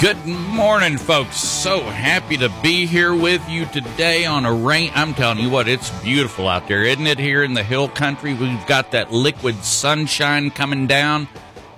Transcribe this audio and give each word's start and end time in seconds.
Good 0.00 0.26
morning, 0.26 0.96
folks. 0.96 1.38
So 1.38 1.80
happy 1.80 2.36
to 2.36 2.48
be 2.62 2.86
here 2.86 3.12
with 3.16 3.42
you 3.48 3.66
today 3.66 4.26
on 4.26 4.44
a 4.44 4.52
rain. 4.54 4.92
I'm 4.94 5.12
telling 5.12 5.40
you 5.40 5.50
what, 5.50 5.66
it's 5.66 5.90
beautiful 6.02 6.46
out 6.46 6.68
there, 6.68 6.84
isn't 6.84 7.08
it? 7.08 7.18
Here 7.18 7.42
in 7.42 7.52
the 7.52 7.64
hill 7.64 7.88
country, 7.88 8.32
we've 8.32 8.64
got 8.68 8.92
that 8.92 9.12
liquid 9.12 9.56
sunshine 9.64 10.52
coming 10.52 10.86
down. 10.86 11.26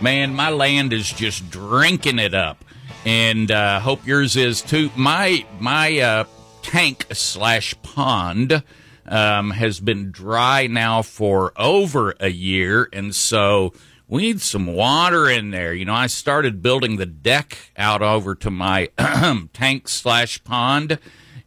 Man, 0.01 0.35
my 0.35 0.51
land 0.51 0.93
is 0.93 1.11
just 1.11 1.49
drinking 1.51 2.19
it 2.19 2.35
up, 2.35 2.63
and 3.07 3.51
uh, 3.51 3.81
hope 3.81 4.07
yours 4.07 4.37
is 4.37 4.61
too. 4.61 4.91
My 4.95 5.47
my 5.59 5.99
uh, 6.01 6.25
tank 6.61 7.07
slash 7.15 7.75
pond 7.83 8.63
um, 9.07 9.51
has 9.53 9.81
been 9.81 10.11
dry 10.11 10.67
now 10.67 11.01
for 11.01 11.55
over 11.57 12.15
a 12.21 12.29
year, 12.29 12.87
and 12.93 13.15
so 13.15 13.73
we 14.11 14.23
need 14.23 14.41
some 14.41 14.67
water 14.67 15.31
in 15.31 15.53
there. 15.53 15.73
You 15.73 15.85
know, 15.85 15.95
I 15.95 16.09
started 16.09 16.61
building 16.61 16.97
the 16.97 17.07
deck 17.07 17.71
out 17.77 18.03
over 18.03 18.35
to 18.35 18.51
my 18.51 18.91
tank 19.53 19.89
slash 19.89 20.43
pond, 20.43 20.99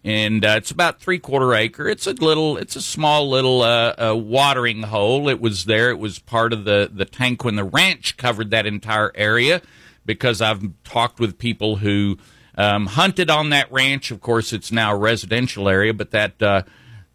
and 0.02 0.46
uh, 0.46 0.56
it's 0.58 0.72
about 0.72 1.02
three 1.02 1.20
quarter 1.20 1.54
acre. 1.54 1.90
It's 1.90 2.08
a 2.08 2.14
little, 2.14 2.58
it's 2.58 2.78
a 2.78 2.82
small 2.82 3.30
little 3.30 3.62
uh, 3.64 3.96
uh, 3.98 4.16
watering 4.16 4.84
hole. 4.84 5.28
It 5.28 5.42
was 5.42 5.66
there. 5.66 5.90
It 5.90 6.00
was 6.00 6.20
part 6.20 6.54
of 6.54 6.64
the 6.64 6.90
the 6.92 7.06
tank 7.06 7.44
when 7.44 7.58
the 7.58 7.66
ranch 7.66 8.16
covered 8.16 8.50
that 8.52 8.66
entire 8.66 9.12
area, 9.14 9.62
because 10.06 10.42
I've 10.42 10.64
talked 10.86 11.20
with 11.20 11.38
people 11.38 11.76
who 11.78 12.18
um, 12.56 12.86
hunted 12.86 13.30
on 13.30 13.50
that 13.50 13.70
ranch. 13.74 14.10
Of 14.10 14.22
course, 14.22 14.54
it's 14.54 14.72
now 14.72 14.94
a 14.94 14.98
residential 14.98 15.68
area, 15.68 15.94
but 15.94 16.12
that. 16.12 16.42
Uh, 16.42 16.64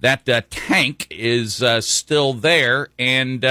that 0.00 0.28
uh, 0.28 0.42
tank 0.48 1.09
is 1.11 1.61
uh, 1.61 1.81
still 1.81 2.33
there, 2.33 2.87
and 3.00 3.44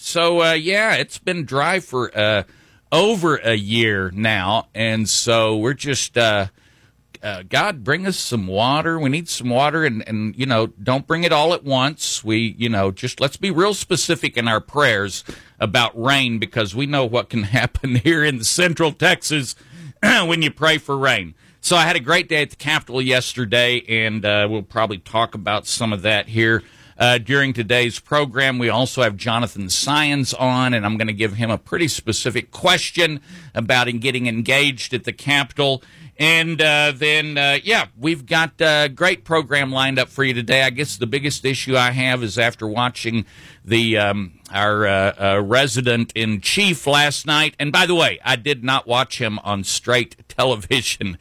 so 0.00 0.42
uh, 0.42 0.52
yeah, 0.52 0.94
it's 0.94 1.18
been 1.18 1.44
dry 1.44 1.78
for 1.78 2.10
uh, 2.16 2.44
over 2.90 3.36
a 3.36 3.54
year 3.54 4.10
now, 4.14 4.68
and 4.74 5.06
so 5.06 5.58
we're 5.58 5.74
just 5.74 6.16
uh, 6.16 6.46
uh, 7.22 7.42
God, 7.46 7.84
bring 7.84 8.06
us 8.06 8.16
some 8.16 8.46
water. 8.46 8.98
We 8.98 9.10
need 9.10 9.28
some 9.28 9.50
water, 9.50 9.84
and 9.84 10.02
and 10.08 10.34
you 10.38 10.46
know, 10.46 10.68
don't 10.68 11.06
bring 11.06 11.24
it 11.24 11.32
all 11.32 11.52
at 11.52 11.64
once. 11.64 12.24
We 12.24 12.54
you 12.58 12.70
know, 12.70 12.90
just 12.90 13.20
let's 13.20 13.36
be 13.36 13.50
real 13.50 13.74
specific 13.74 14.38
in 14.38 14.48
our 14.48 14.60
prayers 14.60 15.22
about 15.58 15.92
rain 16.02 16.38
because 16.38 16.74
we 16.74 16.86
know 16.86 17.04
what 17.04 17.28
can 17.28 17.42
happen 17.58 17.96
here 17.96 18.24
in 18.24 18.42
Central 18.42 18.92
Texas 18.92 19.54
when 20.02 20.40
you 20.40 20.50
pray 20.50 20.78
for 20.78 20.96
rain. 20.96 21.34
So 21.60 21.76
I 21.76 21.82
had 21.82 21.96
a 21.96 22.00
great 22.00 22.26
day 22.26 22.40
at 22.40 22.48
the 22.48 22.56
Capitol 22.56 23.02
yesterday, 23.02 23.84
and 23.86 24.24
uh, 24.24 24.48
we'll 24.50 24.62
probably 24.62 24.96
talk 24.96 25.34
about 25.34 25.66
some 25.66 25.92
of 25.92 26.00
that 26.02 26.28
here 26.28 26.62
uh, 27.00 27.16
during 27.16 27.54
today's 27.54 27.98
program. 27.98 28.58
We 28.58 28.68
also 28.68 29.02
have 29.02 29.16
Jonathan 29.16 29.66
Saenz 29.66 30.38
on, 30.38 30.74
and 30.74 30.84
I'm 30.84 30.98
going 30.98 31.08
to 31.08 31.14
give 31.14 31.32
him 31.32 31.50
a 31.50 31.58
pretty 31.58 31.88
specific 31.88 32.50
question 32.50 33.20
about 33.54 33.88
getting 34.00 34.26
engaged 34.26 34.92
at 34.92 35.04
the 35.04 35.12
Capitol. 35.12 35.82
And 36.18 36.60
uh, 36.60 36.92
then, 36.94 37.38
uh, 37.38 37.60
yeah, 37.64 37.86
we've 37.98 38.26
got 38.26 38.52
a 38.60 38.90
great 38.94 39.24
program 39.24 39.72
lined 39.72 39.98
up 39.98 40.10
for 40.10 40.22
you 40.22 40.34
today. 40.34 40.62
I 40.62 40.68
guess 40.68 40.98
the 40.98 41.06
biggest 41.06 41.46
issue 41.46 41.78
I 41.78 41.92
have 41.92 42.22
is 42.22 42.38
after 42.38 42.68
watching 42.68 43.24
the 43.64 43.96
um, 43.96 44.38
our 44.52 44.86
uh, 44.86 45.14
uh, 45.18 45.40
resident 45.42 46.12
in 46.14 46.42
chief 46.42 46.86
last 46.86 47.26
night. 47.26 47.54
And 47.58 47.72
by 47.72 47.86
the 47.86 47.94
way, 47.94 48.18
I 48.22 48.36
did 48.36 48.62
not 48.62 48.86
watch 48.86 49.18
him 49.18 49.38
on 49.38 49.64
straight 49.64 50.16
television. 50.28 51.16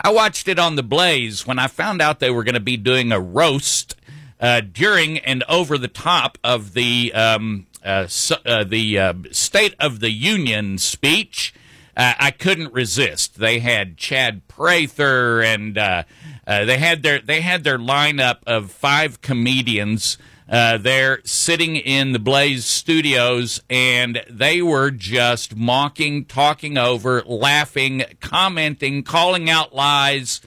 I 0.00 0.12
watched 0.12 0.46
it 0.46 0.60
on 0.60 0.76
the 0.76 0.84
Blaze 0.84 1.44
when 1.44 1.58
I 1.58 1.66
found 1.66 2.00
out 2.00 2.20
they 2.20 2.30
were 2.30 2.44
going 2.44 2.54
to 2.54 2.60
be 2.60 2.76
doing 2.76 3.10
a 3.10 3.18
roast 3.18 3.96
uh, 4.40 4.60
during 4.60 5.18
and 5.18 5.44
over 5.48 5.78
the 5.78 5.88
top 5.88 6.38
of 6.44 6.74
the 6.74 7.12
um, 7.14 7.66
uh, 7.84 8.08
uh, 8.46 8.64
the 8.64 8.98
uh, 8.98 9.14
State 9.30 9.74
of 9.78 10.00
the 10.00 10.10
Union 10.10 10.78
speech. 10.78 11.54
Uh, 11.96 12.14
I 12.18 12.30
couldn't 12.30 12.72
resist. 12.72 13.38
They 13.38 13.60
had 13.60 13.96
Chad 13.96 14.48
Prather, 14.48 15.42
and 15.42 15.78
uh, 15.78 16.04
they 16.46 16.78
had 16.78 17.02
their 17.02 17.20
they 17.20 17.42
had 17.42 17.62
their 17.62 17.78
lineup 17.78 18.38
of 18.46 18.70
five 18.72 19.20
comedians. 19.20 20.18
there 20.48 21.20
sitting 21.24 21.76
in 21.76 22.12
the 22.12 22.18
Blaze 22.18 22.64
studios, 22.64 23.60
and 23.70 24.24
they 24.28 24.60
were 24.60 24.90
just 24.90 25.54
mocking, 25.54 26.24
talking 26.24 26.76
over, 26.76 27.22
laughing, 27.22 28.04
commenting, 28.20 29.02
calling 29.02 29.48
out 29.48 29.74
lies 29.74 30.40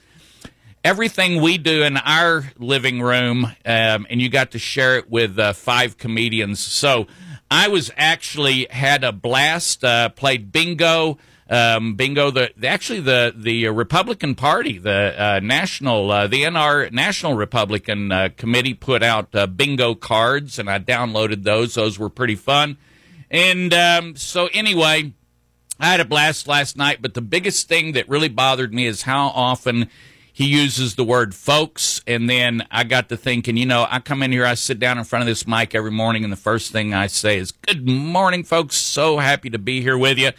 everything 0.88 1.42
we 1.42 1.58
do 1.58 1.82
in 1.82 1.98
our 1.98 2.50
living 2.56 3.02
room, 3.02 3.44
um, 3.44 4.06
and 4.08 4.22
you 4.22 4.30
got 4.30 4.52
to 4.52 4.58
share 4.58 4.96
it 4.96 5.10
with 5.10 5.38
uh, 5.38 5.52
five 5.52 5.98
comedians. 5.98 6.60
So 6.60 7.06
I 7.50 7.68
was 7.68 7.90
actually 7.94 8.66
had 8.70 9.04
a 9.04 9.12
blast. 9.12 9.84
Uh, 9.84 10.08
played 10.08 10.50
bingo. 10.50 11.18
Um, 11.50 11.94
bingo. 11.94 12.30
The, 12.30 12.52
the, 12.56 12.68
actually 12.68 13.00
the 13.00 13.34
the 13.36 13.68
Republican 13.68 14.34
Party, 14.34 14.78
the 14.78 15.14
uh, 15.22 15.40
national 15.40 16.10
uh, 16.10 16.26
the 16.26 16.44
NR 16.44 16.90
National 16.90 17.34
Republican 17.34 18.10
uh, 18.10 18.30
Committee 18.34 18.72
put 18.72 19.02
out 19.02 19.34
uh, 19.34 19.46
bingo 19.46 19.94
cards, 19.94 20.58
and 20.58 20.70
I 20.70 20.78
downloaded 20.78 21.42
those. 21.42 21.74
Those 21.74 21.98
were 21.98 22.08
pretty 22.08 22.36
fun. 22.36 22.78
And 23.30 23.74
um, 23.74 24.16
so 24.16 24.48
anyway, 24.54 25.12
I 25.78 25.90
had 25.90 26.00
a 26.00 26.06
blast 26.06 26.48
last 26.48 26.78
night. 26.78 27.02
But 27.02 27.12
the 27.12 27.20
biggest 27.20 27.68
thing 27.68 27.92
that 27.92 28.08
really 28.08 28.30
bothered 28.30 28.72
me 28.72 28.86
is 28.86 29.02
how 29.02 29.26
often 29.26 29.90
he 30.38 30.46
uses 30.46 30.94
the 30.94 31.02
word 31.02 31.34
folks. 31.34 32.00
And 32.06 32.30
then 32.30 32.64
I 32.70 32.84
got 32.84 33.08
to 33.08 33.16
thinking, 33.16 33.56
you 33.56 33.66
know, 33.66 33.88
I 33.90 33.98
come 33.98 34.22
in 34.22 34.30
here, 34.30 34.46
I 34.46 34.54
sit 34.54 34.78
down 34.78 34.96
in 34.96 35.02
front 35.02 35.22
of 35.22 35.26
this 35.26 35.48
mic 35.48 35.74
every 35.74 35.90
morning, 35.90 36.22
and 36.22 36.32
the 36.32 36.36
first 36.36 36.70
thing 36.70 36.94
I 36.94 37.08
say 37.08 37.38
is, 37.38 37.50
Good 37.50 37.88
morning, 37.88 38.44
folks. 38.44 38.76
So 38.76 39.18
happy 39.18 39.50
to 39.50 39.58
be 39.58 39.82
here 39.82 39.98
with 39.98 40.16
you. 40.16 40.30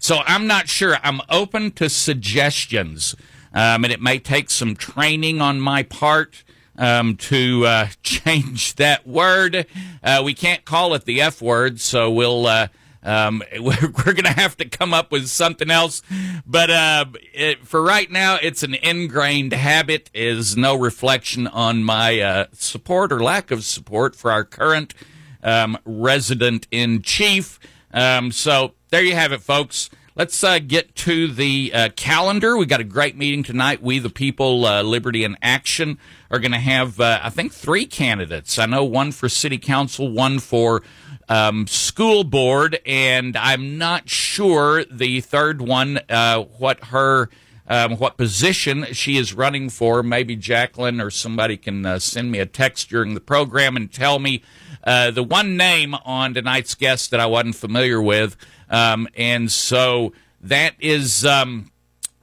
So 0.00 0.22
I'm 0.26 0.48
not 0.48 0.68
sure. 0.68 0.96
I'm 1.04 1.20
open 1.30 1.70
to 1.74 1.88
suggestions, 1.88 3.14
um, 3.52 3.84
and 3.84 3.92
it 3.92 4.02
may 4.02 4.18
take 4.18 4.50
some 4.50 4.74
training 4.74 5.40
on 5.40 5.60
my 5.60 5.84
part. 5.84 6.42
Um, 6.76 7.14
to 7.18 7.64
uh, 7.66 7.86
change 8.02 8.74
that 8.74 9.06
word, 9.06 9.68
uh, 10.02 10.22
we 10.24 10.34
can't 10.34 10.64
call 10.64 10.94
it 10.94 11.04
the 11.04 11.20
F 11.20 11.40
word, 11.40 11.80
so 11.80 12.10
we'll 12.10 12.48
uh, 12.48 12.66
um, 13.04 13.42
we're, 13.52 13.60
we're 13.82 14.12
going 14.12 14.24
to 14.24 14.32
have 14.32 14.56
to 14.56 14.68
come 14.68 14.94
up 14.94 15.12
with 15.12 15.28
something 15.28 15.70
else. 15.70 16.02
But 16.46 16.70
uh, 16.70 17.04
it, 17.32 17.66
for 17.66 17.82
right 17.82 18.10
now, 18.10 18.38
it's 18.40 18.62
an 18.62 18.74
ingrained 18.74 19.52
habit, 19.52 20.10
is 20.14 20.56
no 20.56 20.74
reflection 20.74 21.46
on 21.46 21.84
my 21.84 22.20
uh, 22.20 22.46
support 22.52 23.12
or 23.12 23.22
lack 23.22 23.50
of 23.50 23.64
support 23.64 24.16
for 24.16 24.32
our 24.32 24.44
current 24.44 24.94
um, 25.42 25.78
resident 25.84 26.66
in 26.70 27.02
chief. 27.02 27.60
Um, 27.92 28.32
so 28.32 28.74
there 28.90 29.02
you 29.02 29.14
have 29.14 29.32
it, 29.32 29.42
folks. 29.42 29.90
Let's 30.16 30.44
uh, 30.44 30.60
get 30.60 30.94
to 30.96 31.26
the 31.26 31.72
uh, 31.74 31.88
calendar. 31.96 32.56
We 32.56 32.66
got 32.66 32.80
a 32.80 32.84
great 32.84 33.16
meeting 33.16 33.42
tonight. 33.42 33.82
We, 33.82 33.98
the 33.98 34.10
people, 34.10 34.64
uh, 34.64 34.82
Liberty 34.82 35.24
and 35.24 35.36
Action, 35.42 35.98
are 36.30 36.38
going 36.38 36.52
to 36.52 36.58
have, 36.58 37.00
uh, 37.00 37.18
I 37.20 37.30
think, 37.30 37.52
three 37.52 37.84
candidates. 37.84 38.56
I 38.56 38.66
know 38.66 38.84
one 38.84 39.10
for 39.10 39.28
city 39.28 39.58
council, 39.58 40.08
one 40.08 40.38
for 40.38 40.84
um, 41.28 41.66
school 41.66 42.24
board, 42.24 42.78
and 42.86 43.36
I'm 43.36 43.78
not 43.78 44.08
sure 44.08 44.84
the 44.84 45.20
third 45.20 45.60
one 45.60 46.00
uh, 46.08 46.42
what 46.42 46.84
her 46.84 47.28
um, 47.66 47.96
what 47.96 48.16
position 48.16 48.86
she 48.92 49.16
is 49.16 49.32
running 49.32 49.70
for. 49.70 50.02
Maybe 50.02 50.36
Jacqueline 50.36 51.00
or 51.00 51.10
somebody 51.10 51.56
can 51.56 51.86
uh, 51.86 51.98
send 51.98 52.30
me 52.30 52.38
a 52.38 52.46
text 52.46 52.90
during 52.90 53.14
the 53.14 53.20
program 53.20 53.76
and 53.76 53.92
tell 53.92 54.18
me 54.18 54.42
uh, 54.84 55.10
the 55.10 55.22
one 55.22 55.56
name 55.56 55.94
on 56.04 56.34
tonight's 56.34 56.74
guest 56.74 57.10
that 57.10 57.20
I 57.20 57.26
wasn't 57.26 57.56
familiar 57.56 58.02
with, 58.02 58.36
um, 58.68 59.08
and 59.16 59.50
so 59.50 60.12
that 60.40 60.74
is. 60.78 61.24
Um, 61.24 61.70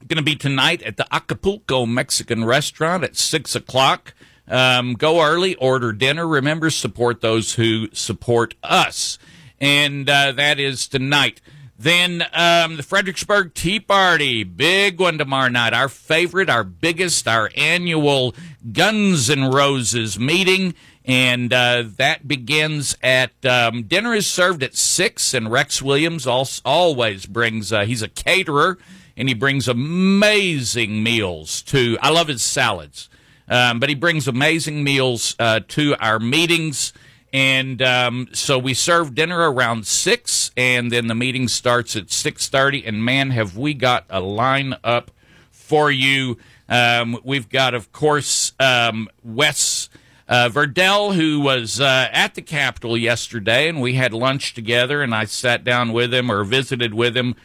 Going 0.07 0.17
to 0.17 0.23
be 0.23 0.35
tonight 0.35 0.81
at 0.81 0.97
the 0.97 1.05
Acapulco 1.13 1.85
Mexican 1.85 2.43
restaurant 2.43 3.03
at 3.03 3.15
six 3.15 3.55
o'clock. 3.55 4.15
Um, 4.47 4.93
go 4.93 5.23
early, 5.23 5.55
order 5.55 5.91
dinner. 5.93 6.27
Remember, 6.27 6.69
support 6.69 7.21
those 7.21 7.55
who 7.55 7.89
support 7.93 8.55
us. 8.63 9.17
And 9.59 10.09
uh, 10.09 10.31
that 10.33 10.59
is 10.59 10.87
tonight. 10.87 11.41
Then 11.77 12.23
um, 12.33 12.77
the 12.77 12.83
Fredericksburg 12.83 13.55
Tea 13.55 13.79
Party, 13.79 14.43
big 14.43 14.99
one 14.99 15.17
tomorrow 15.17 15.49
night. 15.49 15.73
Our 15.73 15.89
favorite, 15.89 16.49
our 16.49 16.63
biggest, 16.63 17.27
our 17.27 17.49
annual 17.55 18.35
Guns 18.71 19.29
and 19.29 19.51
Roses 19.51 20.19
meeting. 20.19 20.75
And 21.05 21.51
uh, 21.51 21.85
that 21.97 22.27
begins 22.27 22.95
at 23.01 23.43
um, 23.45 23.83
dinner 23.83 24.13
is 24.13 24.27
served 24.27 24.61
at 24.61 24.75
six, 24.75 25.33
and 25.33 25.51
Rex 25.51 25.81
Williams 25.81 26.27
also, 26.27 26.61
always 26.63 27.25
brings. 27.25 27.73
Uh, 27.73 27.85
he's 27.85 28.03
a 28.03 28.07
caterer, 28.07 28.77
and 29.17 29.27
he 29.27 29.33
brings 29.33 29.67
amazing 29.67 31.01
meals 31.01 31.63
to. 31.63 31.97
I 32.01 32.11
love 32.11 32.27
his 32.27 32.43
salads, 32.43 33.09
um, 33.51 33.79
but 33.79 33.89
he 33.89 33.95
brings 33.95 34.27
amazing 34.27 34.83
meals 34.83 35.35
uh, 35.37 35.59
to 35.67 35.95
our 35.99 36.17
meetings. 36.19 36.93
And 37.33 37.81
um, 37.81 38.27
so 38.33 38.57
we 38.57 38.73
serve 38.73 39.15
dinner 39.15 39.51
around 39.51 39.87
six, 39.87 40.51
and 40.57 40.91
then 40.91 41.07
the 41.07 41.15
meeting 41.15 41.47
starts 41.47 41.95
at 41.95 42.11
six 42.11 42.49
thirty. 42.49 42.85
And 42.85 43.05
man, 43.05 43.31
have 43.31 43.55
we 43.55 43.73
got 43.73 44.05
a 44.09 44.19
line 44.19 44.75
up 44.83 45.11
for 45.49 45.89
you! 45.91 46.37
Um, 46.67 47.19
we've 47.23 47.47
got, 47.47 47.73
of 47.73 47.91
course, 47.91 48.53
um, 48.59 49.07
Wes 49.23 49.89
uh, 50.27 50.49
Virdell, 50.51 51.15
who 51.15 51.39
was 51.39 51.79
uh, 51.79 52.07
at 52.11 52.35
the 52.35 52.41
Capitol 52.41 52.97
yesterday, 52.97 53.69
and 53.69 53.81
we 53.81 53.93
had 53.93 54.13
lunch 54.13 54.53
together, 54.53 55.01
and 55.01 55.15
I 55.15 55.25
sat 55.25 55.63
down 55.63 55.93
with 55.93 56.13
him 56.13 56.29
or 56.29 56.43
visited 56.43 56.93
with 56.93 57.15
him 57.15 57.35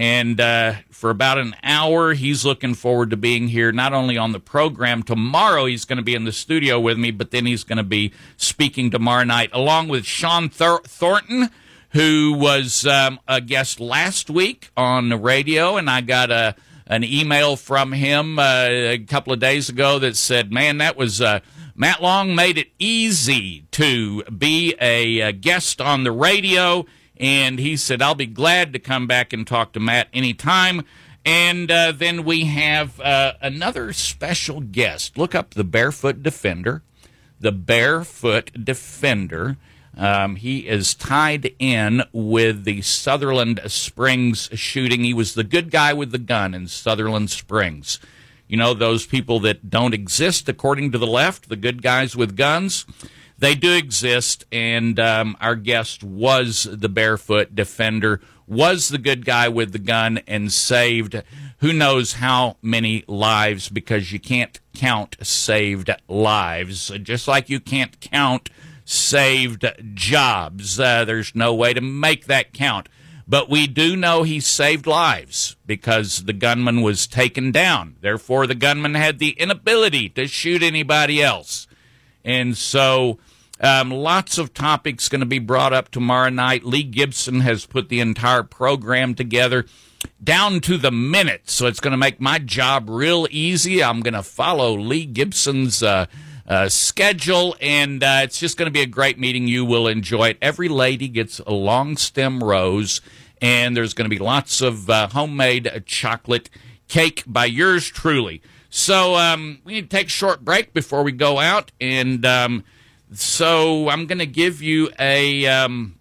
and 0.00 0.40
uh, 0.40 0.76
for 0.90 1.10
about 1.10 1.36
an 1.36 1.54
hour, 1.62 2.14
he's 2.14 2.42
looking 2.42 2.72
forward 2.72 3.10
to 3.10 3.18
being 3.18 3.48
here, 3.48 3.70
not 3.70 3.92
only 3.92 4.16
on 4.16 4.32
the 4.32 4.40
program. 4.40 5.02
Tomorrow, 5.02 5.66
he's 5.66 5.84
going 5.84 5.98
to 5.98 6.02
be 6.02 6.14
in 6.14 6.24
the 6.24 6.32
studio 6.32 6.80
with 6.80 6.96
me, 6.96 7.10
but 7.10 7.32
then 7.32 7.44
he's 7.44 7.64
going 7.64 7.76
to 7.76 7.84
be 7.84 8.10
speaking 8.38 8.90
tomorrow 8.90 9.24
night, 9.24 9.50
along 9.52 9.88
with 9.88 10.06
Sean 10.06 10.48
Thor- 10.48 10.80
Thornton, 10.84 11.50
who 11.90 12.32
was 12.34 12.86
um, 12.86 13.20
a 13.28 13.42
guest 13.42 13.78
last 13.78 14.30
week 14.30 14.70
on 14.74 15.10
the 15.10 15.18
radio. 15.18 15.76
And 15.76 15.90
I 15.90 16.00
got 16.00 16.30
a, 16.30 16.54
an 16.86 17.04
email 17.04 17.56
from 17.56 17.92
him 17.92 18.38
uh, 18.38 18.68
a 18.68 18.98
couple 19.00 19.34
of 19.34 19.38
days 19.38 19.68
ago 19.68 19.98
that 19.98 20.16
said, 20.16 20.50
Man, 20.50 20.78
that 20.78 20.96
was. 20.96 21.20
Uh, 21.20 21.40
Matt 21.76 22.02
Long 22.02 22.34
made 22.34 22.58
it 22.58 22.68
easy 22.78 23.64
to 23.70 24.22
be 24.24 24.74
a, 24.82 25.20
a 25.20 25.32
guest 25.32 25.80
on 25.80 26.04
the 26.04 26.12
radio 26.12 26.84
and 27.20 27.58
he 27.58 27.76
said, 27.76 28.00
I'll 28.00 28.14
be 28.14 28.26
glad 28.26 28.72
to 28.72 28.78
come 28.78 29.06
back 29.06 29.34
and 29.34 29.46
talk 29.46 29.74
to 29.74 29.80
Matt 29.80 30.08
anytime. 30.12 30.82
And 31.22 31.70
uh, 31.70 31.92
then 31.92 32.24
we 32.24 32.46
have 32.46 32.98
uh, 32.98 33.34
another 33.42 33.92
special 33.92 34.62
guest. 34.62 35.18
Look 35.18 35.34
up 35.34 35.52
the 35.52 35.62
Barefoot 35.62 36.22
Defender. 36.22 36.82
The 37.38 37.52
Barefoot 37.52 38.64
Defender. 38.64 39.58
Um, 39.96 40.36
he 40.36 40.66
is 40.66 40.94
tied 40.94 41.54
in 41.58 42.04
with 42.12 42.64
the 42.64 42.80
Sutherland 42.80 43.60
Springs 43.66 44.48
shooting. 44.54 45.04
He 45.04 45.12
was 45.12 45.34
the 45.34 45.44
good 45.44 45.70
guy 45.70 45.92
with 45.92 46.12
the 46.12 46.18
gun 46.18 46.54
in 46.54 46.68
Sutherland 46.68 47.28
Springs. 47.28 47.98
You 48.48 48.56
know, 48.56 48.72
those 48.72 49.04
people 49.04 49.40
that 49.40 49.68
don't 49.68 49.94
exist 49.94 50.48
according 50.48 50.92
to 50.92 50.98
the 50.98 51.06
left, 51.06 51.50
the 51.50 51.56
good 51.56 51.82
guys 51.82 52.16
with 52.16 52.34
guns 52.34 52.86
they 53.40 53.54
do 53.54 53.74
exist, 53.74 54.44
and 54.52 55.00
um, 55.00 55.36
our 55.40 55.56
guest 55.56 56.04
was 56.04 56.68
the 56.70 56.88
barefoot 56.88 57.54
defender, 57.54 58.20
was 58.46 58.88
the 58.88 58.98
good 58.98 59.24
guy 59.24 59.48
with 59.48 59.72
the 59.72 59.78
gun, 59.78 60.20
and 60.26 60.52
saved 60.52 61.22
who 61.58 61.72
knows 61.72 62.14
how 62.14 62.56
many 62.62 63.04
lives 63.06 63.68
because 63.68 64.12
you 64.12 64.18
can't 64.18 64.60
count 64.74 65.16
saved 65.22 65.90
lives, 66.08 66.90
just 67.02 67.28
like 67.28 67.50
you 67.50 67.60
can't 67.60 68.00
count 68.00 68.50
saved 68.84 69.64
jobs. 69.94 70.80
Uh, 70.80 71.04
there's 71.04 71.34
no 71.34 71.54
way 71.54 71.74
to 71.74 71.80
make 71.80 72.26
that 72.26 72.52
count. 72.52 72.88
But 73.28 73.48
we 73.48 73.66
do 73.68 73.94
know 73.94 74.22
he 74.22 74.40
saved 74.40 74.86
lives 74.86 75.56
because 75.64 76.24
the 76.24 76.32
gunman 76.32 76.82
was 76.82 77.06
taken 77.06 77.52
down. 77.52 77.96
Therefore, 78.00 78.46
the 78.46 78.54
gunman 78.54 78.94
had 78.94 79.18
the 79.18 79.30
inability 79.30 80.08
to 80.10 80.26
shoot 80.26 80.62
anybody 80.62 81.22
else. 81.22 81.68
And 82.24 82.56
so 82.56 83.18
um, 83.60 83.90
lots 83.90 84.38
of 84.38 84.54
topics 84.54 85.08
going 85.08 85.20
to 85.20 85.26
be 85.26 85.38
brought 85.38 85.72
up 85.72 85.90
tomorrow 85.90 86.30
night. 86.30 86.64
Lee 86.64 86.82
Gibson 86.82 87.40
has 87.40 87.66
put 87.66 87.88
the 87.88 88.00
entire 88.00 88.42
program 88.42 89.14
together 89.14 89.66
down 90.22 90.60
to 90.60 90.78
the 90.78 90.90
minute, 90.90 91.50
so 91.50 91.66
it's 91.66 91.80
going 91.80 91.92
to 91.92 91.98
make 91.98 92.20
my 92.20 92.38
job 92.38 92.88
real 92.88 93.26
easy. 93.30 93.82
I'm 93.82 94.00
going 94.00 94.14
to 94.14 94.22
follow 94.22 94.76
Lee 94.76 95.04
Gibson's 95.04 95.82
uh, 95.82 96.06
uh, 96.48 96.68
schedule, 96.68 97.54
and 97.60 98.02
uh, 98.02 98.20
it's 98.22 98.38
just 98.38 98.56
going 98.56 98.66
to 98.66 98.72
be 98.72 98.80
a 98.80 98.86
great 98.86 99.18
meeting. 99.18 99.46
You 99.46 99.64
will 99.64 99.86
enjoy 99.86 100.30
it. 100.30 100.38
Every 100.40 100.68
lady 100.68 101.08
gets 101.08 101.38
a 101.40 101.52
long 101.52 101.96
stem 101.96 102.42
rose, 102.42 103.00
and 103.42 103.76
there's 103.76 103.94
going 103.94 104.06
to 104.06 104.14
be 104.14 104.18
lots 104.18 104.60
of 104.60 104.88
uh, 104.88 105.08
homemade 105.08 105.84
chocolate 105.86 106.48
cake 106.88 107.22
by 107.26 107.44
yours 107.44 107.86
truly. 107.86 108.42
So 108.70 109.16
um, 109.16 109.60
we 109.64 109.74
need 109.74 109.90
to 109.90 109.96
take 109.96 110.06
a 110.06 110.10
short 110.10 110.44
break 110.44 110.72
before 110.72 111.02
we 111.02 111.12
go 111.12 111.38
out, 111.38 111.72
and 111.80 112.24
um, 112.24 112.64
so 113.12 113.88
I'm 113.88 114.06
going 114.06 114.18
to 114.18 114.26
give 114.26 114.60
you 114.62 114.90
a. 114.98 115.46
Um, 115.46 115.96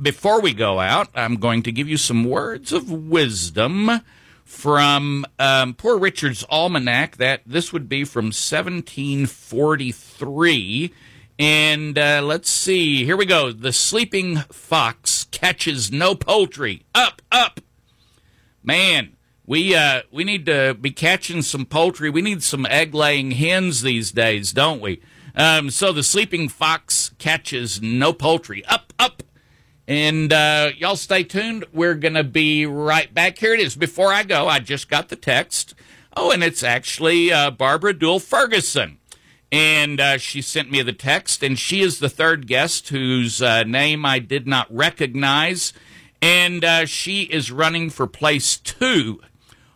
before 0.00 0.40
we 0.40 0.54
go 0.54 0.78
out, 0.78 1.08
I'm 1.14 1.34
going 1.36 1.62
to 1.64 1.72
give 1.72 1.88
you 1.88 1.96
some 1.96 2.22
words 2.24 2.72
of 2.72 2.88
wisdom 2.90 4.02
from 4.44 5.26
um, 5.38 5.74
Poor 5.74 5.98
Richard's 5.98 6.44
Almanac. 6.48 7.16
That 7.16 7.42
this 7.46 7.72
would 7.72 7.88
be 7.88 8.04
from 8.04 8.26
1743. 8.26 10.94
And 11.40 11.96
uh, 11.96 12.20
let's 12.24 12.50
see. 12.50 13.04
Here 13.04 13.16
we 13.16 13.26
go. 13.26 13.52
The 13.52 13.72
sleeping 13.72 14.38
fox 14.50 15.28
catches 15.30 15.92
no 15.92 16.16
poultry. 16.16 16.84
Up, 16.94 17.22
up. 17.30 17.60
Man, 18.64 19.16
we 19.46 19.74
uh, 19.74 20.02
we 20.10 20.24
need 20.24 20.46
to 20.46 20.74
be 20.74 20.90
catching 20.90 21.42
some 21.42 21.64
poultry. 21.64 22.10
We 22.10 22.22
need 22.22 22.42
some 22.42 22.66
egg 22.66 22.92
laying 22.94 23.30
hens 23.30 23.82
these 23.82 24.10
days, 24.10 24.52
don't 24.52 24.80
we? 24.80 25.00
Um, 25.34 25.70
so 25.70 25.92
the 25.92 26.02
sleeping 26.02 26.48
fox 26.48 27.12
catches 27.18 27.80
no 27.80 28.12
poultry. 28.12 28.64
Up, 28.66 28.92
up. 28.98 29.22
And 29.86 30.32
uh, 30.32 30.70
y'all 30.76 30.96
stay 30.96 31.24
tuned. 31.24 31.64
We're 31.72 31.94
going 31.94 32.14
to 32.14 32.24
be 32.24 32.66
right 32.66 33.12
back. 33.12 33.38
Here 33.38 33.54
it 33.54 33.60
is. 33.60 33.74
Before 33.74 34.12
I 34.12 34.22
go, 34.22 34.46
I 34.46 34.58
just 34.58 34.90
got 34.90 35.08
the 35.08 35.16
text. 35.16 35.74
Oh, 36.14 36.30
and 36.30 36.44
it's 36.44 36.62
actually 36.62 37.32
uh, 37.32 37.50
Barbara 37.50 37.94
Duell 37.94 38.20
Ferguson. 38.20 38.98
And 39.50 39.98
uh, 39.98 40.18
she 40.18 40.42
sent 40.42 40.70
me 40.70 40.82
the 40.82 40.92
text, 40.92 41.42
and 41.42 41.58
she 41.58 41.80
is 41.80 42.00
the 42.00 42.10
third 42.10 42.46
guest 42.46 42.90
whose 42.90 43.40
uh, 43.40 43.62
name 43.62 44.04
I 44.04 44.18
did 44.18 44.46
not 44.46 44.66
recognize. 44.74 45.72
And 46.20 46.64
uh, 46.64 46.84
she 46.84 47.22
is 47.22 47.50
running 47.50 47.88
for 47.88 48.06
place 48.06 48.58
two 48.58 49.22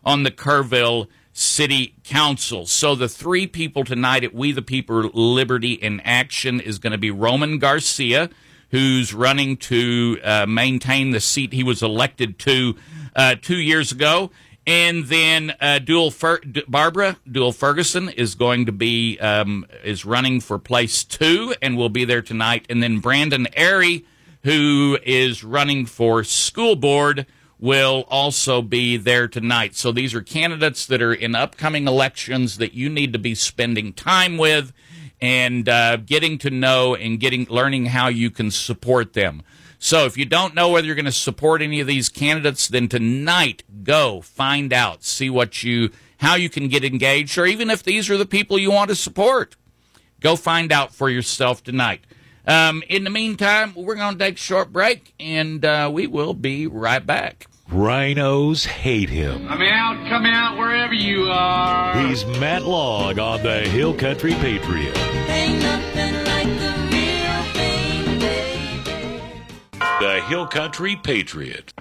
on 0.05 0.25
the 0.25 0.31
Kerrville 0.31 1.07
City 1.33 1.95
Council. 2.05 2.67
So 2.67 2.95
the 2.95 3.09
three 3.09 3.47
people 3.47 3.85
tonight 3.85 4.25
at 4.25 4.35
We 4.35 4.53
the 4.53 4.63
People 4.63 5.11
Liberty 5.15 5.73
in 5.73 6.01
Action 6.01 6.61
is 6.61 6.79
going 6.79 6.93
to 6.93 6.99
be 6.99 7.11
Roman 7.11 7.59
Garcia, 7.59 8.31
who's 8.71 9.15
running 9.15 9.57
to 9.59 10.19
uh, 10.23 10.47
maintain 10.47 11.11
the 11.11 11.21
seat 11.21 11.53
he 11.53 11.63
was 11.63 11.83
elected 11.83 12.39
to 12.41 12.77
uh, 13.17 13.37
two 13.41 13.57
years 13.57 13.93
ago. 13.93 14.31
And 14.67 15.07
then 15.07 15.55
uh, 15.61 15.81
Duell 15.83 16.13
Fer- 16.13 16.41
Barbara 16.69 17.17
Dual 17.31 17.53
Ferguson 17.53 18.09
is 18.09 18.37
going 18.37 18.67
to 18.67 18.73
be 18.73 19.19
um, 19.19 19.67
is 19.83 20.05
running 20.05 20.41
for 20.41 20.59
place 20.59 21.03
two 21.03 21.55
and 21.61 21.77
will 21.77 21.89
be 21.89 22.05
there 22.05 22.23
tonight. 22.23 22.67
And 22.71 22.81
then 22.83 23.01
Brandon 23.01 23.49
Airy, 23.55 24.05
who 24.45 24.99
is 25.03 25.43
running 25.43 25.87
for 25.87 26.23
school 26.23 26.77
board 26.77 27.27
will 27.63 28.05
also 28.09 28.61
be 28.61 28.97
there 28.97 29.29
tonight. 29.29 29.77
So 29.77 29.93
these 29.93 30.15
are 30.15 30.21
candidates 30.21 30.85
that 30.87 31.01
are 31.01 31.15
in 31.15 31.37
upcoming 31.37 31.87
elections 31.87 32.57
that 32.59 32.75
you 32.75 32.89
need 32.89 33.13
to 33.13 33.21
be 33.21 33.37
spending 33.37 33.93
time 33.93 34.37
with 34.37 34.73
and 35.21 35.69
uh, 35.69 35.99
getting 35.99 36.39
to 36.39 36.51
know 36.51 36.97
and 36.97 37.21
getting 37.21 37.47
learning 37.49 37.87
how 37.87 38.09
you 38.09 38.33
can 38.33 38.51
support 38.51 39.13
them. 39.13 39.45
So 39.79 40.07
if 40.07 40.19
you 40.19 40.25
don't 40.25 40.57
know 40.57 40.71
whether 40.71 40.89
you're 40.89 40.97
going 40.97 41.05
to 41.05 41.13
support 41.13 41.63
any 41.63 41.79
of 41.79 41.87
these 41.87 42.09
candidates, 42.09 42.67
then 42.67 42.89
tonight 42.89 43.63
go 43.85 44.21
find 44.23 44.73
out, 44.73 45.05
see 45.05 45.31
what 45.31 45.63
you 45.63 45.91
how 46.19 46.35
you 46.35 46.51
can 46.51 46.67
get 46.67 46.85
engaged, 46.85 47.39
or 47.39 47.47
even 47.47 47.71
if 47.71 47.85
these 47.85 48.11
are 48.11 48.17
the 48.17 48.27
people 48.27 48.59
you 48.59 48.73
want 48.73 48.91
to 48.91 48.97
support, 48.97 49.55
go 50.21 50.35
find 50.35 50.73
out 50.73 50.93
for 50.93 51.09
yourself 51.09 51.63
tonight. 51.63 52.01
Um, 52.47 52.83
in 52.89 53.05
the 53.05 53.11
meantime, 53.11 53.73
we're 53.77 53.95
going 53.95 54.19
to 54.19 54.19
take 54.19 54.35
a 54.35 54.39
short 54.39 54.73
break, 54.73 55.15
and 55.21 55.65
uh, 55.65 55.91
we 55.93 56.07
will 56.07 56.35
be 56.35 56.67
right 56.67 57.05
back. 57.05 57.47
RINOs 57.71 58.67
hate 58.67 59.09
him. 59.09 59.47
I'm 59.49 59.63
out, 59.63 60.09
come 60.09 60.27
out 60.27 60.59
wherever 60.59 60.93
you 60.93 61.31
are. 61.31 61.99
He's 62.07 62.27
Matt 62.39 62.65
Long 62.65 63.19
on 63.19 63.43
the 63.43 63.61
Hill 63.61 63.95
Country 63.95 64.35
Patriot. 64.35 64.97
Ain't 64.99 65.63
nothing 65.63 66.15
like 66.25 66.49
the 66.59 66.75
real 66.93 67.43
thing, 67.55 68.19
baby. 68.19 69.23
The 70.01 70.21
Hill 70.29 70.47
Country 70.49 70.97
Patriot. 70.97 71.73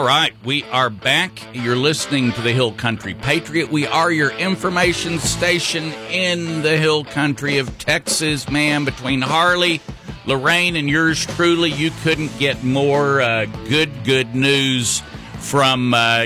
All 0.00 0.06
right, 0.06 0.32
we 0.46 0.64
are 0.64 0.88
back. 0.88 1.42
You're 1.52 1.76
listening 1.76 2.32
to 2.32 2.40
the 2.40 2.52
Hill 2.52 2.72
Country 2.72 3.12
Patriot. 3.12 3.70
We 3.70 3.86
are 3.86 4.10
your 4.10 4.30
information 4.30 5.18
station 5.18 5.92
in 6.10 6.62
the 6.62 6.78
Hill 6.78 7.04
Country 7.04 7.58
of 7.58 7.76
Texas, 7.76 8.48
man. 8.48 8.86
Between 8.86 9.20
Harley, 9.20 9.82
Lorraine, 10.24 10.74
and 10.76 10.88
yours 10.88 11.26
truly, 11.26 11.70
you 11.70 11.90
couldn't 12.02 12.30
get 12.38 12.64
more 12.64 13.20
uh, 13.20 13.44
good, 13.68 13.90
good 14.04 14.34
news 14.34 15.02
from 15.38 15.92
uh, 15.92 16.24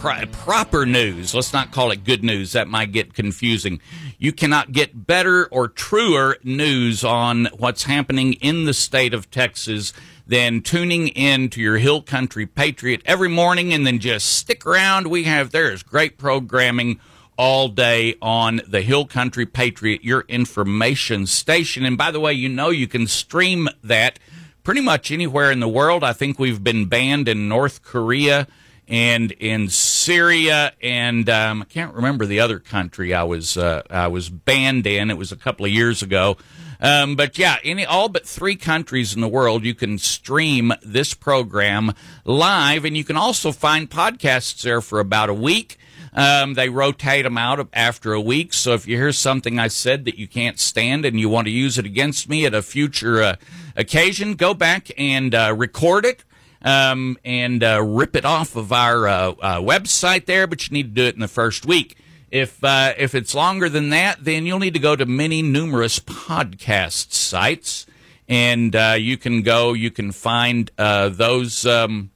pro- 0.00 0.26
proper 0.26 0.84
news. 0.84 1.32
Let's 1.32 1.52
not 1.52 1.70
call 1.70 1.92
it 1.92 2.02
good 2.02 2.24
news. 2.24 2.52
That 2.52 2.66
might 2.66 2.90
get 2.90 3.14
confusing. 3.14 3.80
You 4.18 4.32
cannot 4.32 4.72
get 4.72 5.06
better 5.06 5.46
or 5.46 5.68
truer 5.68 6.38
news 6.42 7.04
on 7.04 7.46
what's 7.56 7.84
happening 7.84 8.32
in 8.34 8.64
the 8.64 8.74
state 8.74 9.14
of 9.14 9.30
Texas 9.30 9.92
than 10.26 10.60
tuning 10.60 11.08
in 11.08 11.50
to 11.50 11.60
your 11.60 11.78
Hill 11.78 12.02
Country 12.02 12.46
Patriot 12.46 13.02
every 13.04 13.28
morning 13.28 13.72
and 13.72 13.86
then 13.86 13.98
just 13.98 14.26
stick 14.26 14.64
around. 14.66 15.08
We 15.08 15.24
have, 15.24 15.50
there 15.50 15.72
is 15.72 15.82
great 15.82 16.18
programming 16.18 17.00
all 17.36 17.68
day 17.68 18.14
on 18.22 18.60
the 18.68 18.82
Hill 18.82 19.06
Country 19.06 19.46
Patriot, 19.46 20.04
your 20.04 20.24
information 20.28 21.26
station. 21.26 21.84
And 21.84 21.98
by 21.98 22.10
the 22.10 22.20
way, 22.20 22.32
you 22.32 22.48
know 22.48 22.70
you 22.70 22.86
can 22.86 23.06
stream 23.06 23.68
that 23.82 24.18
pretty 24.62 24.80
much 24.80 25.10
anywhere 25.10 25.50
in 25.50 25.60
the 25.60 25.68
world. 25.68 26.04
I 26.04 26.12
think 26.12 26.38
we've 26.38 26.62
been 26.62 26.86
banned 26.86 27.28
in 27.28 27.48
North 27.48 27.82
Korea 27.82 28.46
and 28.88 29.32
in 29.32 29.68
Syria, 29.68 30.72
and 30.82 31.28
um, 31.30 31.62
I 31.62 31.64
can't 31.64 31.94
remember 31.94 32.26
the 32.26 32.40
other 32.40 32.58
country 32.58 33.14
I 33.14 33.22
was 33.22 33.56
uh, 33.56 33.82
I 33.88 34.08
was 34.08 34.28
banned 34.28 34.86
in. 34.86 35.10
It 35.10 35.16
was 35.16 35.32
a 35.32 35.36
couple 35.36 35.64
of 35.64 35.72
years 35.72 36.02
ago. 36.02 36.36
Um, 36.82 37.14
but 37.14 37.38
yeah, 37.38 37.56
any 37.62 37.86
all 37.86 38.08
but 38.08 38.26
three 38.26 38.56
countries 38.56 39.14
in 39.14 39.20
the 39.20 39.28
world, 39.28 39.64
you 39.64 39.74
can 39.74 39.98
stream 39.98 40.72
this 40.82 41.14
program 41.14 41.92
live, 42.24 42.84
and 42.84 42.96
you 42.96 43.04
can 43.04 43.16
also 43.16 43.52
find 43.52 43.88
podcasts 43.88 44.60
there 44.62 44.80
for 44.80 44.98
about 44.98 45.28
a 45.30 45.34
week. 45.34 45.78
Um, 46.12 46.54
they 46.54 46.68
rotate 46.68 47.24
them 47.24 47.38
out 47.38 47.66
after 47.72 48.12
a 48.12 48.20
week. 48.20 48.52
So 48.52 48.74
if 48.74 48.86
you 48.86 48.96
hear 48.96 49.12
something 49.12 49.58
I 49.58 49.68
said 49.68 50.04
that 50.04 50.18
you 50.18 50.28
can't 50.28 50.58
stand 50.58 51.04
and 51.06 51.18
you 51.18 51.28
want 51.28 51.46
to 51.46 51.50
use 51.50 51.78
it 51.78 51.86
against 51.86 52.28
me 52.28 52.44
at 52.44 52.52
a 52.52 52.60
future 52.60 53.22
uh, 53.22 53.36
occasion, 53.76 54.34
go 54.34 54.52
back 54.52 54.90
and 54.98 55.34
uh, 55.34 55.54
record 55.56 56.04
it. 56.04 56.24
Um, 56.64 57.18
and 57.24 57.64
uh, 57.64 57.82
rip 57.82 58.14
it 58.14 58.24
off 58.24 58.54
of 58.54 58.72
our 58.72 59.08
uh, 59.08 59.30
uh, 59.30 59.60
website 59.60 60.26
there, 60.26 60.46
but 60.46 60.68
you 60.68 60.72
need 60.72 60.94
to 60.94 61.02
do 61.02 61.08
it 61.08 61.14
in 61.14 61.20
the 61.20 61.26
first 61.26 61.66
week. 61.66 61.96
If 62.32 62.64
uh, 62.64 62.94
if 62.96 63.14
it's 63.14 63.34
longer 63.34 63.68
than 63.68 63.90
that, 63.90 64.24
then 64.24 64.46
you'll 64.46 64.58
need 64.58 64.72
to 64.72 64.80
go 64.80 64.96
to 64.96 65.04
many 65.04 65.42
numerous 65.42 65.98
podcast 65.98 67.12
sites, 67.12 67.86
and 68.26 68.74
uh, 68.74 68.96
you 68.98 69.18
can 69.18 69.42
go. 69.42 69.74
You 69.74 69.90
can 69.90 70.12
find 70.12 70.70
uh, 70.78 71.10
those. 71.10 71.66
Um, 71.66 72.10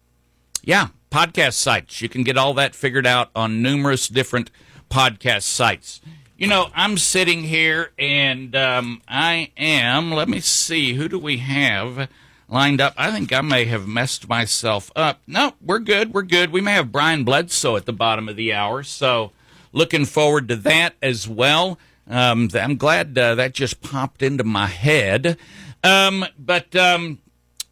yeah, 0.62 0.88
podcast 1.10 1.52
sites. 1.52 2.00
You 2.00 2.08
can 2.08 2.22
get 2.22 2.38
all 2.38 2.54
that 2.54 2.74
figured 2.74 3.06
out 3.06 3.30
on 3.36 3.62
numerous 3.62 4.08
different 4.08 4.50
podcast 4.90 5.42
sites. 5.42 6.00
You 6.36 6.48
know, 6.48 6.68
I'm 6.74 6.98
sitting 6.98 7.44
here 7.44 7.92
and 7.98 8.54
um, 8.56 9.00
I 9.08 9.52
am. 9.56 10.12
Let 10.12 10.28
me 10.28 10.40
see. 10.40 10.94
Who 10.94 11.08
do 11.08 11.18
we 11.18 11.38
have 11.38 12.08
lined 12.48 12.80
up? 12.80 12.94
I 12.96 13.10
think 13.10 13.32
I 13.32 13.40
may 13.40 13.64
have 13.66 13.86
messed 13.86 14.28
myself 14.28 14.90
up. 14.94 15.20
No, 15.26 15.54
we're 15.62 15.78
good. 15.78 16.12
We're 16.12 16.22
good. 16.22 16.52
We 16.52 16.60
may 16.60 16.72
have 16.72 16.92
Brian 16.92 17.24
Bledsoe 17.24 17.76
at 17.76 17.86
the 17.86 17.92
bottom 17.92 18.28
of 18.28 18.36
the 18.36 18.52
hour. 18.52 18.82
So 18.82 19.32
looking 19.76 20.06
forward 20.06 20.48
to 20.48 20.56
that 20.56 20.94
as 21.02 21.28
well. 21.28 21.78
Um, 22.08 22.48
I'm 22.54 22.76
glad 22.76 23.16
uh, 23.18 23.34
that 23.34 23.52
just 23.52 23.82
popped 23.82 24.22
into 24.22 24.42
my 24.42 24.66
head. 24.66 25.36
Um, 25.84 26.24
but 26.38 26.74
um, 26.74 27.18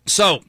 so 0.07 0.45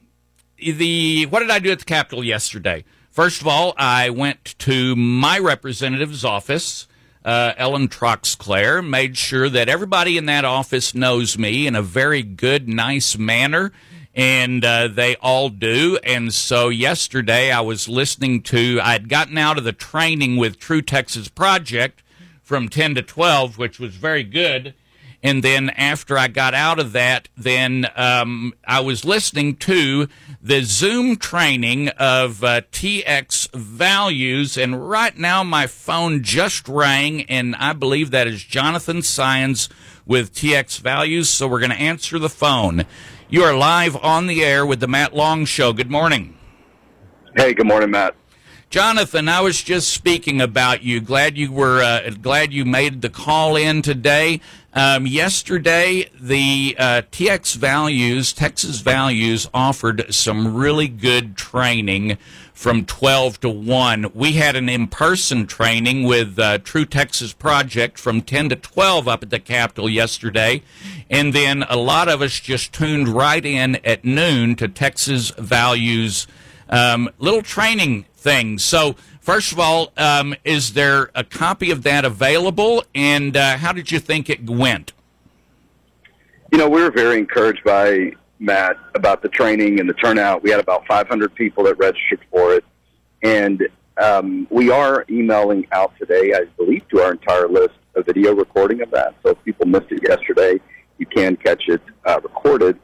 the 0.58 1.26
what 1.26 1.40
did 1.40 1.50
I 1.50 1.58
do 1.58 1.72
at 1.72 1.78
the 1.80 1.84
Capitol 1.84 2.22
yesterday? 2.22 2.84
First 3.10 3.40
of 3.40 3.46
all, 3.46 3.72
I 3.78 4.10
went 4.10 4.58
to 4.58 4.94
my 4.94 5.38
representative's 5.38 6.24
office, 6.24 6.86
uh, 7.24 7.54
Ellen 7.56 7.88
Troxclair, 7.88 8.86
made 8.86 9.16
sure 9.16 9.48
that 9.48 9.70
everybody 9.70 10.18
in 10.18 10.26
that 10.26 10.44
office 10.44 10.94
knows 10.94 11.38
me 11.38 11.66
in 11.66 11.74
a 11.74 11.80
very 11.80 12.22
good, 12.22 12.68
nice 12.68 13.16
manner, 13.16 13.72
and 14.16 14.64
uh, 14.64 14.88
they 14.88 15.14
all 15.16 15.50
do. 15.50 15.98
And 16.02 16.32
so 16.32 16.70
yesterday, 16.70 17.52
I 17.52 17.60
was 17.60 17.88
listening 17.88 18.42
to. 18.44 18.80
I'd 18.82 19.10
gotten 19.10 19.36
out 19.36 19.58
of 19.58 19.64
the 19.64 19.72
training 19.72 20.38
with 20.38 20.58
True 20.58 20.82
Texas 20.82 21.28
Project 21.28 22.02
from 22.42 22.68
ten 22.68 22.94
to 22.94 23.02
twelve, 23.02 23.58
which 23.58 23.78
was 23.78 23.94
very 23.94 24.24
good. 24.24 24.74
And 25.22 25.42
then 25.42 25.70
after 25.70 26.16
I 26.16 26.28
got 26.28 26.54
out 26.54 26.78
of 26.78 26.92
that, 26.92 27.28
then 27.36 27.86
um, 27.96 28.54
I 28.64 28.80
was 28.80 29.04
listening 29.04 29.56
to 29.56 30.08
the 30.40 30.62
Zoom 30.62 31.16
training 31.16 31.88
of 31.88 32.44
uh, 32.44 32.60
TX 32.70 33.52
values. 33.52 34.56
And 34.56 34.88
right 34.88 35.16
now, 35.16 35.42
my 35.42 35.66
phone 35.66 36.22
just 36.22 36.68
rang, 36.68 37.22
and 37.22 37.56
I 37.56 37.72
believe 37.72 38.12
that 38.12 38.28
is 38.28 38.44
Jonathan 38.44 38.98
Saenz 38.98 39.68
with 40.04 40.32
TX 40.32 40.78
values. 40.80 41.28
So 41.28 41.48
we're 41.48 41.60
going 41.60 41.70
to 41.70 41.76
answer 41.76 42.18
the 42.18 42.28
phone. 42.28 42.84
You 43.28 43.42
are 43.42 43.56
live 43.56 43.96
on 43.96 44.28
the 44.28 44.44
air 44.44 44.64
with 44.64 44.78
the 44.78 44.86
Matt 44.86 45.12
Long 45.12 45.46
Show. 45.46 45.72
Good 45.72 45.90
morning. 45.90 46.36
Hey, 47.34 47.54
good 47.54 47.66
morning, 47.66 47.90
Matt. 47.90 48.14
Jonathan, 48.70 49.28
I 49.28 49.40
was 49.40 49.60
just 49.64 49.92
speaking 49.92 50.40
about 50.40 50.84
you. 50.84 51.00
Glad 51.00 51.36
you 51.36 51.50
were 51.50 51.82
uh, 51.82 52.10
glad 52.22 52.52
you 52.52 52.64
made 52.64 53.02
the 53.02 53.08
call 53.08 53.56
in 53.56 53.82
today. 53.82 54.40
Um, 54.74 55.08
yesterday, 55.08 56.08
the 56.20 56.76
uh, 56.78 57.02
TX 57.10 57.56
Values, 57.56 58.32
Texas 58.32 58.78
Values, 58.78 59.50
offered 59.52 60.06
some 60.14 60.54
really 60.54 60.86
good 60.86 61.36
training 61.36 62.18
from 62.56 62.86
12 62.86 63.38
to 63.40 63.50
1. 63.50 64.12
We 64.14 64.32
had 64.32 64.56
an 64.56 64.70
in 64.70 64.86
person 64.86 65.46
training 65.46 66.04
with 66.04 66.38
uh, 66.38 66.56
True 66.58 66.86
Texas 66.86 67.34
Project 67.34 67.98
from 67.98 68.22
10 68.22 68.48
to 68.48 68.56
12 68.56 69.06
up 69.06 69.22
at 69.22 69.28
the 69.28 69.38
Capitol 69.38 69.90
yesterday. 69.90 70.62
And 71.10 71.34
then 71.34 71.64
a 71.68 71.76
lot 71.76 72.08
of 72.08 72.22
us 72.22 72.40
just 72.40 72.72
tuned 72.72 73.08
right 73.08 73.44
in 73.44 73.76
at 73.84 74.06
noon 74.06 74.56
to 74.56 74.68
Texas 74.68 75.32
Values 75.36 76.26
um, 76.70 77.10
little 77.18 77.42
training 77.42 78.06
thing. 78.16 78.58
So, 78.58 78.96
first 79.20 79.52
of 79.52 79.60
all, 79.60 79.92
um, 79.98 80.34
is 80.42 80.72
there 80.72 81.10
a 81.14 81.24
copy 81.24 81.70
of 81.70 81.82
that 81.82 82.06
available? 82.06 82.84
And 82.94 83.36
uh, 83.36 83.58
how 83.58 83.72
did 83.72 83.92
you 83.92 84.00
think 84.00 84.30
it 84.30 84.48
went? 84.48 84.94
You 86.50 86.58
know, 86.58 86.70
we 86.70 86.80
were 86.82 86.90
very 86.90 87.18
encouraged 87.18 87.62
by 87.64 88.12
Matt 88.38 88.76
about 88.94 89.22
the 89.22 89.28
training 89.28 89.80
and 89.80 89.88
the 89.88 89.94
turnout. 89.94 90.42
We 90.42 90.50
had 90.50 90.60
about 90.60 90.86
500 90.86 91.34
people 91.34 91.64
that 91.64 91.76
registered 91.78 92.20
for 92.30 92.54
it. 92.54 92.64
And 93.22 93.66
um, 94.02 94.46
we 94.50 94.70
are 94.70 95.04
emailing 95.10 95.66
out 95.72 95.92
today, 95.98 96.32
I 96.34 96.44
believe, 96.56 96.86
to 96.90 97.00
our 97.00 97.12
entire 97.12 97.48
list 97.48 97.74
a 97.94 98.02
video 98.02 98.34
recording 98.34 98.82
of 98.82 98.90
that. 98.90 99.14
So 99.22 99.30
if 99.30 99.44
people 99.44 99.66
missed 99.66 99.90
it 99.90 100.02
yesterday, 100.06 100.60
you 100.98 101.06
can 101.06 101.36
catch 101.36 101.62
it 101.68 101.80
uh, 102.04 102.20
recorded. 102.22 102.78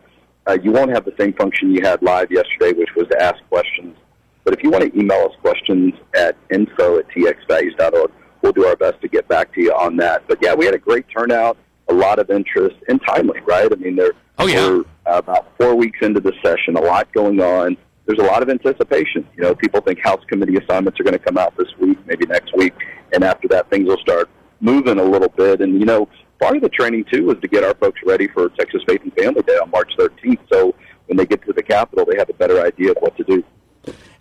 Uh, 0.46 0.56
you 0.62 0.72
won't 0.72 0.90
have 0.90 1.04
the 1.04 1.14
same 1.18 1.34
function 1.34 1.70
you 1.70 1.82
had 1.82 2.02
live 2.02 2.30
yesterday, 2.30 2.72
which 2.72 2.88
was 2.96 3.06
to 3.08 3.22
ask 3.22 3.36
questions. 3.48 3.96
But 4.44 4.54
if 4.54 4.62
you 4.62 4.70
want 4.70 4.84
to 4.84 4.98
email 4.98 5.28
us 5.30 5.36
questions 5.40 5.92
at 6.14 6.36
info 6.50 6.98
at 6.98 7.08
txvalues.org, 7.10 8.10
we'll 8.40 8.52
do 8.52 8.66
our 8.66 8.74
best 8.74 9.00
to 9.02 9.08
get 9.08 9.28
back 9.28 9.52
to 9.54 9.62
you 9.62 9.72
on 9.72 9.96
that. 9.98 10.26
But 10.26 10.38
yeah, 10.42 10.54
we 10.54 10.64
had 10.64 10.74
a 10.74 10.78
great 10.78 11.04
turnout, 11.14 11.58
a 11.88 11.94
lot 11.94 12.18
of 12.18 12.30
interest, 12.30 12.76
and 12.88 13.00
timely, 13.06 13.38
right? 13.40 13.70
I 13.70 13.76
mean, 13.76 13.96
there 13.96 14.12
Oh, 14.38 14.46
yeah. 14.46 14.66
we're 14.66 14.84
about 15.06 15.48
four 15.58 15.74
weeks 15.74 15.98
into 16.02 16.20
the 16.20 16.32
session, 16.44 16.76
a 16.76 16.80
lot 16.80 17.12
going 17.12 17.40
on. 17.40 17.76
There's 18.06 18.18
a 18.18 18.24
lot 18.24 18.42
of 18.42 18.48
anticipation. 18.48 19.26
You 19.36 19.44
know, 19.44 19.54
people 19.54 19.80
think 19.80 20.00
House 20.00 20.22
committee 20.26 20.56
assignments 20.56 20.98
are 20.98 21.04
going 21.04 21.12
to 21.14 21.18
come 21.18 21.38
out 21.38 21.56
this 21.56 21.68
week, 21.78 21.98
maybe 22.06 22.26
next 22.26 22.56
week, 22.56 22.74
and 23.12 23.22
after 23.22 23.48
that, 23.48 23.70
things 23.70 23.88
will 23.88 23.98
start 23.98 24.28
moving 24.60 24.98
a 24.98 25.04
little 25.04 25.28
bit. 25.28 25.60
And 25.60 25.78
you 25.78 25.86
know, 25.86 26.08
part 26.40 26.56
of 26.56 26.62
the 26.62 26.68
training 26.68 27.04
too 27.12 27.26
was 27.26 27.36
to 27.40 27.48
get 27.48 27.64
our 27.64 27.74
folks 27.74 28.00
ready 28.04 28.28
for 28.28 28.48
Texas 28.50 28.82
Faith 28.86 29.02
and 29.02 29.12
Family 29.14 29.42
Day 29.42 29.54
on 29.54 29.70
March 29.70 29.92
13th. 29.98 30.38
So 30.52 30.74
when 31.06 31.16
they 31.16 31.26
get 31.26 31.44
to 31.46 31.52
the 31.52 31.62
Capitol, 31.62 32.04
they 32.04 32.16
have 32.18 32.30
a 32.30 32.34
better 32.34 32.60
idea 32.60 32.90
of 32.90 32.96
what 33.00 33.16
to 33.16 33.24
do. 33.24 33.44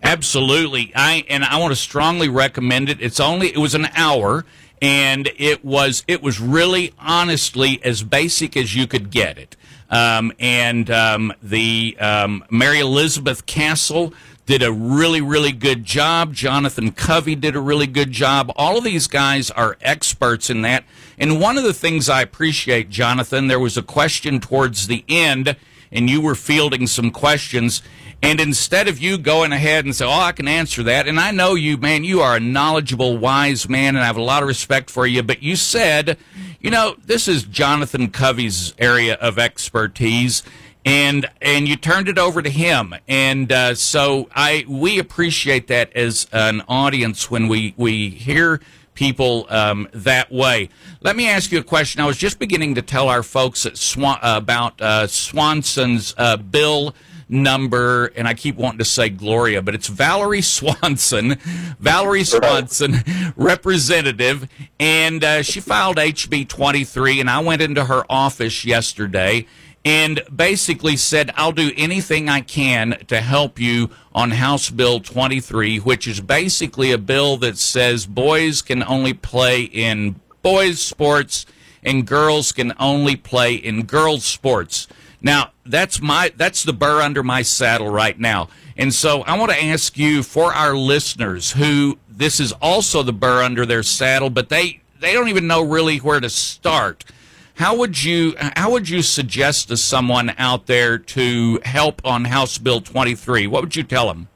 Absolutely. 0.02 0.92
I 0.94 1.24
and 1.28 1.44
I 1.44 1.58
want 1.58 1.72
to 1.72 1.76
strongly 1.76 2.28
recommend 2.28 2.88
it. 2.88 3.00
It's 3.00 3.20
only 3.20 3.48
it 3.48 3.58
was 3.58 3.74
an 3.74 3.86
hour 3.94 4.44
and 4.80 5.30
it 5.36 5.64
was 5.64 6.04
it 6.08 6.22
was 6.22 6.40
really 6.40 6.92
honestly 6.98 7.80
as 7.84 8.02
basic 8.02 8.56
as 8.56 8.74
you 8.74 8.86
could 8.86 9.10
get 9.10 9.38
it. 9.38 9.56
Um, 9.92 10.32
and 10.40 10.90
um, 10.90 11.32
the 11.42 11.96
um, 12.00 12.44
Mary 12.50 12.80
Elizabeth 12.80 13.46
Castle 13.46 14.12
did 14.46 14.62
a 14.62 14.72
really 14.72 15.20
really 15.20 15.52
good 15.52 15.84
job. 15.84 16.34
Jonathan 16.34 16.90
Covey 16.90 17.36
did 17.36 17.54
a 17.54 17.60
really 17.60 17.86
good 17.86 18.10
job. 18.10 18.50
All 18.56 18.78
of 18.78 18.84
these 18.84 19.06
guys 19.06 19.50
are 19.52 19.76
experts 19.82 20.50
in 20.50 20.62
that. 20.62 20.84
And 21.18 21.40
one 21.40 21.58
of 21.58 21.64
the 21.64 21.74
things 21.74 22.08
I 22.08 22.22
appreciate, 22.22 22.88
Jonathan, 22.88 23.46
there 23.46 23.60
was 23.60 23.76
a 23.76 23.82
question 23.82 24.40
towards 24.40 24.88
the 24.88 25.04
end 25.08 25.56
and 25.92 26.08
you 26.08 26.20
were 26.20 26.34
fielding 26.34 26.86
some 26.86 27.10
questions. 27.10 27.82
And 28.22 28.40
instead 28.40 28.86
of 28.88 29.00
you 29.00 29.18
going 29.18 29.52
ahead 29.52 29.84
and 29.84 29.94
say, 29.94 30.04
"Oh, 30.04 30.10
I 30.10 30.32
can 30.32 30.46
answer 30.46 30.82
that," 30.84 31.08
and 31.08 31.18
I 31.18 31.32
know 31.32 31.54
you, 31.54 31.76
man, 31.76 32.04
you 32.04 32.20
are 32.20 32.36
a 32.36 32.40
knowledgeable, 32.40 33.18
wise 33.18 33.68
man, 33.68 33.96
and 33.96 33.98
I 33.98 34.06
have 34.06 34.16
a 34.16 34.22
lot 34.22 34.42
of 34.42 34.48
respect 34.48 34.90
for 34.90 35.06
you. 35.06 35.22
But 35.22 35.42
you 35.42 35.56
said, 35.56 36.16
you 36.60 36.70
know, 36.70 36.96
this 37.04 37.26
is 37.26 37.42
Jonathan 37.42 38.10
Covey's 38.10 38.74
area 38.78 39.14
of 39.14 39.40
expertise, 39.40 40.44
and 40.84 41.28
and 41.40 41.66
you 41.66 41.74
turned 41.74 42.08
it 42.08 42.16
over 42.18 42.42
to 42.42 42.50
him. 42.50 42.94
And 43.08 43.50
uh, 43.50 43.74
so 43.74 44.28
I 44.34 44.64
we 44.68 45.00
appreciate 45.00 45.66
that 45.66 45.92
as 45.96 46.28
an 46.32 46.62
audience 46.68 47.28
when 47.28 47.48
we 47.48 47.74
we 47.76 48.10
hear 48.10 48.60
people 48.94 49.46
um, 49.48 49.88
that 49.92 50.30
way. 50.30 50.68
Let 51.00 51.16
me 51.16 51.28
ask 51.28 51.50
you 51.52 51.58
a 51.58 51.64
question. 51.64 52.00
I 52.00 52.06
was 52.06 52.16
just 52.16 52.38
beginning 52.38 52.74
to 52.76 52.82
tell 52.82 53.08
our 53.08 53.22
folks 53.22 53.66
at 53.66 53.76
Swan, 53.76 54.18
about 54.22 54.80
uh, 54.80 55.06
Swanson's 55.06 56.14
uh, 56.18 56.36
bill 56.36 56.94
number, 57.28 58.06
and 58.14 58.28
I 58.28 58.34
keep 58.34 58.56
wanting 58.56 58.78
to 58.78 58.84
say 58.84 59.08
Gloria, 59.08 59.62
but 59.62 59.74
it's 59.74 59.88
Valerie 59.88 60.42
Swanson, 60.42 61.36
Valerie 61.80 62.24
Swanson, 62.24 62.96
representative, 63.36 64.48
and 64.78 65.24
uh, 65.24 65.42
she 65.42 65.60
filed 65.60 65.96
HB 65.96 66.48
23, 66.48 67.20
and 67.20 67.30
I 67.30 67.40
went 67.40 67.62
into 67.62 67.86
her 67.86 68.04
office 68.10 68.64
yesterday 68.64 69.46
and 69.84 70.22
basically 70.34 70.96
said, 70.96 71.32
I'll 71.36 71.52
do 71.52 71.72
anything 71.76 72.28
I 72.28 72.40
can 72.40 72.98
to 73.08 73.20
help 73.20 73.58
you 73.58 73.90
on 74.14 74.32
House 74.32 74.70
Bill 74.70 75.00
23, 75.00 75.78
which 75.78 76.06
is 76.06 76.20
basically 76.20 76.92
a 76.92 76.98
bill 76.98 77.36
that 77.38 77.58
says 77.58 78.06
boys 78.06 78.62
can 78.62 78.82
only 78.84 79.12
play 79.12 79.62
in 79.62 80.20
boys' 80.42 80.80
sports 80.80 81.46
and 81.82 82.06
girls 82.06 82.52
can 82.52 82.72
only 82.78 83.16
play 83.16 83.54
in 83.54 83.84
girls' 83.84 84.24
sports. 84.24 84.86
Now, 85.20 85.52
that's 85.64 86.00
my 86.00 86.32
that's 86.36 86.64
the 86.64 86.72
burr 86.72 87.00
under 87.00 87.22
my 87.22 87.42
saddle 87.42 87.88
right 87.88 88.18
now. 88.18 88.48
And 88.76 88.92
so 88.92 89.22
I 89.22 89.38
want 89.38 89.52
to 89.52 89.64
ask 89.64 89.96
you 89.96 90.22
for 90.22 90.52
our 90.52 90.76
listeners 90.76 91.52
who 91.52 91.98
this 92.08 92.40
is 92.40 92.52
also 92.60 93.02
the 93.02 93.12
burr 93.12 93.42
under 93.42 93.64
their 93.64 93.82
saddle, 93.82 94.30
but 94.30 94.48
they 94.48 94.80
they 95.00 95.12
don't 95.12 95.28
even 95.28 95.46
know 95.46 95.62
really 95.62 95.98
where 95.98 96.20
to 96.20 96.30
start. 96.30 97.04
How 97.54 97.76
would 97.76 98.02
you 98.02 98.34
how 98.38 98.70
would 98.70 98.88
you 98.88 99.02
suggest 99.02 99.68
to 99.68 99.76
someone 99.76 100.34
out 100.38 100.66
there 100.66 100.98
to 100.98 101.60
help 101.64 102.00
on 102.04 102.24
House 102.24 102.58
Bill 102.58 102.80
23? 102.80 103.46
What 103.46 103.62
would 103.62 103.76
you 103.76 103.82
tell 103.82 104.08
them? 104.08 104.28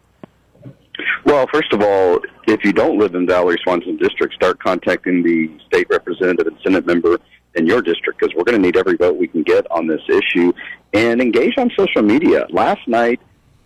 Well, 1.25 1.47
first 1.53 1.73
of 1.73 1.83
all, 1.83 2.21
if 2.47 2.65
you 2.65 2.73
don't 2.73 2.99
live 2.99 3.15
in 3.15 3.27
Valerie 3.27 3.59
Swanson 3.63 3.97
district, 3.97 4.35
start 4.35 4.63
contacting 4.63 5.23
the 5.23 5.51
state 5.67 5.89
representative 5.91 6.47
and 6.47 6.57
Senate 6.63 6.87
member 6.87 7.19
in 7.57 7.67
your 7.67 7.83
district 7.83 8.21
because 8.21 8.35
we're 8.37 8.45
going 8.45 8.61
to 8.61 8.65
need 8.65 8.77
every 8.77 8.97
vote 8.97 9.17
we 9.17 9.27
can 9.27 9.43
get 9.43 9.69
on 9.71 9.87
this 9.87 10.03
issue 10.09 10.53
and 10.93 11.21
engage 11.21 11.59
on 11.59 11.71
social 11.77 12.03
media. 12.03 12.47
Last 12.51 12.87
night, 12.87 13.21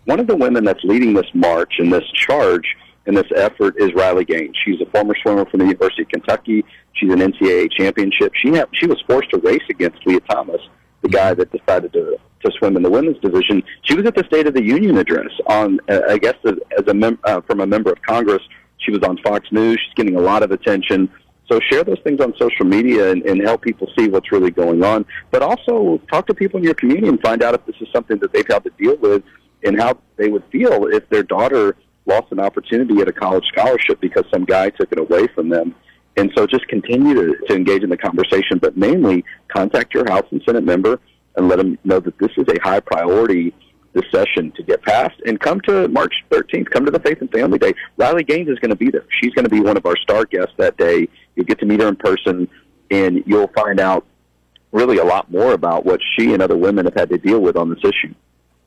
one 0.07 0.21
of 0.21 0.27
the 0.27 0.37
women 0.37 0.65
that's 0.65 0.83
leading 0.85 1.13
this 1.13 1.27
march 1.35 1.75
and 1.79 1.93
this 1.93 2.05
charge 2.15 2.65
and 3.11 3.17
this 3.17 3.27
effort 3.35 3.75
is 3.77 3.93
Riley 3.93 4.25
Gaines. 4.25 4.57
She's 4.65 4.81
a 4.81 4.89
former 4.93 5.17
swimmer 5.21 5.45
from 5.47 5.59
the 5.59 5.65
University 5.67 6.03
of 6.03 6.09
Kentucky. 6.11 6.65
She's 6.93 7.13
an 7.13 7.19
NCAA 7.19 7.73
championship. 7.73 8.33
She 8.37 8.53
she 8.75 8.87
was 8.87 9.03
forced 9.09 9.31
to 9.31 9.39
race 9.39 9.65
against 9.69 10.07
Lia 10.07 10.21
Thomas, 10.21 10.61
the 11.03 11.09
guy 11.09 11.35
that 11.35 11.51
decided 11.51 11.93
to 11.95 12.19
to 12.45 12.53
swim 12.57 12.77
in 12.77 12.85
the 12.85 12.91
women's 12.91 13.19
division. 13.19 13.65
She 13.83 13.97
was 13.97 14.07
at 14.07 14.15
the 14.15 14.23
State 14.29 14.47
of 14.47 14.55
the 14.55 14.63
Union 14.63 14.97
address 14.97 15.33
on, 15.47 15.81
uh, 15.91 16.03
I 16.09 16.19
guess, 16.19 16.37
as, 16.45 16.55
as 16.79 16.87
a 16.87 16.95
mem- 16.95 17.19
uh, 17.25 17.41
from 17.43 17.61
a 17.61 17.67
member 17.67 17.91
of 17.91 18.01
Congress. 18.03 18.43
She 18.79 18.93
was 18.93 19.03
on 19.03 19.19
Fox 19.19 19.47
News. 19.51 19.79
She's 19.85 19.95
getting 19.95 20.17
a 20.17 20.21
lot 20.21 20.45
of 20.45 20.53
attention. 20.53 21.11
So 21.51 21.59
share 21.69 21.83
those 21.83 21.99
things 22.05 22.21
on 22.21 22.33
social 22.39 22.65
media 22.65 23.11
and, 23.11 23.23
and 23.25 23.43
help 23.43 23.61
people 23.63 23.89
see 23.99 24.09
what's 24.09 24.31
really 24.31 24.53
going 24.53 24.85
on. 24.85 25.05
But 25.33 25.43
also 25.43 26.01
talk 26.11 26.29
to 26.29 26.35
people 26.35 26.59
in 26.59 26.65
your 26.65 26.75
community 26.75 27.09
and 27.09 27.21
find 27.21 27.43
out 27.43 27.55
if 27.55 27.67
this 27.67 27.77
is 27.81 27.89
something 27.93 28.19
that 28.21 28.33
they've 28.33 28.47
had 28.49 28.63
to 28.65 28.71
deal 28.79 28.97
with 28.99 29.25
and 29.65 29.79
how 29.79 29.99
they 30.17 30.29
would 30.29 30.45
feel 30.51 30.87
if 30.87 31.07
their 31.11 31.25
daughter 31.25 31.77
lost 32.11 32.33
an 32.33 32.41
opportunity 32.41 33.01
at 33.01 33.09
a 33.09 33.13
college 33.13 33.45
scholarship 33.47 34.01
because 34.01 34.25
some 34.33 34.45
guy 34.45 34.71
took 34.71 34.93
it 34.93 34.99
away 34.99 35.27
from 35.29 35.49
them. 35.49 35.75
And 36.17 36.31
so 36.37 36.47
just 36.47 36.67
continue 36.69 37.15
to, 37.15 37.47
to 37.47 37.55
engage 37.55 37.83
in 37.83 37.89
the 37.89 37.97
conversation, 37.97 38.59
but 38.59 38.77
mainly 38.77 39.25
contact 39.49 39.95
your 39.95 40.11
House 40.11 40.27
and 40.31 40.43
Senate 40.45 40.65
member 40.65 41.01
and 41.37 41.49
let 41.49 41.57
them 41.57 41.79
know 41.85 42.01
that 42.01 42.19
this 42.19 42.33
is 42.37 42.47
a 42.49 42.61
high 42.63 42.81
priority 42.81 43.55
this 43.93 44.05
session 44.13 44.53
to 44.53 44.63
get 44.63 44.83
passed. 44.83 45.19
And 45.27 45.39
come 45.41 45.61
to 45.63 45.89
March 45.89 46.15
13th, 46.31 46.71
come 46.71 46.85
to 46.85 46.91
the 46.91 47.01
Faith 47.01 47.21
and 47.21 47.31
Family 47.31 47.59
Day. 47.59 47.73
Riley 47.97 48.25
Gaines 48.25 48.49
is 48.49 48.59
going 48.59 48.71
to 48.71 48.77
be 48.77 48.91
there. 48.91 49.05
She's 49.21 49.33
going 49.35 49.45
to 49.45 49.51
be 49.51 49.61
one 49.61 49.77
of 49.77 49.87
our 49.87 49.97
star 49.97 50.25
guests 50.25 50.55
that 50.59 50.77
day. 50.77 51.09
You'll 51.35 51.47
get 51.47 51.59
to 51.61 51.67
meet 51.67 51.81
her 51.81 51.89
in 51.89 51.97
person, 51.97 52.49
and 52.91 53.23
you'll 53.27 53.49
find 53.49 53.81
out 53.81 54.05
really 54.73 54.99
a 54.99 55.05
lot 55.05 55.31
more 55.31 55.53
about 55.53 55.85
what 55.85 56.01
she 56.17 56.33
and 56.33 56.43
other 56.43 56.57
women 56.57 56.85
have 56.85 56.95
had 56.95 57.09
to 57.11 57.19
deal 57.19 57.41
with 57.41 57.57
on 57.57 57.71
this 57.71 57.81
issue. 57.83 58.15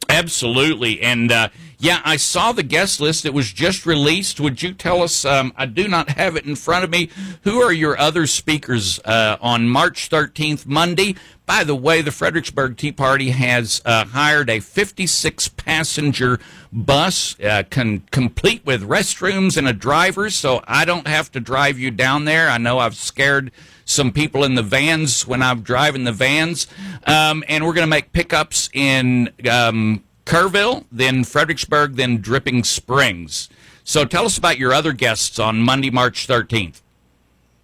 Absolutely. 0.09 1.01
And 1.01 1.31
uh, 1.31 1.49
yeah, 1.79 2.01
I 2.05 2.15
saw 2.15 2.51
the 2.51 2.63
guest 2.63 3.01
list. 3.01 3.25
It 3.25 3.33
was 3.33 3.51
just 3.51 3.85
released. 3.85 4.39
Would 4.39 4.61
you 4.61 4.73
tell 4.73 5.01
us? 5.01 5.25
Um, 5.25 5.51
I 5.57 5.65
do 5.65 5.87
not 5.87 6.11
have 6.11 6.35
it 6.35 6.45
in 6.45 6.55
front 6.55 6.83
of 6.85 6.89
me. 6.89 7.09
Who 7.43 7.61
are 7.61 7.73
your 7.73 7.99
other 7.99 8.25
speakers 8.25 8.99
uh, 9.03 9.37
on 9.41 9.67
March 9.67 10.09
13th, 10.09 10.65
Monday? 10.65 11.15
By 11.45 11.65
the 11.65 11.75
way, 11.75 12.01
the 12.01 12.11
Fredericksburg 12.11 12.77
Tea 12.77 12.93
Party 12.93 13.31
has 13.31 13.81
uh, 13.83 14.05
hired 14.05 14.49
a 14.49 14.61
56 14.61 15.49
passenger 15.49 16.39
bus, 16.71 17.37
uh, 17.41 17.63
con- 17.69 18.03
complete 18.11 18.65
with 18.65 18.87
restrooms 18.87 19.57
and 19.57 19.67
a 19.67 19.73
driver, 19.73 20.29
so 20.29 20.63
I 20.65 20.85
don't 20.85 21.07
have 21.07 21.31
to 21.33 21.41
drive 21.41 21.77
you 21.77 21.91
down 21.91 22.23
there. 22.23 22.49
I 22.49 22.57
know 22.59 22.79
I've 22.79 22.95
scared 22.95 23.51
some 23.93 24.11
people 24.11 24.43
in 24.43 24.55
the 24.55 24.63
vans 24.63 25.27
when 25.27 25.41
I'm 25.41 25.61
driving 25.61 26.03
the 26.03 26.11
vans. 26.11 26.67
Um, 27.05 27.43
and 27.47 27.65
we're 27.65 27.73
going 27.73 27.87
to 27.87 27.89
make 27.89 28.11
pickups 28.11 28.69
in 28.73 29.29
um, 29.49 30.03
Kerrville, 30.25 30.85
then 30.91 31.23
Fredericksburg, 31.23 31.95
then 31.95 32.17
Dripping 32.17 32.63
Springs. 32.63 33.49
So 33.83 34.05
tell 34.05 34.25
us 34.25 34.37
about 34.37 34.57
your 34.57 34.73
other 34.73 34.93
guests 34.93 35.39
on 35.39 35.61
Monday, 35.61 35.89
March 35.89 36.27
13th. 36.27 36.81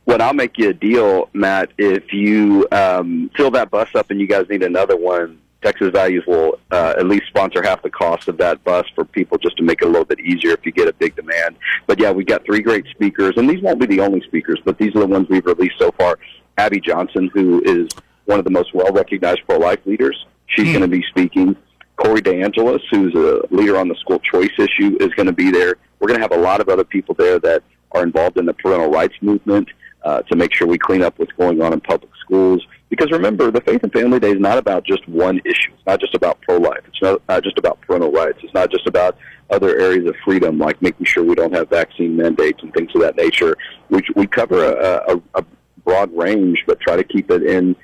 Well, 0.05 0.21
I'll 0.21 0.33
make 0.33 0.57
you 0.57 0.69
a 0.69 0.73
deal, 0.73 1.29
Matt. 1.33 1.71
If 1.77 2.11
you 2.13 2.67
um, 2.71 3.29
fill 3.35 3.51
that 3.51 3.69
bus 3.69 3.93
up 3.93 4.09
and 4.09 4.19
you 4.19 4.27
guys 4.27 4.49
need 4.49 4.63
another 4.63 4.97
one, 4.97 5.39
Texas 5.61 5.89
Values 5.89 6.23
will 6.25 6.59
uh, 6.71 6.93
at 6.97 7.05
least 7.05 7.27
sponsor 7.27 7.61
half 7.61 7.81
the 7.81 7.89
cost 7.89 8.27
of 8.27 8.37
that 8.37 8.63
bus 8.63 8.85
for 8.95 9.03
people 9.03 9.37
just 9.37 9.57
to 9.57 9.63
make 9.63 9.81
it 9.81 9.85
a 9.85 9.89
little 9.89 10.05
bit 10.05 10.19
easier 10.19 10.51
if 10.51 10.65
you 10.65 10.71
get 10.71 10.87
a 10.87 10.93
big 10.93 11.15
demand. 11.15 11.57
But 11.85 11.99
yeah, 11.99 12.11
we've 12.11 12.25
got 12.25 12.45
three 12.45 12.61
great 12.61 12.85
speakers, 12.87 13.33
and 13.35 13.49
these 13.49 13.61
won't 13.61 13.79
be 13.79 13.85
the 13.85 13.99
only 13.99 14.21
speakers, 14.21 14.59
but 14.63 14.77
these 14.77 14.95
are 14.95 14.99
the 14.99 15.07
ones 15.07 15.27
we've 15.29 15.45
released 15.45 15.75
so 15.77 15.91
far. 15.97 16.17
Abby 16.57 16.79
Johnson, 16.79 17.29
who 17.33 17.61
is 17.65 17.89
one 18.25 18.39
of 18.39 18.45
the 18.45 18.51
most 18.51 18.73
well 18.73 18.91
recognized 18.93 19.41
pro 19.47 19.57
life 19.57 19.79
leaders, 19.85 20.25
she's 20.47 20.67
going 20.67 20.81
to 20.81 20.87
be 20.87 21.03
speaking. 21.09 21.55
Corey 21.97 22.21
DeAngelis, 22.21 22.81
who's 22.91 23.13
a 23.13 23.41
leader 23.53 23.77
on 23.77 23.89
the 23.89 23.95
school 23.95 24.19
choice 24.19 24.51
issue, 24.57 24.95
is 25.01 25.09
going 25.15 25.25
to 25.25 25.33
be 25.33 25.51
there. 25.51 25.75
We're 25.99 26.07
going 26.07 26.19
to 26.19 26.23
have 26.23 26.31
a 26.31 26.41
lot 26.41 26.61
of 26.61 26.69
other 26.69 26.85
people 26.85 27.13
there 27.15 27.39
that 27.39 27.61
are 27.91 28.03
involved 28.03 28.37
in 28.37 28.45
the 28.45 28.53
parental 28.53 28.89
rights 28.89 29.15
movement 29.21 29.67
uh, 30.03 30.21
to 30.23 30.35
make 30.37 30.53
sure 30.53 30.67
we 30.67 30.77
clean 30.77 31.01
up 31.01 31.19
what's 31.19 31.33
going 31.33 31.61
on 31.61 31.73
in 31.73 31.81
public 31.81 32.11
schools. 32.21 32.65
Because 32.89 33.11
remember, 33.11 33.51
the 33.51 33.61
Faith 33.61 33.83
and 33.83 33.91
Family 33.91 34.19
Day 34.19 34.31
is 34.31 34.39
not 34.39 34.57
about 34.57 34.83
just 34.83 35.07
one 35.07 35.39
issue. 35.45 35.71
It's 35.73 35.85
not 35.85 35.99
just 35.99 36.15
about 36.15 36.41
pro-life. 36.41 36.81
It's 36.87 37.01
not, 37.01 37.21
not 37.29 37.43
just 37.43 37.57
about 37.57 37.79
parental 37.81 38.11
rights. 38.11 38.39
It's 38.43 38.53
not 38.53 38.71
just 38.71 38.87
about 38.87 39.17
other 39.51 39.79
areas 39.79 40.07
of 40.07 40.15
freedom, 40.25 40.57
like 40.57 40.81
making 40.81 41.05
sure 41.05 41.23
we 41.23 41.35
don't 41.35 41.53
have 41.53 41.69
vaccine 41.69 42.17
mandates 42.17 42.61
and 42.63 42.73
things 42.73 42.89
of 42.95 43.01
that 43.01 43.15
nature. 43.15 43.55
We, 43.89 44.01
we 44.15 44.27
cover 44.27 44.73
a, 44.73 45.13
a, 45.13 45.21
a 45.35 45.45
broad 45.83 46.15
range, 46.15 46.63
but 46.67 46.79
try 46.79 46.95
to 46.95 47.03
keep 47.03 47.29
it 47.31 47.43
in 47.43 47.75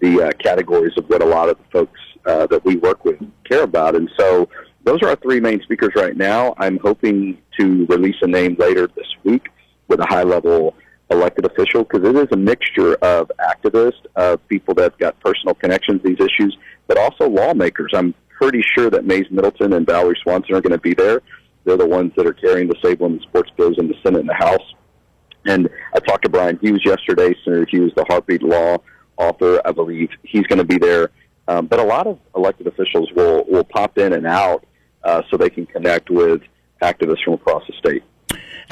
the 0.00 0.22
uh, 0.22 0.32
categories 0.32 0.92
of 0.96 1.08
what 1.08 1.22
a 1.22 1.26
lot 1.26 1.48
of 1.48 1.58
the 1.58 1.64
folks 1.72 2.00
uh, 2.26 2.46
that 2.46 2.64
we 2.64 2.76
work 2.76 3.04
with 3.04 3.18
care 3.48 3.62
about. 3.62 3.94
And 3.96 4.10
so 4.18 4.48
those 4.84 5.02
are 5.02 5.08
our 5.08 5.16
three 5.16 5.40
main 5.40 5.60
speakers 5.62 5.92
right 5.94 6.16
now. 6.16 6.54
I'm 6.58 6.78
hoping 6.78 7.38
to 7.58 7.86
release 7.86 8.16
a 8.22 8.26
name 8.26 8.56
later 8.58 8.88
this 8.88 9.06
week 9.24 9.48
with 9.88 10.00
a 10.00 10.06
high 10.06 10.22
level 10.22 10.74
elected 11.12 11.44
official 11.44 11.84
because 11.84 12.08
it 12.08 12.16
is 12.16 12.28
a 12.32 12.36
mixture 12.36 12.94
of 12.96 13.30
activists, 13.40 14.04
of 14.16 14.46
people 14.48 14.74
that've 14.74 14.98
got 14.98 15.18
personal 15.20 15.54
connections 15.54 16.02
to 16.02 16.08
these 16.08 16.20
issues, 16.20 16.56
but 16.86 16.98
also 16.98 17.28
lawmakers. 17.28 17.92
I'm 17.94 18.14
pretty 18.28 18.62
sure 18.76 18.90
that 18.90 19.04
Mayes 19.04 19.26
Middleton 19.30 19.72
and 19.74 19.86
Valerie 19.86 20.18
Swanson 20.22 20.54
are 20.54 20.60
going 20.60 20.72
to 20.72 20.78
be 20.78 20.94
there. 20.94 21.22
They're 21.64 21.76
the 21.76 21.86
ones 21.86 22.12
that 22.16 22.26
are 22.26 22.32
carrying 22.32 22.68
the 22.68 22.76
Save 22.82 23.00
Women's 23.00 23.22
Sports 23.22 23.50
bills 23.56 23.76
in 23.78 23.88
the 23.88 23.94
Senate 24.02 24.20
and 24.20 24.28
the 24.28 24.34
House. 24.34 24.74
And 25.44 25.68
I 25.94 26.00
talked 26.00 26.24
to 26.24 26.28
Bryan 26.28 26.58
Hughes 26.60 26.82
yesterday, 26.84 27.34
Senator 27.44 27.66
Hughes, 27.68 27.92
the 27.96 28.04
Heartbeat 28.08 28.42
Law 28.42 28.78
author. 29.16 29.60
I 29.64 29.72
believe 29.72 30.10
he's 30.22 30.46
going 30.46 30.58
to 30.58 30.64
be 30.64 30.78
there. 30.78 31.10
Um, 31.48 31.66
but 31.66 31.80
a 31.80 31.84
lot 31.84 32.06
of 32.06 32.18
elected 32.36 32.66
officials 32.66 33.10
will, 33.14 33.44
will 33.48 33.64
pop 33.64 33.98
in 33.98 34.12
and 34.12 34.26
out 34.26 34.64
uh, 35.04 35.22
so 35.30 35.36
they 35.36 35.50
can 35.50 35.66
connect 35.66 36.10
with 36.10 36.42
activists 36.80 37.24
from 37.24 37.34
across 37.34 37.62
the 37.66 37.74
state. 37.78 38.02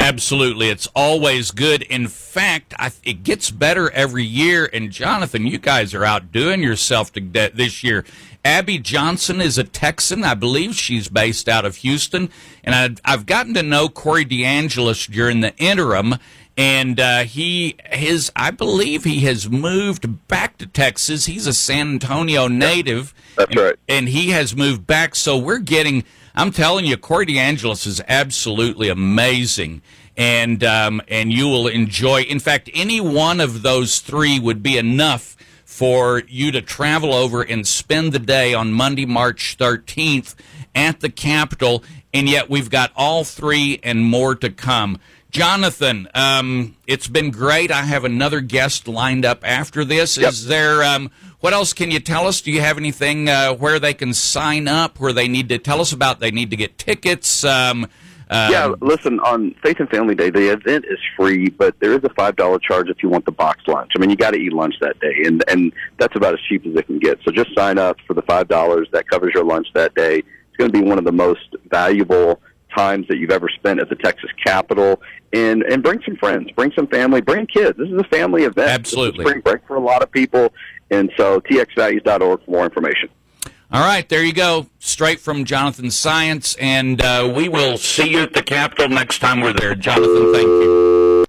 Absolutely. 0.01 0.71
It's 0.71 0.89
always 0.97 1.51
good. 1.51 1.83
In 1.83 2.09
fact, 2.09 2.73
I, 2.79 2.91
it 3.05 3.23
gets 3.23 3.51
better 3.51 3.91
every 3.91 4.25
year. 4.25 4.69
And 4.73 4.91
Jonathan, 4.91 5.47
you 5.47 5.59
guys 5.59 5.95
are 5.95 6.07
outdoing 6.07 6.63
yourself 6.63 7.13
to, 7.13 7.21
this 7.21 7.85
year. 7.85 8.05
Abby 8.43 8.79
Johnson 8.79 9.43
is 9.43 9.59
a 9.59 9.65
Texan. 9.65 10.25
I 10.25 10.33
believe 10.33 10.75
she's 10.75 11.09
based 11.09 11.51
out 11.51 11.67
of 11.67 11.77
Houston. 11.77 12.31
And 12.65 12.75
I've, 12.75 12.99
I've 13.05 13.27
gotten 13.27 13.53
to 13.55 13.63
know 13.63 13.91
Corey 13.91 14.25
DeAngelis 14.25 15.13
during 15.13 15.43
the 15.43 15.55
interim. 15.59 16.15
And 16.57 16.99
uh, 16.99 17.25
he, 17.25 17.77
his, 17.91 18.33
I 18.35 18.51
believe 18.51 19.05
he 19.05 19.21
has 19.21 19.51
moved 19.51 20.27
back 20.29 20.57
to 20.59 20.67
Texas. 20.67 21.27
He's 21.27 21.47
a 21.47 21.53
San 21.53 21.93
Antonio 21.93 22.49
native. 22.49 23.15
That's 23.37 23.51
and, 23.51 23.61
right. 23.61 23.77
And 23.87 24.09
he 24.09 24.31
has 24.31 24.57
moved 24.57 24.87
back. 24.87 25.15
So 25.15 25.37
we're 25.37 25.59
getting, 25.59 26.05
I'm 26.41 26.53
telling 26.53 26.87
you, 26.87 26.97
Corey 26.97 27.27
DeAngelis 27.27 27.87
is 27.87 28.01
absolutely 28.09 28.89
amazing. 28.89 29.83
And, 30.17 30.65
um, 30.65 31.03
and 31.07 31.31
you 31.31 31.47
will 31.47 31.69
enjoy, 31.69 32.23
in 32.23 32.41
fact, 32.41 32.71
any 32.73 32.99
one 32.99 33.41
of 33.41 33.61
those 33.61 33.99
three 33.99 34.41
would 34.41 34.63
be 34.63 34.79
enough 34.79 35.37
for 35.67 36.23
you 36.29 36.51
to 36.53 36.63
travel 36.63 37.13
over 37.13 37.43
and 37.43 37.67
spend 37.67 38.15
the 38.15 38.19
day 38.19 38.55
on 38.55 38.73
Monday, 38.73 39.05
March 39.05 39.59
13th 39.59 40.35
at 40.75 41.01
the 41.01 41.11
Capitol. 41.11 41.85
And 42.15 42.27
yet 42.27 42.49
we've 42.49 42.71
got 42.71 42.91
all 42.97 43.23
three 43.23 43.79
and 43.83 44.03
more 44.03 44.35
to 44.37 44.49
come. 44.49 44.99
Jonathan, 45.31 46.09
um, 46.15 46.77
it's 46.87 47.07
been 47.07 47.31
great. 47.31 47.71
I 47.71 47.83
have 47.83 48.05
another 48.05 48.41
guest 48.41 48.89
lined 48.89 49.25
up 49.25 49.47
after 49.47 49.85
this. 49.85 50.19
Yep. 50.19 50.33
Is 50.33 50.47
there, 50.47 50.83
um, 50.83 51.11
what 51.39 51.53
else 51.53 51.73
can 51.73 51.91
you 51.91 52.01
tell 52.01 52.27
us? 52.27 52.41
Do 52.41 52.51
you 52.51 52.61
have 52.61 52.77
anything 52.77 53.29
uh, 53.29 53.55
where 53.55 53.79
they 53.79 53.95
can 53.95 54.13
sign 54.13 54.67
up, 54.67 54.99
where 54.99 55.13
they 55.13 55.29
need 55.29 55.49
to 55.51 55.59
tell 55.59 55.81
us 55.81 55.93
about 55.93 56.19
they 56.19 56.33
need 56.33 56.51
to 56.51 56.57
get 56.57 56.79
tickets? 56.79 57.45
Um, 57.45 57.85
um, 58.31 58.53
yeah, 58.53 58.73
listen, 58.81 59.19
on 59.21 59.55
Faith 59.63 59.81
and 59.81 59.89
Family 59.89 60.15
Day, 60.15 60.31
the 60.31 60.53
event 60.53 60.85
is 60.89 60.99
free, 61.17 61.49
but 61.49 61.79
there 61.81 61.93
is 61.93 62.05
a 62.05 62.11
five 62.11 62.37
dollar 62.37 62.61
charge 62.61 62.89
if 62.89 63.03
you 63.03 63.09
want 63.09 63.25
the 63.25 63.33
box 63.33 63.67
lunch. 63.67 63.91
I 63.97 63.99
mean, 63.99 64.09
you 64.09 64.17
got 64.17 64.35
to 64.35 64.39
eat 64.39 64.53
lunch 64.53 64.75
that 64.81 65.01
day, 65.01 65.25
and 65.25 65.43
and 65.49 65.73
that's 65.99 66.15
about 66.15 66.35
as 66.35 66.41
cheap 66.49 66.65
as 66.65 66.77
it 66.77 66.87
can 66.87 67.01
get. 67.01 67.19
So 67.25 67.33
just 67.33 67.53
sign 67.57 67.77
up 67.77 67.97
for 68.07 68.15
the 68.15 68.23
five 68.23 68.47
dollars. 68.47 68.89
That 68.93 69.09
covers 69.09 69.33
your 69.35 69.45
lunch 69.45 69.67
that 69.75 69.97
day. 69.97 70.19
It's 70.19 70.57
going 70.59 70.71
to 70.71 70.79
be 70.79 70.85
one 70.85 70.97
of 70.97 71.05
the 71.05 71.13
most 71.13 71.57
valuable 71.71 72.41
times 72.75 73.07
that 73.09 73.19
you've 73.19 73.31
ever 73.31 73.49
spent 73.49 73.81
at 73.81 73.89
the 73.89 73.97
Texas 73.97 74.31
Capitol. 74.45 75.01
And 75.33 75.63
and 75.63 75.81
bring 75.83 76.01
some 76.05 76.17
friends, 76.17 76.51
bring 76.53 76.73
some 76.73 76.89
family, 76.89 77.21
bring 77.21 77.47
kids. 77.47 77.79
This 77.79 77.89
is 77.89 77.99
a 78.01 78.05
family 78.05 78.43
event. 78.43 78.69
Absolutely. 78.69 79.25
Spring 79.25 79.41
break 79.41 79.65
for 79.67 79.77
a 79.77 79.81
lot 79.81 80.03
of 80.03 80.11
people, 80.11 80.53
and 80.91 81.09
so 81.17 81.41
txvalues.org 81.41 82.45
for 82.45 82.51
more 82.51 82.65
information. 82.65 83.11
All 83.73 83.81
right, 83.81 84.09
there 84.09 84.25
you 84.25 84.33
go. 84.33 84.67
Straight 84.81 85.21
from 85.21 85.45
Jonathan 85.45 85.87
Saenz, 85.87 86.57
and 86.59 87.01
uh, 87.01 87.33
we 87.37 87.49
will 87.49 87.79
see 87.79 88.11
you 88.11 88.23
at 88.23 88.33
the 88.33 88.43
Capitol 88.43 88.89
next 88.89 89.21
time 89.21 89.41
we're 89.41 89.53
there. 89.53 89.77
Jonathan, 89.77 90.33
thank 90.33 90.47
you. 90.47 91.25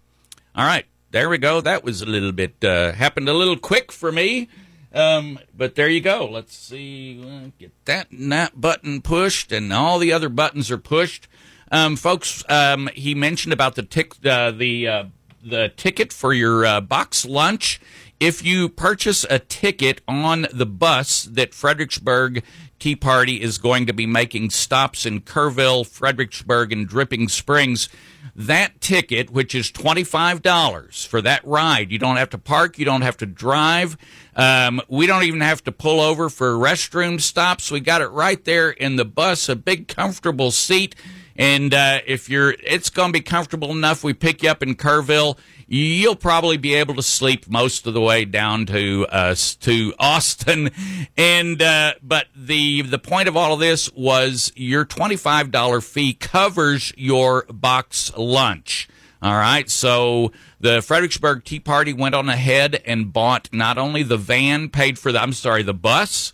All 0.56 0.66
right, 0.66 0.88
there 1.12 1.30
we 1.30 1.38
go. 1.38 1.62
That 1.62 1.84
was 1.84 2.02
a 2.02 2.08
little 2.08 2.32
bit 2.32 2.56
uh, 2.64 2.94
happened 2.94 3.30
a 3.30 3.34
little 3.34 3.58
quick 3.58 3.92
for 3.92 4.12
me, 4.12 4.50
um, 4.92 5.38
but 5.56 5.76
there 5.76 5.88
you 5.88 6.02
go. 6.02 6.26
Let's 6.26 6.56
see, 6.56 7.52
get 7.60 7.74
that 7.86 8.10
and 8.10 8.32
that 8.32 8.60
button 8.60 9.04
pushed, 9.04 9.52
and 9.52 9.72
all 9.72 10.00
the 10.00 10.12
other 10.12 10.30
buttons 10.30 10.72
are 10.72 10.80
pushed. 10.80 11.28
Um, 11.72 11.96
folks, 11.96 12.44
um, 12.50 12.90
he 12.94 13.16
mentioned 13.16 13.54
about 13.54 13.76
the 13.76 13.84
tick, 13.84 14.14
uh, 14.26 14.52
the 14.52 14.88
uh, 14.88 15.04
the 15.44 15.70
ticket 15.70 16.12
for 16.14 16.34
your 16.34 16.66
uh, 16.66 16.82
box 16.82 17.26
lunch. 17.26 17.80
If 18.20 18.46
you 18.46 18.70
purchase 18.70 19.26
a 19.30 19.40
ticket 19.40 20.02
on 20.08 20.46
the 20.54 20.68
bus 20.68 21.24
that 21.24 21.56
Fredericksburg 21.56 22.44
Tea 22.78 22.96
Party 22.96 23.42
is 23.42 23.58
going 23.58 23.88
to 23.88 23.94
be 23.94 24.06
making 24.06 24.52
stops 24.52 25.06
in 25.06 25.22
Kerrville, 25.22 25.88
Fredericksburg, 25.88 26.72
and 26.72 26.88
Dripping 26.88 27.30
Springs, 27.30 27.90
that 28.36 28.80
ticket, 28.80 29.32
which 29.32 29.56
is 29.56 29.72
$25 29.72 31.08
for 31.08 31.22
that 31.22 31.46
ride, 31.46 31.92
you 31.92 31.98
don't 31.98 32.18
have 32.18 32.30
to 32.32 32.38
park, 32.38 32.78
you 32.78 32.86
don't 32.86 33.02
have 33.02 33.18
to 33.18 33.26
drive. 33.26 33.98
Um, 34.36 34.82
we 34.88 35.08
don't 35.08 35.24
even 35.24 35.42
have 35.42 35.64
to 35.64 35.72
pull 35.72 36.00
over 36.00 36.30
for 36.30 36.54
restroom 36.54 37.20
stops. 37.20 37.72
We 37.72 37.80
got 37.80 38.02
it 38.02 38.08
right 38.08 38.44
there 38.46 38.70
in 38.70 38.96
the 38.96 39.06
bus, 39.06 39.50
a 39.50 39.56
big 39.56 39.88
comfortable 39.88 40.52
seat. 40.52 40.96
And 41.42 41.74
uh, 41.74 42.02
if 42.06 42.30
you're, 42.30 42.52
it's 42.52 42.92
going 42.92 43.10
to 43.10 43.14
be 43.14 43.24
comfortable 43.24 43.72
enough. 43.72 44.04
We 44.04 44.14
pick 44.14 44.44
you 44.44 44.50
up 44.52 44.62
in 44.62 44.76
Kerrville. 44.76 45.40
You'll 45.68 46.16
probably 46.16 46.58
be 46.58 46.76
able 46.76 46.94
to 46.94 47.02
sleep 47.02 47.50
most 47.50 47.88
of 47.88 47.96
the 47.96 48.02
way 48.02 48.26
down 48.26 48.68
to 48.68 49.08
uh, 49.10 49.34
to 49.62 49.94
Austin. 49.98 50.70
And 51.18 51.60
uh, 51.60 51.96
but 52.04 52.28
the 52.36 52.84
the 52.84 53.00
point 53.00 53.28
of 53.28 53.36
all 53.36 53.56
of 53.56 53.60
this 53.60 53.92
was 53.94 54.52
your 54.56 54.86
twenty 54.86 55.16
five 55.16 55.50
dollar 55.50 55.82
fee 55.82 56.14
covers 56.14 56.94
your 56.96 57.46
box 57.46 58.16
lunch. 58.16 58.88
All 59.24 59.34
right, 59.34 59.70
so 59.70 60.32
the 60.60 60.82
Fredericksburg 60.82 61.44
Tea 61.44 61.60
Party 61.60 61.94
went 61.94 62.14
on 62.14 62.30
ahead 62.30 62.82
and 62.86 63.12
bought 63.12 63.50
not 63.52 63.80
only 63.80 64.04
the 64.04 64.18
van, 64.18 64.70
paid 64.70 65.00
for 65.00 65.12
the 65.12 65.20
I'm 65.20 65.34
sorry, 65.34 65.64
the 65.64 65.74
bus. 65.74 66.34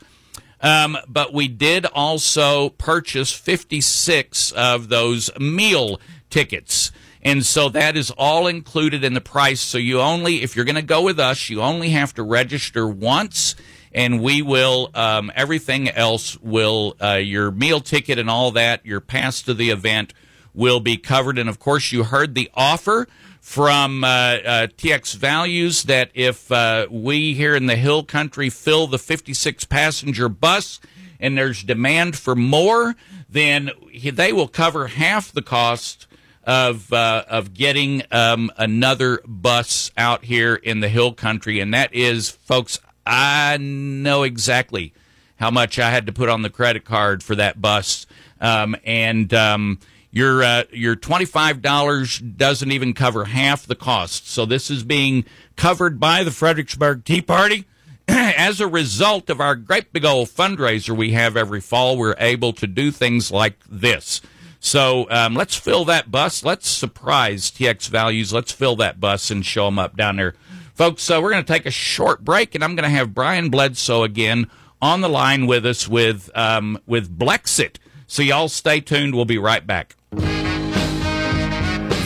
Um, 0.61 0.97
but 1.07 1.33
we 1.33 1.47
did 1.47 1.85
also 1.85 2.69
purchase 2.69 3.31
56 3.31 4.51
of 4.53 4.89
those 4.89 5.29
meal 5.39 5.99
tickets. 6.29 6.91
And 7.21 7.45
so 7.45 7.69
that 7.69 7.97
is 7.97 8.11
all 8.11 8.47
included 8.47 9.03
in 9.03 9.13
the 9.13 9.21
price. 9.21 9.61
So 9.61 9.77
you 9.77 9.99
only, 9.99 10.43
if 10.43 10.55
you're 10.55 10.65
going 10.65 10.75
to 10.75 10.81
go 10.81 11.01
with 11.01 11.19
us, 11.19 11.49
you 11.49 11.61
only 11.61 11.89
have 11.89 12.13
to 12.15 12.23
register 12.23 12.87
once 12.87 13.55
and 13.93 14.21
we 14.21 14.41
will, 14.41 14.91
um, 14.93 15.31
everything 15.35 15.89
else 15.89 16.39
will, 16.39 16.95
uh, 17.01 17.13
your 17.15 17.51
meal 17.51 17.79
ticket 17.79 18.19
and 18.19 18.29
all 18.29 18.51
that, 18.51 18.85
your 18.85 18.99
pass 18.99 19.41
to 19.43 19.53
the 19.53 19.69
event 19.71 20.13
will 20.53 20.79
be 20.79 20.97
covered. 20.97 21.37
And 21.37 21.49
of 21.49 21.59
course, 21.59 21.91
you 21.91 22.03
heard 22.03 22.35
the 22.35 22.49
offer 22.53 23.07
from 23.47 24.03
uh, 24.03 24.07
uh, 24.07 24.67
TX 24.67 25.15
Values 25.15 25.83
that 25.83 26.11
if 26.13 26.51
uh, 26.51 26.85
we 26.91 27.33
here 27.33 27.55
in 27.55 27.65
the 27.65 27.77
Hill 27.77 28.03
Country 28.03 28.49
fill 28.49 28.87
the 28.87 28.99
56 28.99 29.63
passenger 29.63 30.27
bus 30.27 30.81
and 31.17 31.37
there's 31.37 31.63
demand 31.63 32.17
for 32.17 32.35
more, 32.35 32.93
then 33.29 33.71
they 34.03 34.33
will 34.33 34.49
cover 34.49 34.87
half 34.87 35.31
the 35.31 35.41
cost 35.41 36.07
of 36.43 36.91
uh, 36.91 37.23
of 37.29 37.53
getting 37.53 38.03
um, 38.11 38.51
another 38.57 39.21
bus 39.25 39.91
out 39.97 40.25
here 40.25 40.55
in 40.55 40.81
the 40.81 40.89
Hill 40.89 41.13
Country, 41.13 41.61
and 41.61 41.73
that 41.73 41.93
is, 41.95 42.29
folks. 42.29 42.81
I 43.05 43.55
know 43.55 44.23
exactly 44.23 44.93
how 45.37 45.51
much 45.51 45.79
I 45.79 45.89
had 45.89 46.05
to 46.07 46.11
put 46.11 46.27
on 46.27 46.41
the 46.41 46.49
credit 46.49 46.83
card 46.83 47.23
for 47.23 47.35
that 47.35 47.61
bus, 47.61 48.07
um, 48.41 48.75
and 48.83 49.33
um, 49.33 49.79
your 50.17 50.43
uh, 50.43 50.63
your 50.71 50.95
twenty 50.95 51.25
five 51.25 51.61
dollars 51.61 52.17
doesn't 52.17 52.71
even 52.71 52.93
cover 52.95 53.25
half 53.25 53.67
the 53.67 53.75
cost. 53.75 54.27
So 54.27 54.45
this 54.45 54.71
is 54.71 54.83
being 54.83 55.25
covered 55.55 55.99
by 55.99 56.23
the 56.23 56.31
Fredericksburg 56.31 57.05
Tea 57.05 57.21
Party. 57.21 57.65
As 58.07 58.59
a 58.59 58.67
result 58.67 59.29
of 59.29 59.39
our 59.39 59.55
great 59.55 59.93
big 59.93 60.05
old 60.05 60.29
fundraiser 60.29 60.97
we 60.97 61.11
have 61.11 61.37
every 61.37 61.61
fall, 61.61 61.97
we're 61.97 62.15
able 62.17 62.51
to 62.53 62.65
do 62.65 62.89
things 62.89 63.31
like 63.31 63.59
this. 63.69 64.21
So 64.59 65.07
um, 65.11 65.35
let's 65.35 65.55
fill 65.55 65.85
that 65.85 66.09
bus. 66.09 66.43
Let's 66.43 66.67
surprise 66.67 67.51
TX 67.51 67.89
Values. 67.89 68.33
Let's 68.33 68.51
fill 68.51 68.75
that 68.77 68.99
bus 68.99 69.29
and 69.29 69.45
show 69.45 69.65
them 69.65 69.77
up 69.77 69.95
down 69.95 70.15
there. 70.15 70.33
Folks, 70.73 71.03
so 71.03 71.21
we're 71.21 71.31
going 71.31 71.45
to 71.45 71.53
take 71.53 71.67
a 71.67 71.71
short 71.71 72.23
break, 72.23 72.55
and 72.55 72.63
I'm 72.63 72.75
going 72.75 72.89
to 72.89 72.95
have 72.95 73.13
Brian 73.13 73.49
Bledsoe 73.49 74.03
again 74.03 74.49
on 74.81 75.01
the 75.01 75.09
line 75.09 75.45
with 75.45 75.65
us 75.65 75.87
with 75.87 76.31
um, 76.35 76.79
with 76.87 77.15
Blexit. 77.17 77.75
So 78.07 78.23
y'all 78.23 78.49
stay 78.49 78.79
tuned. 78.79 79.13
We'll 79.13 79.25
be 79.25 79.37
right 79.37 79.65
back. 79.65 79.96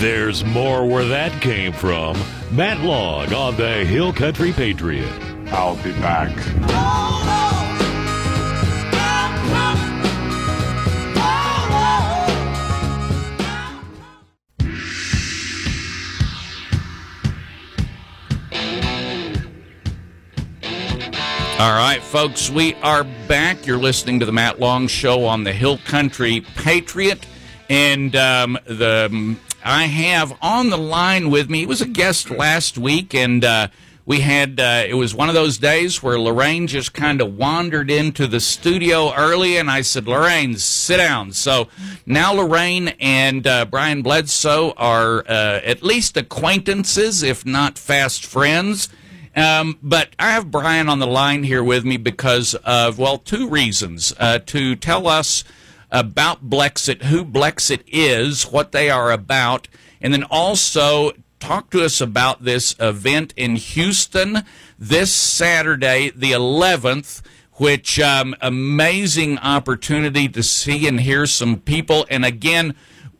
There's 0.02 0.44
more 0.44 0.84
where 0.84 1.06
that 1.06 1.44
came 1.44 1.74
from. 1.74 2.18
Matt 2.50 2.80
Long 2.80 3.32
on 3.36 3.56
the 3.56 3.86
Hill 3.86 4.12
Country 4.12 4.52
Patriot. 4.52 5.08
I'll 5.52 5.76
be 5.84 5.92
back. 5.92 6.32
All 21.60 21.74
right, 21.74 22.02
folks, 22.02 22.50
we 22.50 22.74
are 22.82 23.04
back. 23.28 23.68
You're 23.68 23.78
listening 23.78 24.20
to 24.22 24.26
the 24.26 24.32
Matt 24.32 24.60
Long 24.60 24.88
Show 24.88 25.26
on 25.26 25.44
the 25.44 25.54
Hill 25.54 25.78
Country 25.86 26.42
Patriot, 26.56 27.28
and 27.70 28.16
um, 28.16 28.58
the 28.66 29.38
I 29.63 29.86
have 29.86 30.38
on 30.41 30.69
the 30.69 30.78
line 30.78 31.30
with 31.30 31.50
me. 31.50 31.60
He 31.60 31.65
was 31.65 31.82
a 31.82 31.88
guest 31.88 32.30
last 32.30 32.78
week, 32.78 33.13
and 33.13 33.43
uh, 33.43 33.67
we 34.06 34.21
had 34.21 34.60
uh, 34.60 34.84
it 34.88 34.95
was 34.95 35.13
one 35.13 35.30
of 35.30 35.36
those 35.36 35.58
days 35.58 36.02
where 36.02 36.19
Lorraine 36.19 36.67
just 36.67 36.93
kind 36.93 37.21
of 37.21 37.38
wandered 37.38 37.91
into 37.91 38.28
the 38.28 38.39
studio 38.39 39.13
early, 39.13 39.58
and 39.58 39.69
I 39.69 39.82
said, 39.82 40.08
"Lorraine, 40.08 40.58
sit 40.58 40.97
down." 40.97 41.34
So 41.34 41.67
now 42.06 42.34
Lorraine 42.34 42.89
and 43.00 43.45
uh, 43.45 43.65
Brian 43.65 44.02
Bledsoe 44.02 44.74
are 44.78 45.19
uh, 45.28 45.62
at 45.63 45.84
least 45.84 46.17
acquaintances, 46.17 47.24
if 47.24 47.45
not 47.45 47.78
fast 47.78 48.26
friends. 48.26 48.89
Um, 49.36 49.80
but 49.82 50.10
I 50.19 50.32
have 50.32 50.52
Brian 50.52 50.89
on 50.89 51.00
the 51.00 51.08
line 51.08 51.43
here 51.43 51.63
with 51.63 51.86
me 51.86 51.95
because 51.95 52.54
of, 52.56 53.00
well, 53.00 53.17
two 53.17 53.47
reasons. 53.47 54.13
Uh, 54.19 54.39
to 54.47 54.76
tell 54.76 55.08
us 55.08 55.45
about 55.91 56.49
Blexit, 56.49 57.04
who 57.04 57.25
Blexit 57.25 57.84
is, 57.88 58.43
what 58.43 58.71
they 58.71 58.89
are 58.89 59.12
about, 59.12 59.67
and 60.01 60.13
then 60.13 60.23
also 60.23 61.12
talk 61.39 61.69
to 61.71 61.84
us 61.84 61.99
about 61.99 62.43
this 62.43 62.75
event 62.80 63.34
in 63.36 63.56
Houston 63.56 64.43
this 64.80 65.13
Saturday, 65.13 66.12
the 66.15 66.32
11th, 66.32 67.21
which 67.54 67.99
um, 67.99 68.36
amazing 68.41 69.38
opportunity 69.39 70.30
to 70.30 70.41
see 70.41 70.88
and 70.88 71.01
hear 71.01 71.25
some 71.25 71.60
people. 71.60 72.06
And 72.10 72.23
again, 72.23 72.75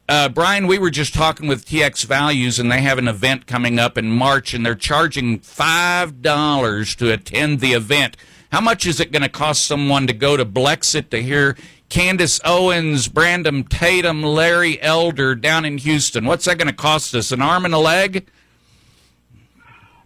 uh, 0.08 0.30
Brian, 0.30 0.68
we 0.68 0.80
were 0.80 0.90
just 0.90 1.14
talking 1.14 1.48
with 1.48 1.66
TX 1.66 2.06
Values, 2.06 2.60
and 2.60 2.72
they 2.72 2.82
have 2.82 2.98
an 2.98 3.08
event 3.08 3.48
coming 3.48 3.80
up 3.80 3.98
in 3.98 4.12
March, 4.12 4.54
and 4.54 4.66
they're 4.66 4.76
charging 4.76 5.40
five 5.40 6.22
dollars 6.22 6.96
to 6.96 7.12
attend 7.12 7.60
the 7.60 7.74
event. 7.74 8.18
How 8.52 8.60
much 8.60 8.86
is 8.86 9.00
it 9.00 9.14
going 9.14 9.22
to 9.22 9.30
cost 9.30 9.66
someone 9.66 10.08
to 10.08 10.14
go 10.14 10.36
to 10.36 10.44
Blexit 10.44 11.10
to 11.12 11.22
hear 11.22 11.56
Candace 11.92 12.40
Owens, 12.46 13.10
Brandon 13.10 13.66
Tatum, 13.66 14.24
Larry 14.24 14.82
Elder 14.82 15.36
down 15.36 15.66
in 15.66 15.78
Houston? 15.78 16.24
What's 16.26 16.46
that 16.46 16.58
going 16.58 16.70
to 16.70 16.74
cost 16.74 17.14
us? 17.14 17.34
An 17.34 17.42
arm 17.42 17.66
and 17.66 17.74
a 17.74 17.78
leg? 17.78 18.28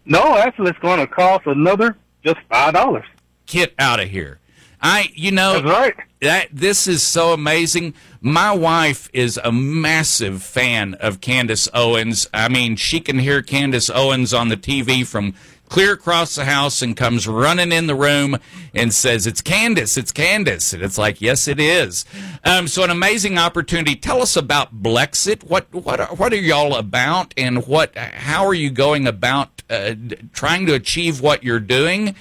No, 0.03 0.35
actually, 0.35 0.71
it's 0.71 0.79
going 0.79 0.99
to 0.99 1.05
cost 1.05 1.45
another 1.45 1.95
just 2.25 2.39
five 2.49 2.73
dollars. 2.73 3.05
Get 3.45 3.75
out 3.77 3.99
of 3.99 4.09
here. 4.09 4.39
I, 4.81 5.09
you 5.13 5.29
know, 5.31 5.61
That's 5.61 5.65
right. 5.65 5.95
that 6.21 6.47
this 6.51 6.87
is 6.87 7.03
so 7.03 7.33
amazing. 7.33 7.93
My 8.19 8.51
wife 8.51 9.07
is 9.13 9.39
a 9.43 9.51
massive 9.51 10.41
fan 10.41 10.95
of 10.95 11.21
Candace 11.21 11.69
Owens. 11.71 12.27
I 12.33 12.49
mean, 12.49 12.75
she 12.77 12.99
can 12.99 13.19
hear 13.19 13.43
Candace 13.43 13.91
Owens 13.91 14.33
on 14.33 14.49
the 14.49 14.57
TV 14.57 15.05
from 15.05 15.35
clear 15.69 15.93
across 15.93 16.35
the 16.35 16.45
house 16.45 16.81
and 16.81 16.95
comes 16.95 17.27
running 17.27 17.71
in 17.71 17.87
the 17.87 17.95
room 17.95 18.37
and 18.73 18.93
says, 18.93 19.27
"It's 19.27 19.41
Candace, 19.41 19.97
it's 19.97 20.11
Candace," 20.11 20.73
and 20.73 20.83
it's 20.83 20.97
like, 20.97 21.21
"Yes, 21.21 21.47
it 21.47 21.59
is." 21.59 22.05
Um, 22.43 22.67
so, 22.67 22.83
an 22.83 22.89
amazing 22.89 23.37
opportunity. 23.37 23.95
Tell 23.95 24.21
us 24.21 24.35
about 24.35 24.81
Blexit. 24.81 25.43
What 25.43 25.73
what 25.73 25.99
are, 25.99 26.15
what 26.15 26.33
are 26.33 26.37
y'all 26.37 26.75
about, 26.75 27.33
and 27.37 27.65
what 27.67 27.97
how 27.97 28.45
are 28.45 28.53
you 28.53 28.69
going 28.69 29.07
about 29.07 29.63
uh, 29.69 29.95
trying 30.33 30.65
to 30.67 30.73
achieve 30.73 31.21
what 31.21 31.43
you're 31.43 31.59
doing? 31.59 32.15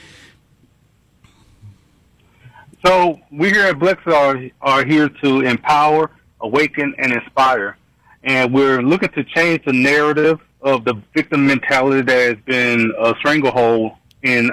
So 2.85 3.19
we 3.31 3.49
here 3.49 3.65
at 3.65 3.79
Blexit, 3.79 4.53
are 4.61 4.85
here 4.85 5.09
to 5.09 5.41
empower, 5.41 6.11
awaken, 6.41 6.95
and 6.99 7.13
inspire. 7.13 7.79
And 8.25 8.53
we're 8.53 8.83
looking 8.83 9.09
to 9.11 9.25
change 9.25 9.65
the 9.65 9.73
narrative 9.73 10.39
of 10.65 10.85
the 10.85 10.95
victim 11.15 11.47
mentality 11.47 12.01
that 12.01 12.19
has 12.19 12.37
been 12.47 12.93
a 12.99 13.15
stranglehold 13.19 13.93
in 14.23 14.51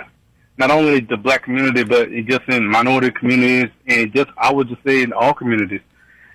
not 0.57 0.69
only 0.69 0.99
the 0.99 1.17
black 1.17 1.43
community, 1.43 1.83
but 1.83 2.09
just 2.27 2.41
in 2.49 2.67
minority 2.67 3.09
communities 3.11 3.71
and 3.87 4.13
just, 4.13 4.29
I 4.37 4.51
would 4.51 4.67
just 4.67 4.83
say, 4.85 5.01
in 5.01 5.13
all 5.13 5.33
communities. 5.33 5.79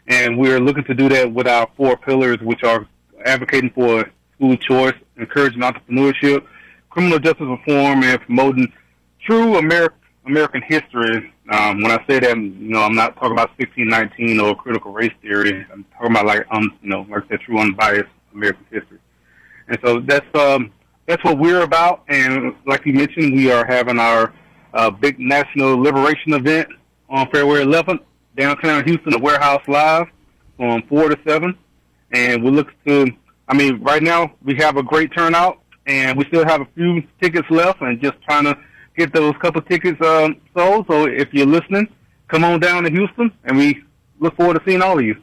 And 0.08 0.38
we're 0.38 0.58
looking 0.58 0.84
to 0.84 0.94
do 0.94 1.08
that 1.10 1.30
with 1.30 1.46
our 1.46 1.68
four 1.76 1.96
pillars, 1.96 2.38
which 2.40 2.64
are 2.64 2.86
advocating 3.24 3.70
for 3.70 4.10
school 4.34 4.56
choice, 4.56 4.94
encouraging 5.16 5.60
entrepreneurship, 5.60 6.46
criminal 6.88 7.18
justice 7.18 7.46
reform, 7.46 8.02
and 8.02 8.20
promoting 8.22 8.72
true 9.24 9.60
Ameri- 9.60 9.90
American 10.24 10.62
history. 10.62 11.32
Um, 11.50 11.82
when 11.82 11.92
I 11.92 12.02
say 12.08 12.18
that, 12.18 12.36
you 12.36 12.70
know, 12.70 12.80
I'm 12.80 12.94
not 12.94 13.14
talking 13.16 13.32
about 13.32 13.50
1619 13.58 14.40
or 14.40 14.56
critical 14.56 14.92
race 14.92 15.12
theory. 15.20 15.66
I'm 15.70 15.84
talking 15.92 16.12
about 16.12 16.26
like, 16.26 16.46
um, 16.50 16.76
you 16.82 16.88
know, 16.88 17.06
like 17.10 17.28
said, 17.28 17.40
true 17.40 17.58
unbiased 17.58 18.08
American 18.32 18.64
history. 18.70 18.98
And 19.68 19.78
so 19.84 20.00
that's 20.00 20.26
um, 20.34 20.72
that's 21.06 21.22
what 21.24 21.38
we're 21.38 21.62
about. 21.62 22.04
And 22.08 22.54
like 22.66 22.84
you 22.84 22.92
mentioned, 22.92 23.34
we 23.34 23.50
are 23.50 23.64
having 23.64 23.98
our 23.98 24.32
uh, 24.74 24.90
big 24.90 25.18
national 25.18 25.80
liberation 25.80 26.34
event 26.34 26.68
on 27.08 27.26
February 27.30 27.64
11th 27.64 28.00
downtown 28.36 28.84
Houston, 28.84 29.12
the 29.12 29.18
Warehouse 29.18 29.62
Live, 29.66 30.08
from 30.56 30.82
four 30.82 31.08
to 31.08 31.18
seven. 31.26 31.56
And 32.12 32.42
we 32.42 32.50
look 32.50 32.68
to, 32.86 33.06
I 33.48 33.54
mean, 33.54 33.82
right 33.82 34.02
now 34.02 34.32
we 34.42 34.54
have 34.56 34.76
a 34.76 34.82
great 34.82 35.12
turnout, 35.16 35.60
and 35.86 36.16
we 36.16 36.24
still 36.26 36.44
have 36.44 36.60
a 36.60 36.68
few 36.74 37.02
tickets 37.20 37.48
left, 37.50 37.80
and 37.80 38.00
just 38.00 38.20
trying 38.22 38.44
to 38.44 38.58
get 38.96 39.12
those 39.12 39.34
couple 39.40 39.62
tickets 39.62 40.00
um, 40.04 40.40
sold. 40.56 40.86
So 40.88 41.06
if 41.06 41.32
you're 41.32 41.46
listening, 41.46 41.88
come 42.28 42.44
on 42.44 42.60
down 42.60 42.84
to 42.84 42.90
Houston, 42.90 43.32
and 43.44 43.56
we 43.56 43.82
look 44.20 44.36
forward 44.36 44.54
to 44.54 44.62
seeing 44.66 44.82
all 44.82 44.98
of 44.98 45.04
you. 45.04 45.16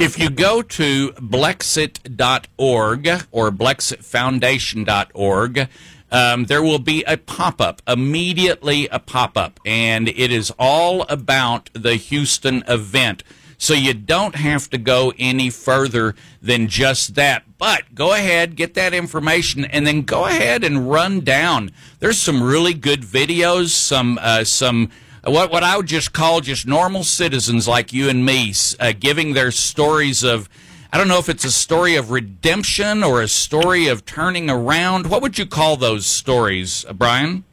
If 0.00 0.18
you 0.18 0.30
go 0.30 0.62
to 0.62 1.10
blexit.org 1.10 3.08
or 3.30 3.50
blexitfoundation.org, 3.50 5.68
um, 6.10 6.46
there 6.46 6.62
will 6.62 6.78
be 6.78 7.04
a 7.04 7.18
pop 7.18 7.60
up, 7.60 7.82
immediately 7.86 8.88
a 8.88 8.98
pop 8.98 9.36
up, 9.36 9.60
and 9.66 10.08
it 10.08 10.32
is 10.32 10.50
all 10.58 11.02
about 11.02 11.68
the 11.74 11.96
Houston 11.96 12.64
event. 12.66 13.22
So 13.58 13.74
you 13.74 13.92
don't 13.92 14.36
have 14.36 14.70
to 14.70 14.78
go 14.78 15.12
any 15.18 15.50
further 15.50 16.14
than 16.40 16.68
just 16.68 17.14
that. 17.16 17.42
But 17.58 17.94
go 17.94 18.14
ahead, 18.14 18.56
get 18.56 18.72
that 18.74 18.94
information, 18.94 19.66
and 19.66 19.86
then 19.86 20.00
go 20.00 20.24
ahead 20.24 20.64
and 20.64 20.90
run 20.90 21.20
down. 21.20 21.72
There's 21.98 22.18
some 22.18 22.42
really 22.42 22.72
good 22.72 23.02
videos, 23.02 23.68
some 23.68 24.18
uh, 24.22 24.44
some 24.44 24.88
what 25.24 25.50
what 25.50 25.62
I 25.62 25.76
would 25.76 25.86
just 25.86 26.12
call 26.12 26.40
just 26.40 26.66
normal 26.66 27.04
citizens 27.04 27.68
like 27.68 27.92
you 27.92 28.08
and 28.08 28.24
me 28.24 28.54
uh, 28.78 28.92
giving 28.98 29.34
their 29.34 29.50
stories 29.50 30.22
of. 30.22 30.48
I 30.92 30.98
don't 30.98 31.06
know 31.06 31.18
if 31.18 31.28
it's 31.28 31.44
a 31.44 31.52
story 31.52 31.94
of 31.94 32.10
redemption 32.10 33.04
or 33.04 33.22
a 33.22 33.28
story 33.28 33.86
of 33.86 34.04
turning 34.04 34.50
around. 34.50 35.06
What 35.06 35.22
would 35.22 35.38
you 35.38 35.46
call 35.46 35.76
those 35.76 36.04
stories, 36.04 36.84
uh, 36.84 36.92
Brian? 36.92 37.44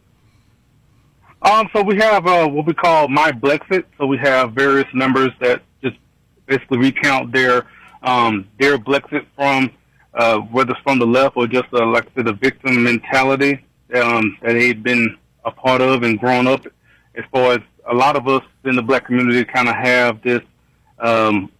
Um, 1.43 1.69
so 1.71 1.84
we 1.84 1.97
have 1.97 2.25
uh, 2.25 2.47
what 2.47 2.65
we 2.65 2.73
call 2.73 3.08
My 3.08 3.32
Blexit. 3.32 3.86
So 3.99 4.08
we 4.08 4.17
have 4.17 4.53
various 4.53 4.88
numbers 4.93 5.30
that 5.39 5.62
just 5.84 5.97
basically 6.47 6.80
recount 6.80 7.32
their 7.32 7.67
um, 8.01 8.47
their 8.60 8.77
Blexit 8.77 9.25
from 9.36 9.69
uh, 10.15 10.39
whether 10.39 10.71
it's 10.71 10.82
from 10.82 10.97
the 10.97 11.06
left 11.06 11.38
or 11.38 11.47
just 11.47 11.67
uh, 11.73 11.86
like 11.86 12.13
the 12.15 12.34
victim 12.34 12.84
mentality 12.84 13.63
um, 13.93 14.38
that 14.41 14.53
they've 14.53 14.82
been 14.82 15.15
a 15.45 15.51
part 15.51 15.80
of 15.82 16.03
and 16.03 16.19
grown 16.19 16.47
up. 16.47 16.65
As 17.17 17.23
far 17.32 17.53
as 17.53 17.60
a 17.89 17.93
lot 17.93 18.15
of 18.15 18.27
us 18.27 18.43
in 18.63 18.75
the 18.75 18.82
black 18.82 19.06
community 19.06 19.43
kind 19.43 19.67
of 19.67 19.75
have 19.75 20.21
this 20.21 20.41
um, 20.99 21.51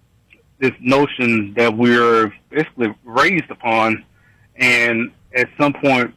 this 0.60 0.72
notion 0.80 1.54
that 1.56 1.76
we're 1.76 2.34
basically 2.50 2.94
raised 3.04 3.50
upon, 3.50 4.04
and 4.56 5.12
at 5.36 5.50
some 5.60 5.74
point 5.74 6.14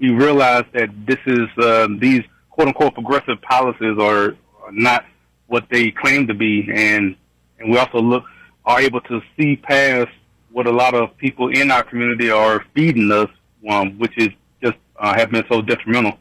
we 0.00 0.10
realize 0.10 0.64
that 0.72 0.90
this 1.06 1.18
is 1.26 1.48
uh, 1.58 1.88
these 1.98 2.22
quote 2.50 2.68
unquote 2.68 2.94
progressive 2.94 3.40
policies 3.42 3.98
are 3.98 4.36
not 4.70 5.04
what 5.46 5.66
they 5.70 5.90
claim 5.90 6.26
to 6.26 6.34
be, 6.34 6.68
and 6.72 7.16
and 7.58 7.70
we 7.70 7.78
also 7.78 7.98
look 7.98 8.24
are 8.64 8.80
able 8.80 9.00
to 9.02 9.20
see 9.36 9.56
past 9.56 10.08
what 10.50 10.66
a 10.66 10.72
lot 10.72 10.94
of 10.94 11.16
people 11.18 11.48
in 11.50 11.70
our 11.70 11.82
community 11.82 12.30
are 12.30 12.64
feeding 12.74 13.10
us, 13.10 13.28
um, 13.68 13.98
which 13.98 14.16
is 14.16 14.28
just 14.62 14.76
uh, 14.98 15.14
have 15.14 15.30
been 15.30 15.44
so 15.50 15.60
detrimental 15.60 16.18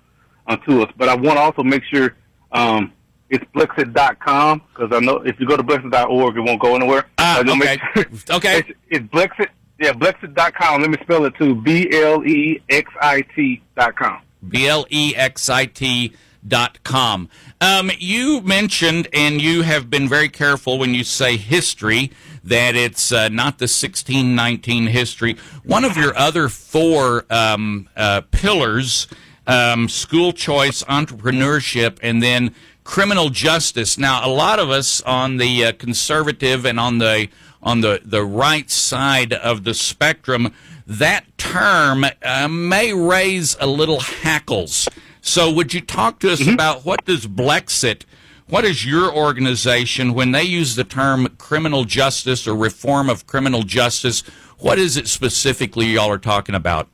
uh, 0.47 0.57
to 0.57 0.83
us. 0.83 0.91
But 0.97 1.09
I 1.09 1.15
want 1.15 1.37
to 1.37 1.39
also 1.39 1.63
make 1.63 1.83
sure 1.83 2.15
um, 2.53 2.93
it's 3.29 3.43
Blexit.com 3.55 4.61
because 4.73 4.91
I 4.93 4.99
know 4.99 5.17
if 5.25 5.39
you 5.39 5.47
go 5.47 5.57
to 5.57 5.63
Blexit.org, 5.63 6.37
it 6.37 6.41
won't 6.41 6.61
go 6.61 6.75
anywhere. 6.75 7.05
Ah, 7.17 7.39
okay. 7.41 7.79
sure- 7.95 8.05
Okay. 8.37 8.59
It's, 8.59 8.69
it's 8.89 9.05
Blexit. 9.07 9.47
Yeah, 9.79 9.93
Blexit.com. 9.93 10.81
Let 10.81 10.89
me 10.91 10.97
spell 11.01 11.25
it 11.25 11.35
too. 11.35 11.55
B 11.55 11.89
L 11.91 12.23
E 12.25 12.61
X 12.69 12.89
I 13.01 13.21
T 13.35 13.61
dot 13.75 13.95
com. 13.95 14.21
B 14.47 14.67
L 14.67 14.85
E 14.89 15.15
X 15.15 15.49
I 15.49 15.65
T 15.65 16.13
dot 16.47 16.83
com. 16.83 17.27
Um, 17.59 17.89
you 17.97 18.41
mentioned, 18.41 19.07
and 19.13 19.41
you 19.41 19.63
have 19.63 19.89
been 19.89 20.07
very 20.07 20.29
careful 20.29 20.77
when 20.77 20.93
you 20.93 21.03
say 21.03 21.37
history, 21.37 22.11
that 22.43 22.75
it's 22.75 23.11
uh, 23.11 23.29
not 23.29 23.57
the 23.57 23.63
1619 23.63 24.87
history. 24.87 25.37
One 25.63 25.85
of 25.85 25.97
your 25.97 26.15
other 26.17 26.49
four 26.49 27.25
um, 27.29 27.89
uh, 27.95 28.21
pillars 28.31 29.07
um, 29.47 29.89
school 29.89 30.33
choice, 30.33 30.83
entrepreneurship, 30.83 31.97
and 32.01 32.21
then 32.21 32.53
criminal 32.83 33.29
justice. 33.29 33.97
Now, 33.97 34.25
a 34.25 34.29
lot 34.29 34.59
of 34.59 34.69
us 34.69 35.01
on 35.01 35.37
the 35.37 35.65
uh, 35.65 35.71
conservative 35.73 36.65
and 36.65 36.79
on 36.79 36.97
the 36.97 37.29
on 37.61 37.79
the, 37.79 38.01
the 38.03 38.23
right 38.23 38.69
side 38.69 39.31
of 39.31 39.63
the 39.63 39.73
spectrum, 39.73 40.53
that 40.85 41.25
term 41.37 42.05
uh, 42.21 42.47
may 42.49 42.93
raise 42.93 43.55
a 43.59 43.65
little 43.65 44.01
hackles. 44.01 44.89
So, 45.21 45.49
would 45.49 45.73
you 45.73 45.79
talk 45.79 46.19
to 46.19 46.33
us 46.33 46.45
about 46.45 46.83
what 46.83 47.05
does 47.05 47.25
Blexit, 47.25 48.03
what 48.47 48.65
is 48.65 48.85
your 48.85 49.13
organization 49.15 50.13
when 50.13 50.31
they 50.31 50.43
use 50.43 50.75
the 50.75 50.83
term 50.83 51.27
criminal 51.37 51.85
justice 51.85 52.45
or 52.45 52.55
reform 52.55 53.09
of 53.09 53.25
criminal 53.25 53.63
justice? 53.63 54.21
What 54.59 54.77
is 54.77 54.97
it 54.97 55.07
specifically 55.07 55.85
y'all 55.87 56.11
are 56.11 56.17
talking 56.17 56.55
about? 56.55 56.89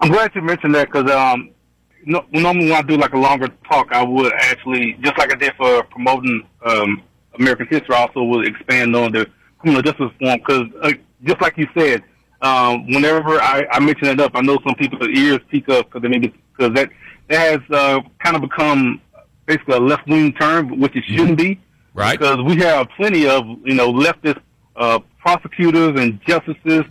I'm 0.00 0.10
glad 0.10 0.34
you 0.34 0.42
mentioned 0.42 0.74
that 0.74 0.90
because 0.92 1.10
um, 1.10 1.50
no, 2.04 2.24
normally 2.32 2.66
when 2.66 2.74
I 2.74 2.82
do 2.82 2.96
like 2.96 3.12
a 3.12 3.18
longer 3.18 3.48
talk, 3.70 3.92
I 3.92 4.02
would 4.02 4.32
actually 4.32 4.96
just 5.00 5.18
like 5.18 5.32
I 5.32 5.36
did 5.36 5.52
for 5.56 5.82
promoting 5.84 6.46
um, 6.64 7.02
American 7.38 7.66
history, 7.66 7.94
I 7.94 8.02
also 8.02 8.22
would 8.24 8.46
expand 8.46 8.94
on 8.94 9.12
the 9.12 9.26
criminal 9.58 9.82
justice 9.82 10.10
reform 10.20 10.38
because 10.38 10.66
uh, 10.82 10.92
just 11.24 11.40
like 11.40 11.56
you 11.56 11.66
said, 11.76 12.02
um, 12.40 12.86
whenever 12.86 13.40
I, 13.40 13.66
I 13.70 13.80
mention 13.80 14.08
it 14.08 14.20
up, 14.20 14.32
I 14.34 14.40
know 14.40 14.58
some 14.64 14.76
people's 14.76 15.08
ears 15.08 15.40
peak 15.50 15.68
up 15.68 15.90
because 15.90 16.08
maybe 16.08 16.32
because 16.56 16.74
that 16.74 16.90
that 17.28 17.60
has 17.60 17.70
uh, 17.70 18.00
kind 18.22 18.36
of 18.36 18.42
become 18.42 19.00
basically 19.46 19.74
a 19.74 19.80
left 19.80 20.06
wing 20.06 20.32
term, 20.34 20.78
which 20.78 20.94
it 20.94 21.04
shouldn't 21.04 21.38
be. 21.38 21.60
Right. 21.94 22.18
Because 22.18 22.40
we 22.42 22.56
have 22.58 22.88
plenty 22.96 23.26
of 23.26 23.44
you 23.64 23.74
know 23.74 23.92
leftist 23.92 24.40
uh, 24.76 25.00
prosecutors 25.18 26.00
and 26.00 26.20
justices 26.22 26.84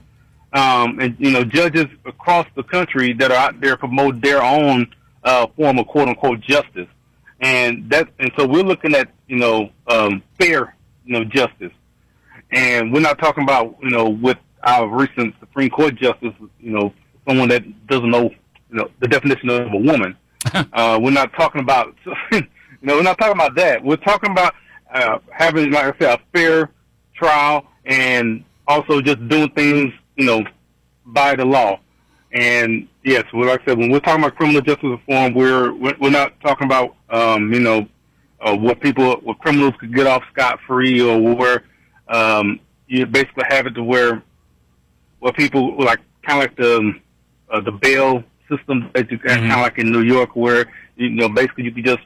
um, 0.53 0.99
and 0.99 1.15
you 1.19 1.31
know 1.31 1.43
judges 1.43 1.85
across 2.05 2.47
the 2.55 2.63
country 2.63 3.13
that 3.13 3.31
are 3.31 3.37
out 3.37 3.59
there 3.61 3.77
promote 3.77 4.21
their 4.21 4.41
own 4.41 4.87
uh, 5.23 5.47
form 5.55 5.79
of 5.79 5.87
quote 5.87 6.07
unquote 6.07 6.39
justice, 6.41 6.87
and 7.41 7.89
that 7.89 8.07
and 8.19 8.31
so 8.37 8.47
we're 8.47 8.63
looking 8.63 8.95
at 8.95 9.09
you 9.27 9.37
know 9.37 9.69
um, 9.87 10.23
fair 10.39 10.75
you 11.05 11.13
know 11.13 11.23
justice, 11.25 11.73
and 12.51 12.93
we're 12.93 13.01
not 13.01 13.19
talking 13.19 13.43
about 13.43 13.75
you 13.81 13.89
know 13.89 14.09
with 14.09 14.37
our 14.63 14.87
recent 14.87 15.35
Supreme 15.39 15.69
Court 15.69 15.95
justice 15.95 16.33
you 16.59 16.71
know 16.71 16.93
someone 17.27 17.49
that 17.49 17.87
doesn't 17.87 18.09
know 18.09 18.29
you 18.69 18.77
know 18.77 18.89
the 18.99 19.07
definition 19.07 19.49
of 19.49 19.73
a 19.73 19.77
woman. 19.77 20.15
uh, 20.53 20.99
we're 21.01 21.11
not 21.11 21.33
talking 21.33 21.61
about 21.61 21.93
you 22.31 22.41
know 22.81 22.95
we're 22.95 23.03
not 23.03 23.17
talking 23.17 23.35
about 23.35 23.55
that. 23.55 23.83
We're 23.83 23.97
talking 23.97 24.31
about 24.31 24.55
uh, 24.93 25.19
having 25.29 25.71
like 25.71 25.95
I 25.95 25.99
said 25.99 26.19
a 26.19 26.37
fair 26.37 26.71
trial 27.15 27.65
and 27.85 28.43
also 28.67 29.01
just 29.01 29.27
doing 29.27 29.49
things 29.51 29.93
you 30.17 30.25
know 30.25 30.43
by 31.05 31.35
the 31.35 31.45
law. 31.45 31.79
And 32.33 32.87
yes, 33.03 33.23
like 33.33 33.61
I 33.61 33.65
said, 33.65 33.77
when 33.77 33.89
we're 33.89 34.01
talking 34.01 34.23
about 34.23 34.35
criminal 34.35 34.61
justice 34.61 34.83
reform, 34.83 35.33
we're 35.33 35.73
we're 35.73 36.09
not 36.09 36.39
talking 36.41 36.65
about 36.65 36.95
um, 37.09 37.53
you 37.53 37.61
know 37.61 37.87
uh, 38.41 38.55
where 38.55 38.75
people, 38.75 39.15
what 39.23 39.39
criminals 39.39 39.73
could 39.79 39.95
get 39.95 40.07
off 40.07 40.23
scot 40.31 40.59
free, 40.67 41.01
or 41.01 41.35
where 41.35 41.63
um, 42.09 42.59
you 42.87 43.05
basically 43.05 43.45
have 43.49 43.65
it 43.65 43.71
to 43.75 43.83
where 43.83 44.21
where 45.19 45.33
people 45.33 45.77
like 45.77 45.99
kind 46.25 46.43
of 46.43 46.49
like 46.49 46.57
the 46.57 46.93
uh, 47.49 47.61
the 47.61 47.71
bail 47.71 48.23
system 48.49 48.89
that 48.93 49.09
you 49.09 49.17
kind 49.19 49.51
of 49.51 49.59
like 49.59 49.77
in 49.77 49.91
New 49.91 50.03
York, 50.03 50.35
where 50.35 50.65
you 50.97 51.09
know 51.09 51.29
basically 51.29 51.63
you 51.63 51.71
could 51.71 51.85
just 51.85 52.03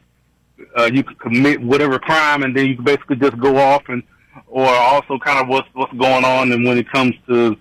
uh, 0.77 0.89
you 0.91 1.03
could 1.03 1.19
commit 1.19 1.61
whatever 1.61 1.97
crime 1.97 2.43
and 2.43 2.55
then 2.55 2.67
you 2.67 2.75
could 2.75 2.85
basically 2.85 3.15
just 3.15 3.37
go 3.39 3.57
off 3.57 3.83
and 3.87 4.03
or 4.47 4.67
also 4.67 5.17
kind 5.17 5.39
of 5.39 5.47
what's 5.47 5.67
what's 5.73 5.93
going 5.93 6.23
on 6.23 6.51
and 6.51 6.63
when 6.65 6.77
it 6.77 6.89
comes 6.91 7.15
to 7.27 7.57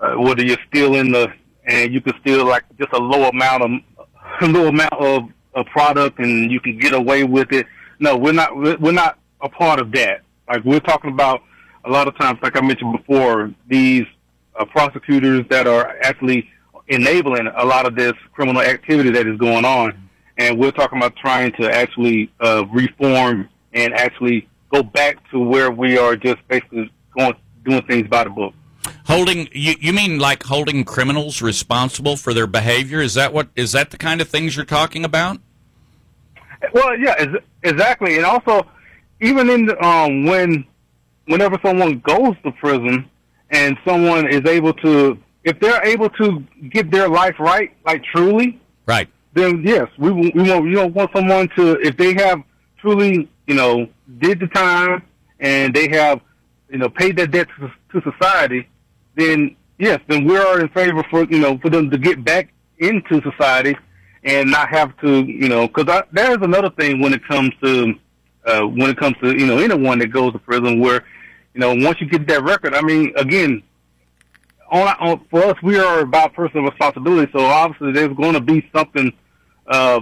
uh, 0.00 0.14
whether 0.14 0.44
you're 0.44 0.58
still 0.68 0.94
in 0.94 1.12
the 1.12 1.28
and 1.66 1.92
you 1.92 2.00
can 2.00 2.14
steal 2.20 2.46
like 2.46 2.64
just 2.78 2.92
a 2.92 2.98
low 2.98 3.28
amount 3.28 3.62
of 3.62 3.70
a 4.40 4.46
low 4.46 4.68
amount 4.68 4.92
of, 4.94 5.22
a 5.54 5.64
product 5.64 6.18
and 6.20 6.52
you 6.52 6.60
can 6.60 6.78
get 6.78 6.92
away 6.92 7.24
with 7.24 7.52
it. 7.52 7.66
No, 7.98 8.16
we're 8.16 8.32
not 8.32 8.56
we're 8.56 8.76
we're 8.76 8.92
not 8.92 9.18
a 9.40 9.48
part 9.48 9.80
of 9.80 9.90
that. 9.92 10.22
Like 10.48 10.64
we're 10.64 10.80
talking 10.80 11.10
about 11.10 11.42
a 11.84 11.90
lot 11.90 12.06
of 12.06 12.16
times, 12.18 12.38
like 12.42 12.56
I 12.56 12.60
mentioned 12.60 12.96
before, 12.96 13.52
these 13.66 14.04
uh, 14.58 14.64
prosecutors 14.66 15.44
that 15.50 15.66
are 15.66 15.96
actually 16.02 16.48
enabling 16.88 17.48
a 17.56 17.64
lot 17.64 17.86
of 17.86 17.94
this 17.94 18.12
criminal 18.32 18.62
activity 18.62 19.10
that 19.10 19.26
is 19.26 19.38
going 19.38 19.64
on. 19.64 20.08
And 20.36 20.58
we're 20.58 20.70
talking 20.70 20.98
about 20.98 21.16
trying 21.16 21.52
to 21.60 21.70
actually 21.70 22.30
uh, 22.40 22.64
reform 22.72 23.48
and 23.72 23.92
actually 23.94 24.48
go 24.72 24.82
back 24.82 25.16
to 25.30 25.38
where 25.40 25.70
we 25.70 25.98
are 25.98 26.16
just 26.16 26.38
basically 26.48 26.90
going 27.16 27.34
doing 27.64 27.82
things 27.82 28.08
by 28.08 28.24
the 28.24 28.30
book. 28.30 28.54
Holding 29.08 29.48
you, 29.52 29.74
you 29.80 29.92
mean 29.94 30.18
like 30.18 30.42
holding 30.42 30.84
criminals 30.84 31.40
responsible 31.40 32.16
for 32.16 32.34
their 32.34 32.46
behavior? 32.46 33.00
Is 33.00 33.14
that 33.14 33.32
what 33.32 33.48
is 33.56 33.72
that 33.72 33.90
the 33.90 33.96
kind 33.96 34.20
of 34.20 34.28
things 34.28 34.54
you're 34.54 34.66
talking 34.66 35.02
about? 35.02 35.38
Well, 36.74 36.94
yeah, 36.98 37.14
ex- 37.18 37.44
exactly. 37.62 38.16
And 38.16 38.26
also, 38.26 38.66
even 39.22 39.48
in 39.48 39.64
the, 39.66 39.82
um, 39.82 40.24
when 40.24 40.66
whenever 41.26 41.58
someone 41.64 42.00
goes 42.00 42.34
to 42.44 42.52
prison 42.52 43.08
and 43.50 43.78
someone 43.86 44.28
is 44.28 44.44
able 44.44 44.74
to, 44.74 45.16
if 45.44 45.58
they're 45.58 45.82
able 45.86 46.10
to 46.10 46.44
get 46.68 46.90
their 46.90 47.08
life 47.08 47.36
right, 47.38 47.74
like 47.86 48.02
truly, 48.04 48.60
Right. 48.84 49.08
then 49.32 49.62
yes, 49.64 49.88
we 49.96 50.10
we 50.10 50.50
want 50.50 50.66
you 50.66 50.74
don't 50.74 50.94
want 50.94 51.10
someone 51.14 51.48
to 51.56 51.78
if 51.80 51.96
they 51.96 52.12
have 52.14 52.42
truly 52.78 53.26
you 53.46 53.54
know 53.54 53.88
did 54.18 54.40
the 54.40 54.48
time 54.48 55.02
and 55.40 55.72
they 55.72 55.88
have 55.88 56.20
you 56.68 56.76
know 56.76 56.90
paid 56.90 57.16
their 57.16 57.26
debt 57.26 57.48
to, 57.58 57.72
to 58.00 58.12
society, 58.12 58.68
then 59.18 59.56
yes, 59.78 60.00
then 60.08 60.24
we 60.24 60.36
are 60.36 60.60
in 60.60 60.68
favor 60.68 61.04
for 61.10 61.24
you 61.24 61.38
know 61.38 61.58
for 61.58 61.68
them 61.68 61.90
to 61.90 61.98
get 61.98 62.24
back 62.24 62.52
into 62.78 63.20
society 63.22 63.76
and 64.24 64.50
not 64.50 64.68
have 64.68 64.96
to 65.00 65.22
you 65.24 65.48
know 65.48 65.68
because 65.68 66.02
there's 66.12 66.38
another 66.40 66.70
thing 66.70 67.00
when 67.00 67.12
it 67.12 67.26
comes 67.26 67.50
to 67.62 67.94
uh, 68.46 68.62
when 68.62 68.88
it 68.88 68.96
comes 68.96 69.16
to 69.22 69.38
you 69.38 69.46
know 69.46 69.58
anyone 69.58 69.98
that 69.98 70.08
goes 70.08 70.32
to 70.32 70.38
prison 70.38 70.80
where 70.80 71.04
you 71.52 71.60
know 71.60 71.74
once 71.74 72.00
you 72.00 72.08
get 72.08 72.26
that 72.28 72.42
record, 72.42 72.74
I 72.74 72.80
mean 72.80 73.12
again 73.16 73.62
on, 74.70 74.88
on 75.00 75.26
for 75.30 75.44
us, 75.44 75.56
we 75.62 75.78
are 75.78 76.00
about 76.00 76.34
personal 76.34 76.64
responsibility. 76.64 77.30
So 77.32 77.44
obviously, 77.44 77.92
there's 77.92 78.14
going 78.16 78.34
to 78.34 78.40
be 78.40 78.68
something 78.74 79.12
uh, 79.66 80.00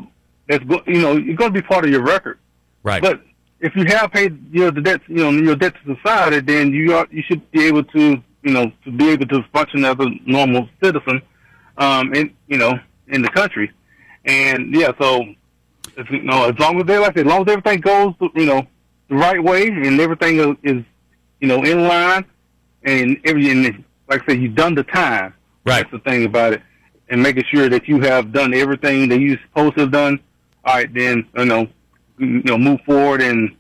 that's 0.48 0.64
go, 0.64 0.80
you 0.86 1.00
know 1.00 1.16
you're 1.16 1.36
going 1.36 1.52
to 1.52 1.60
be 1.60 1.66
part 1.66 1.84
of 1.84 1.90
your 1.90 2.02
record. 2.02 2.38
Right. 2.82 3.02
But 3.02 3.22
if 3.60 3.74
you 3.74 3.84
have 3.86 4.12
paid 4.12 4.52
your 4.52 4.70
the 4.70 4.80
debt, 4.80 5.00
you 5.08 5.16
know 5.16 5.30
your 5.30 5.56
debt 5.56 5.74
to 5.84 5.96
society, 5.96 6.40
then 6.40 6.72
you 6.72 6.94
are 6.94 7.06
you 7.10 7.22
should 7.22 7.48
be 7.50 7.64
able 7.64 7.84
to 7.84 8.22
you 8.46 8.52
know 8.52 8.70
to 8.84 8.92
be 8.92 9.10
able 9.10 9.26
to 9.26 9.42
function 9.52 9.84
as 9.84 9.96
a 9.98 10.08
normal 10.24 10.68
citizen, 10.82 11.20
um, 11.78 12.14
in 12.14 12.32
you 12.46 12.56
know 12.56 12.78
in 13.08 13.20
the 13.20 13.28
country, 13.28 13.72
and 14.24 14.72
yeah, 14.72 14.92
so 15.00 15.24
if, 15.96 16.08
you 16.10 16.22
know 16.22 16.48
as 16.48 16.58
long 16.60 16.80
as 16.80 16.86
they 16.86 16.96
like 16.96 17.10
I 17.10 17.14
said, 17.14 17.26
as 17.26 17.32
long 17.32 17.42
as 17.42 17.52
everything 17.52 17.80
goes 17.80 18.14
you 18.36 18.46
know 18.46 18.64
the 19.08 19.16
right 19.16 19.42
way 19.42 19.66
and 19.66 20.00
everything 20.00 20.38
is, 20.38 20.56
is 20.62 20.84
you 21.40 21.48
know 21.48 21.64
in 21.64 21.88
line, 21.88 22.24
and 22.84 23.20
everything 23.24 23.84
like 24.08 24.22
I 24.22 24.26
said, 24.26 24.40
you've 24.40 24.54
done 24.54 24.76
the 24.76 24.84
time. 24.84 25.34
Right. 25.64 25.82
That's 25.82 25.90
the 25.90 26.10
thing 26.10 26.24
about 26.24 26.52
it, 26.52 26.62
and 27.08 27.20
making 27.20 27.44
sure 27.52 27.68
that 27.68 27.88
you 27.88 28.00
have 28.02 28.32
done 28.32 28.54
everything 28.54 29.08
that 29.08 29.18
you're 29.18 29.40
supposed 29.48 29.74
to 29.74 29.80
have 29.82 29.90
done. 29.90 30.20
All 30.64 30.74
right, 30.74 30.94
then 30.94 31.26
you 31.36 31.44
know, 31.46 31.66
you 32.18 32.42
know, 32.44 32.56
move 32.56 32.80
forward 32.86 33.22
and 33.22 33.56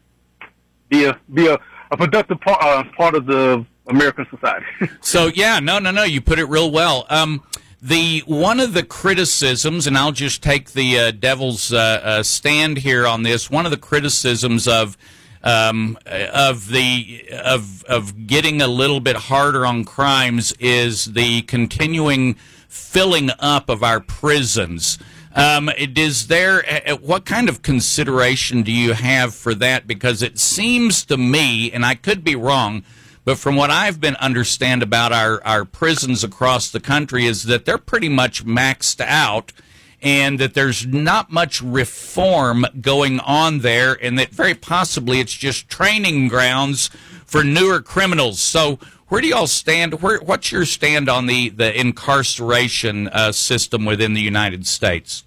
be 0.88 1.06
a 1.06 1.18
be 1.34 1.48
a, 1.48 1.58
a 1.90 1.96
productive 1.96 2.40
part, 2.40 2.62
uh, 2.62 2.84
part 2.96 3.16
of 3.16 3.26
the 3.26 3.66
American 3.86 4.26
society. 4.30 4.66
So 5.00 5.28
yeah, 5.28 5.60
no, 5.60 5.78
no, 5.78 5.90
no. 5.90 6.02
You 6.02 6.20
put 6.20 6.38
it 6.38 6.46
real 6.46 6.70
well. 6.70 7.06
Um, 7.08 7.42
the 7.80 8.22
one 8.26 8.58
of 8.58 8.74
the 8.74 8.82
criticisms, 8.82 9.86
and 9.86 9.96
I'll 9.96 10.12
just 10.12 10.42
take 10.42 10.72
the 10.72 10.98
uh, 10.98 11.10
devil's 11.12 11.72
uh, 11.72 12.00
uh, 12.02 12.22
stand 12.22 12.78
here 12.78 13.06
on 13.06 13.22
this. 13.22 13.50
One 13.50 13.64
of 13.64 13.70
the 13.70 13.78
criticisms 13.78 14.66
of 14.66 14.96
um, 15.44 15.96
of 16.06 16.68
the 16.68 17.28
of 17.32 17.84
of 17.84 18.26
getting 18.26 18.60
a 18.60 18.66
little 18.66 19.00
bit 19.00 19.16
harder 19.16 19.64
on 19.64 19.84
crimes 19.84 20.52
is 20.58 21.06
the 21.06 21.42
continuing 21.42 22.34
filling 22.68 23.30
up 23.38 23.68
of 23.68 23.82
our 23.82 24.00
prisons. 24.00 24.98
Um, 25.34 25.70
is 25.78 26.28
there 26.28 26.64
what 27.00 27.26
kind 27.26 27.48
of 27.48 27.60
consideration 27.60 28.62
do 28.62 28.72
you 28.72 28.94
have 28.94 29.34
for 29.34 29.54
that? 29.54 29.86
Because 29.86 30.22
it 30.22 30.38
seems 30.38 31.04
to 31.04 31.18
me, 31.18 31.70
and 31.70 31.84
I 31.84 31.94
could 31.94 32.24
be 32.24 32.34
wrong, 32.34 32.84
but 33.26 33.36
from 33.36 33.56
what 33.56 33.70
I've 33.70 34.00
been 34.00 34.16
understand 34.16 34.82
about 34.84 35.12
our, 35.12 35.44
our 35.44 35.64
prisons 35.64 36.24
across 36.24 36.70
the 36.70 36.80
country 36.80 37.26
is 37.26 37.42
that 37.44 37.64
they're 37.66 37.76
pretty 37.76 38.08
much 38.08 38.46
maxed 38.46 39.00
out 39.00 39.52
and 40.00 40.38
that 40.38 40.54
there's 40.54 40.86
not 40.86 41.30
much 41.30 41.60
reform 41.60 42.64
going 42.80 43.20
on 43.20 43.58
there 43.58 43.98
and 44.02 44.16
that 44.18 44.30
very 44.30 44.54
possibly 44.54 45.20
it's 45.20 45.34
just 45.34 45.68
training 45.68 46.28
grounds 46.28 46.88
for 47.26 47.42
newer 47.42 47.82
criminals. 47.82 48.40
So 48.40 48.78
where 49.08 49.20
do 49.20 49.26
y'all 49.26 49.48
stand? 49.48 50.00
Where, 50.00 50.20
what's 50.20 50.52
your 50.52 50.64
stand 50.64 51.08
on 51.08 51.26
the, 51.26 51.48
the 51.48 51.78
incarceration 51.78 53.08
uh, 53.08 53.32
system 53.32 53.84
within 53.84 54.14
the 54.14 54.22
United 54.22 54.66
States? 54.66 55.24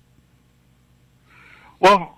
well, 1.80 2.18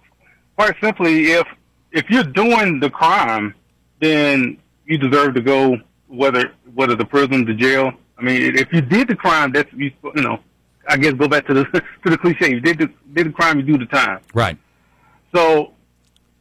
quite 0.56 0.76
simply, 0.82 1.32
if 1.32 1.48
if 1.92 2.10
you're 2.10 2.24
doing 2.24 2.80
the 2.80 2.90
crime, 2.90 3.54
then 4.00 4.58
you 4.92 4.98
deserve 4.98 5.34
to 5.36 5.42
go 5.42 5.78
whether 6.08 6.52
whether 6.76 6.96
the 6.96 7.06
prison, 7.06 7.46
the 7.46 7.54
jail. 7.54 7.94
I 8.18 8.24
mean, 8.24 8.58
if 8.58 8.72
you 8.74 8.82
did 8.82 9.08
the 9.08 9.16
crime, 9.16 9.52
that's 9.52 9.72
you, 9.74 9.92
you 10.16 10.22
know. 10.22 10.40
I 10.88 10.98
guess 10.98 11.14
go 11.14 11.28
back 11.28 11.48
to 11.48 11.54
the 11.54 11.64
to 12.04 12.10
the 12.10 12.18
cliche. 12.18 12.52
You 12.52 12.60
did 12.60 12.78
the 12.78 12.92
did 13.14 13.28
the 13.28 13.32
crime, 13.32 13.58
you 13.58 13.64
do 13.64 13.78
the 13.78 13.86
time. 13.86 14.20
Right. 14.34 14.58
So 15.34 15.74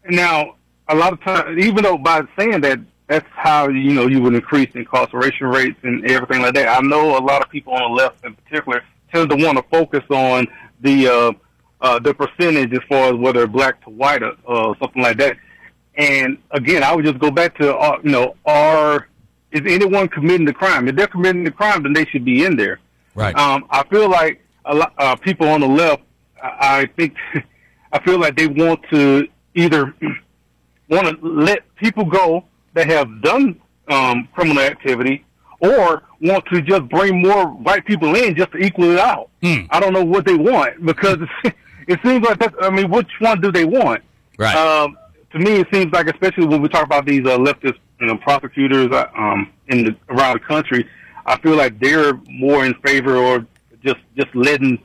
now, 0.08 0.56
a 0.88 0.94
lot 0.94 1.12
of 1.12 1.22
times, 1.22 1.58
even 1.58 1.84
though 1.84 1.96
by 1.96 2.22
saying 2.36 2.62
that, 2.62 2.80
that's 3.06 3.26
how 3.32 3.68
you 3.68 3.94
know 3.94 4.08
you 4.08 4.20
would 4.20 4.34
increase 4.34 4.70
incarceration 4.74 5.46
rates 5.46 5.78
and 5.82 6.10
everything 6.10 6.42
like 6.42 6.54
that. 6.54 6.68
I 6.68 6.80
know 6.80 7.16
a 7.16 7.22
lot 7.22 7.42
of 7.42 7.50
people 7.50 7.74
on 7.74 7.82
the 7.82 8.02
left, 8.02 8.24
in 8.24 8.34
particular, 8.34 8.82
tend 9.12 9.30
to 9.30 9.36
want 9.36 9.58
to 9.58 9.64
focus 9.70 10.04
on 10.10 10.48
the 10.80 11.06
uh, 11.06 11.32
uh, 11.80 11.98
the 12.00 12.14
percentage 12.14 12.72
as 12.72 12.80
far 12.88 13.12
as 13.12 13.14
whether 13.14 13.46
black 13.46 13.82
to 13.84 13.90
white 13.90 14.22
or 14.22 14.34
uh, 14.48 14.74
something 14.80 15.02
like 15.02 15.18
that. 15.18 15.36
And 15.96 16.38
again, 16.50 16.82
I 16.82 16.94
would 16.94 17.04
just 17.04 17.18
go 17.18 17.30
back 17.30 17.56
to 17.58 17.76
uh, 17.76 17.98
you 18.02 18.10
know, 18.10 18.36
are 18.46 19.08
is 19.52 19.62
anyone 19.66 20.08
committing 20.08 20.46
the 20.46 20.52
crime? 20.52 20.88
If 20.88 20.96
they're 20.96 21.06
committing 21.06 21.44
the 21.44 21.50
crime, 21.50 21.82
then 21.82 21.92
they 21.92 22.04
should 22.06 22.24
be 22.24 22.44
in 22.44 22.56
there. 22.56 22.78
Right. 23.14 23.36
Um, 23.36 23.66
I 23.70 23.82
feel 23.88 24.08
like 24.08 24.40
a 24.64 24.74
lot 24.74 24.94
uh, 24.98 25.16
people 25.16 25.48
on 25.48 25.60
the 25.60 25.68
left. 25.68 26.02
I, 26.42 26.80
I 26.82 26.86
think 26.96 27.14
I 27.92 28.02
feel 28.02 28.18
like 28.18 28.36
they 28.36 28.46
want 28.46 28.80
to 28.90 29.28
either 29.54 29.94
want 30.88 31.08
to 31.08 31.18
let 31.26 31.74
people 31.76 32.04
go 32.04 32.44
that 32.74 32.86
have 32.86 33.22
done 33.22 33.60
um, 33.88 34.28
criminal 34.32 34.62
activity, 34.62 35.24
or 35.58 36.02
want 36.20 36.44
to 36.46 36.62
just 36.62 36.88
bring 36.88 37.20
more 37.20 37.46
white 37.46 37.84
people 37.84 38.14
in 38.14 38.36
just 38.36 38.52
to 38.52 38.58
equal 38.58 38.92
it 38.92 38.98
out. 38.98 39.30
Hmm. 39.42 39.62
I 39.70 39.80
don't 39.80 39.92
know 39.92 40.04
what 40.04 40.24
they 40.24 40.36
want 40.36 40.84
because 40.84 41.18
it 41.88 41.98
seems 42.04 42.24
like 42.24 42.38
that's. 42.38 42.54
I 42.62 42.70
mean, 42.70 42.90
which 42.90 43.10
one 43.18 43.40
do 43.40 43.50
they 43.50 43.64
want? 43.64 44.02
Right. 44.38 44.54
Um, 44.54 44.96
to 45.32 45.38
me, 45.38 45.60
it 45.60 45.68
seems 45.72 45.92
like, 45.92 46.08
especially 46.08 46.46
when 46.46 46.60
we 46.60 46.68
talk 46.68 46.84
about 46.84 47.06
these 47.06 47.24
uh, 47.26 47.38
leftist 47.38 47.78
you 48.00 48.06
know, 48.06 48.16
prosecutors 48.16 48.88
uh, 48.90 49.06
um, 49.16 49.50
in 49.68 49.84
the, 49.84 49.96
around 50.08 50.34
the 50.34 50.40
country, 50.40 50.88
I 51.26 51.38
feel 51.38 51.56
like 51.56 51.78
they're 51.78 52.14
more 52.28 52.64
in 52.64 52.74
favor 52.84 53.16
or 53.16 53.46
just 53.84 54.00
just 54.16 54.34
letting 54.34 54.82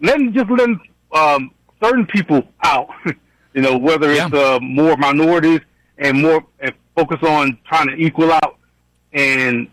letting 0.00 0.32
just 0.32 0.50
letting 0.50 0.80
um, 1.12 1.50
certain 1.82 2.06
people 2.06 2.42
out. 2.64 2.88
you 3.54 3.62
know, 3.62 3.78
whether 3.78 4.10
it's 4.10 4.34
uh, 4.34 4.58
more 4.60 4.96
minorities 4.96 5.60
and 5.98 6.20
more 6.20 6.44
and 6.60 6.74
focus 6.94 7.18
on 7.22 7.58
trying 7.66 7.88
to 7.88 7.94
equal 7.94 8.32
out 8.32 8.58
and 9.12 9.68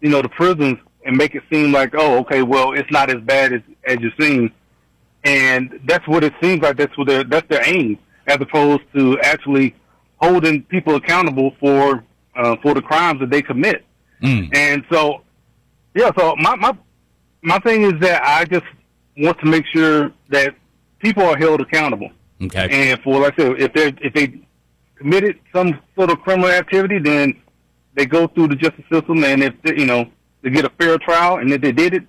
you 0.00 0.08
know 0.08 0.22
the 0.22 0.28
prisons 0.28 0.78
and 1.04 1.16
make 1.16 1.34
it 1.34 1.42
seem 1.50 1.72
like 1.72 1.94
oh 1.94 2.18
okay 2.18 2.42
well 2.42 2.72
it's 2.72 2.90
not 2.90 3.10
as 3.10 3.20
bad 3.22 3.52
as 3.52 3.62
as 3.84 3.98
you 4.00 4.10
seem. 4.20 4.52
And 5.24 5.80
that's 5.86 6.06
what 6.06 6.22
it 6.22 6.32
seems 6.40 6.62
like. 6.62 6.76
That's 6.76 6.96
what 6.96 7.08
their 7.08 7.24
that's 7.24 7.48
their 7.48 7.66
aim 7.66 7.98
as 8.26 8.36
opposed 8.40 8.82
to 8.94 9.18
actually 9.20 9.74
holding 10.20 10.62
people 10.64 10.94
accountable 10.96 11.54
for 11.60 12.04
uh, 12.36 12.56
for 12.62 12.74
the 12.74 12.82
crimes 12.82 13.20
that 13.20 13.30
they 13.30 13.42
commit 13.42 13.84
Mm. 14.22 14.48
and 14.56 14.82
so 14.90 15.20
yeah 15.94 16.10
so 16.16 16.34
my 16.36 16.56
my 16.56 16.72
my 17.42 17.58
thing 17.58 17.82
is 17.82 17.92
that 18.00 18.22
I 18.24 18.46
just 18.46 18.64
want 19.18 19.38
to 19.40 19.46
make 19.46 19.66
sure 19.66 20.10
that 20.30 20.54
people 21.00 21.22
are 21.22 21.36
held 21.36 21.60
accountable 21.60 22.10
Okay. 22.42 22.66
and 22.70 22.98
for 23.02 23.20
like 23.20 23.34
I 23.38 23.42
said, 23.42 23.60
if 23.60 23.72
they 23.74 23.88
if 24.00 24.14
they 24.14 24.40
committed 24.96 25.38
some 25.54 25.78
sort 25.94 26.10
of 26.10 26.18
criminal 26.20 26.50
activity, 26.50 26.98
then 26.98 27.34
they 27.94 28.06
go 28.06 28.26
through 28.26 28.48
the 28.48 28.56
justice 28.56 28.84
system, 28.90 29.22
and 29.24 29.42
if 29.42 29.54
they, 29.62 29.74
you 29.78 29.86
know 29.86 30.06
they 30.42 30.48
get 30.50 30.64
a 30.64 30.70
fair 30.78 30.96
trial, 30.98 31.36
and 31.38 31.50
if 31.52 31.60
they 31.60 31.72
did 31.72 31.92
it, 31.94 32.02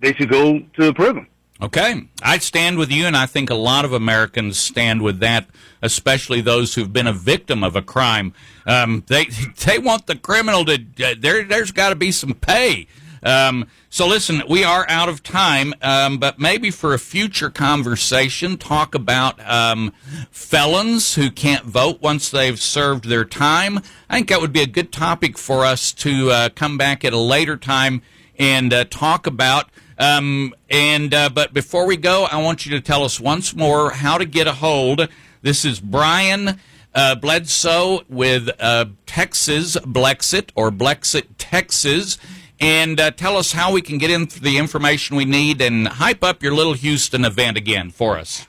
they 0.00 0.12
should 0.14 0.30
go 0.30 0.58
to 0.78 0.92
prison. 0.94 1.26
Okay. 1.60 2.02
I 2.22 2.36
stand 2.38 2.76
with 2.76 2.90
you, 2.90 3.06
and 3.06 3.16
I 3.16 3.24
think 3.24 3.48
a 3.48 3.54
lot 3.54 3.86
of 3.86 3.92
Americans 3.94 4.58
stand 4.58 5.00
with 5.00 5.20
that, 5.20 5.46
especially 5.80 6.42
those 6.42 6.74
who've 6.74 6.92
been 6.92 7.06
a 7.06 7.14
victim 7.14 7.64
of 7.64 7.74
a 7.74 7.82
crime. 7.82 8.34
Um, 8.66 9.04
they 9.06 9.26
they 9.64 9.78
want 9.78 10.06
the 10.06 10.16
criminal 10.16 10.64
to, 10.66 10.74
uh, 10.74 11.14
there, 11.18 11.44
there's 11.44 11.72
got 11.72 11.90
to 11.90 11.96
be 11.96 12.12
some 12.12 12.34
pay. 12.34 12.86
Um, 13.22 13.66
so 13.88 14.06
listen, 14.06 14.42
we 14.48 14.62
are 14.62 14.86
out 14.88 15.08
of 15.08 15.22
time, 15.22 15.74
um, 15.80 16.18
but 16.18 16.38
maybe 16.38 16.70
for 16.70 16.92
a 16.92 16.98
future 16.98 17.50
conversation, 17.50 18.58
talk 18.58 18.94
about 18.94 19.40
um, 19.48 19.92
felons 20.30 21.14
who 21.14 21.30
can't 21.30 21.64
vote 21.64 22.02
once 22.02 22.30
they've 22.30 22.60
served 22.60 23.08
their 23.08 23.24
time. 23.24 23.78
I 24.08 24.16
think 24.16 24.28
that 24.28 24.40
would 24.40 24.52
be 24.52 24.62
a 24.62 24.66
good 24.66 24.92
topic 24.92 25.38
for 25.38 25.64
us 25.64 25.92
to 25.94 26.30
uh, 26.30 26.48
come 26.50 26.76
back 26.76 27.04
at 27.04 27.14
a 27.14 27.18
later 27.18 27.56
time 27.56 28.02
and 28.38 28.72
uh, 28.72 28.84
talk 28.84 29.26
about. 29.26 29.70
Um, 29.98 30.54
and 30.68 31.14
uh, 31.14 31.30
but 31.30 31.54
before 31.54 31.86
we 31.86 31.96
go, 31.96 32.24
I 32.24 32.42
want 32.42 32.66
you 32.66 32.72
to 32.72 32.80
tell 32.80 33.04
us 33.04 33.18
once 33.18 33.54
more 33.54 33.90
how 33.90 34.18
to 34.18 34.24
get 34.24 34.46
a 34.46 34.52
hold. 34.52 35.08
This 35.42 35.64
is 35.64 35.80
Brian 35.80 36.60
uh, 36.94 37.14
Bledsoe 37.14 38.02
with 38.08 38.50
uh, 38.60 38.86
Texas 39.06 39.76
Blexit 39.76 40.50
or 40.54 40.70
Blexit 40.70 41.26
Texas, 41.38 42.18
and 42.60 43.00
uh, 43.00 43.10
tell 43.10 43.36
us 43.36 43.52
how 43.52 43.72
we 43.72 43.80
can 43.80 43.98
get 43.98 44.10
in 44.10 44.28
the 44.40 44.58
information 44.58 45.16
we 45.16 45.24
need 45.24 45.60
and 45.60 45.88
hype 45.88 46.22
up 46.22 46.42
your 46.42 46.54
little 46.54 46.74
Houston 46.74 47.24
event 47.24 47.56
again 47.56 47.90
for 47.90 48.18
us. 48.18 48.46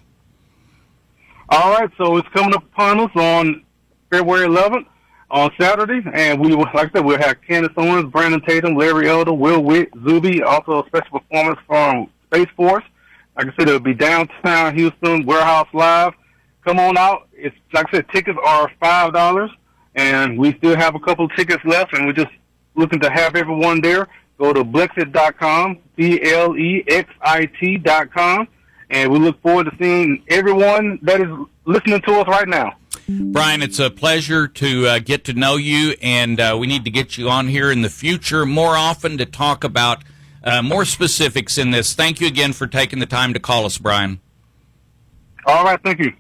All 1.49 1.71
right, 1.71 1.89
so 1.97 2.17
it's 2.17 2.27
coming 2.29 2.53
upon 2.53 2.99
us 2.99 3.11
on 3.15 3.63
February 4.09 4.47
11th 4.47 4.85
on 5.29 5.51
Saturday, 5.59 6.01
and 6.13 6.39
we 6.39 6.53
like 6.53 6.75
I 6.75 6.89
said, 6.91 7.05
we'll 7.05 7.17
have 7.17 7.41
Candace 7.41 7.73
Owens, 7.75 8.11
Brandon 8.11 8.41
Tatum, 8.41 8.75
Larry 8.75 9.09
Elder, 9.09 9.33
Will 9.33 9.61
Witt, 9.61 9.89
Zuby, 10.03 10.41
also 10.41 10.83
a 10.83 10.87
special 10.87 11.19
performance 11.19 11.59
from 11.67 12.09
Space 12.27 12.49
Force. 12.55 12.83
Like 13.35 13.47
I 13.47 13.55
said, 13.57 13.67
it'll 13.67 13.79
be 13.79 13.93
downtown 13.93 14.75
Houston, 14.75 15.25
Warehouse 15.25 15.67
Live. 15.73 16.13
Come 16.63 16.79
on 16.79 16.97
out. 16.97 17.27
It's 17.33 17.55
like 17.73 17.87
I 17.89 17.97
said, 17.97 18.09
tickets 18.09 18.39
are 18.43 18.71
five 18.79 19.13
dollars, 19.13 19.51
and 19.95 20.37
we 20.37 20.53
still 20.57 20.75
have 20.75 20.95
a 20.95 20.99
couple 20.99 21.27
tickets 21.29 21.63
left, 21.65 21.93
and 21.93 22.05
we're 22.05 22.13
just 22.13 22.31
looking 22.75 22.99
to 23.01 23.09
have 23.09 23.35
everyone 23.35 23.81
there. 23.81 24.07
Go 24.37 24.53
to 24.53 24.63
blexit.com, 24.63 25.79
b 25.95 26.21
l 26.23 26.57
e 26.57 26.83
x 26.87 27.09
i 27.21 27.45
t 27.59 27.77
dot 27.77 28.13
com, 28.13 28.47
and 28.89 29.11
we 29.11 29.19
look 29.19 29.41
forward 29.41 29.65
to 29.65 29.75
seeing 29.79 30.23
everyone 30.29 30.99
that 31.01 31.19
is 31.19 31.27
listening 31.65 32.01
to 32.01 32.13
us 32.19 32.27
right 32.27 32.47
now. 32.47 32.77
Brian, 33.07 33.61
it's 33.61 33.79
a 33.79 33.89
pleasure 33.89 34.49
to 34.49 34.87
uh, 34.87 34.99
get 34.99 35.23
to 35.25 35.33
know 35.33 35.55
you, 35.55 35.95
and 36.01 36.39
uh, 36.41 36.57
we 36.59 36.67
need 36.67 36.83
to 36.83 36.91
get 36.91 37.17
you 37.17 37.29
on 37.29 37.47
here 37.47 37.71
in 37.71 37.81
the 37.81 37.89
future 37.89 38.45
more 38.45 38.75
often 38.75 39.17
to 39.17 39.25
talk 39.25 39.63
about 39.63 40.03
uh, 40.43 40.61
more 40.61 40.83
specifics 40.83 41.57
in 41.57 41.71
this. 41.71 41.93
Thank 41.93 42.19
you 42.19 42.27
again 42.27 42.51
for 42.51 42.67
taking 42.67 42.99
the 42.99 43.05
time 43.05 43.33
to 43.33 43.39
call 43.39 43.65
us, 43.65 43.77
Brian. 43.77 44.19
All 45.45 45.63
right, 45.63 45.81
thank 45.81 45.99
you. 45.99 46.11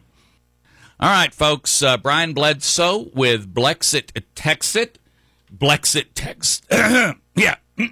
All 0.99 1.09
right, 1.09 1.33
folks. 1.33 1.83
Uh, 1.83 1.97
Brian 1.97 2.33
Bledsoe 2.33 3.09
with 3.13 3.53
Blexit 3.53 4.11
Texit. 4.33 4.95
Blexit 5.55 6.07
Text. 6.15 6.65
yeah. 7.35 7.55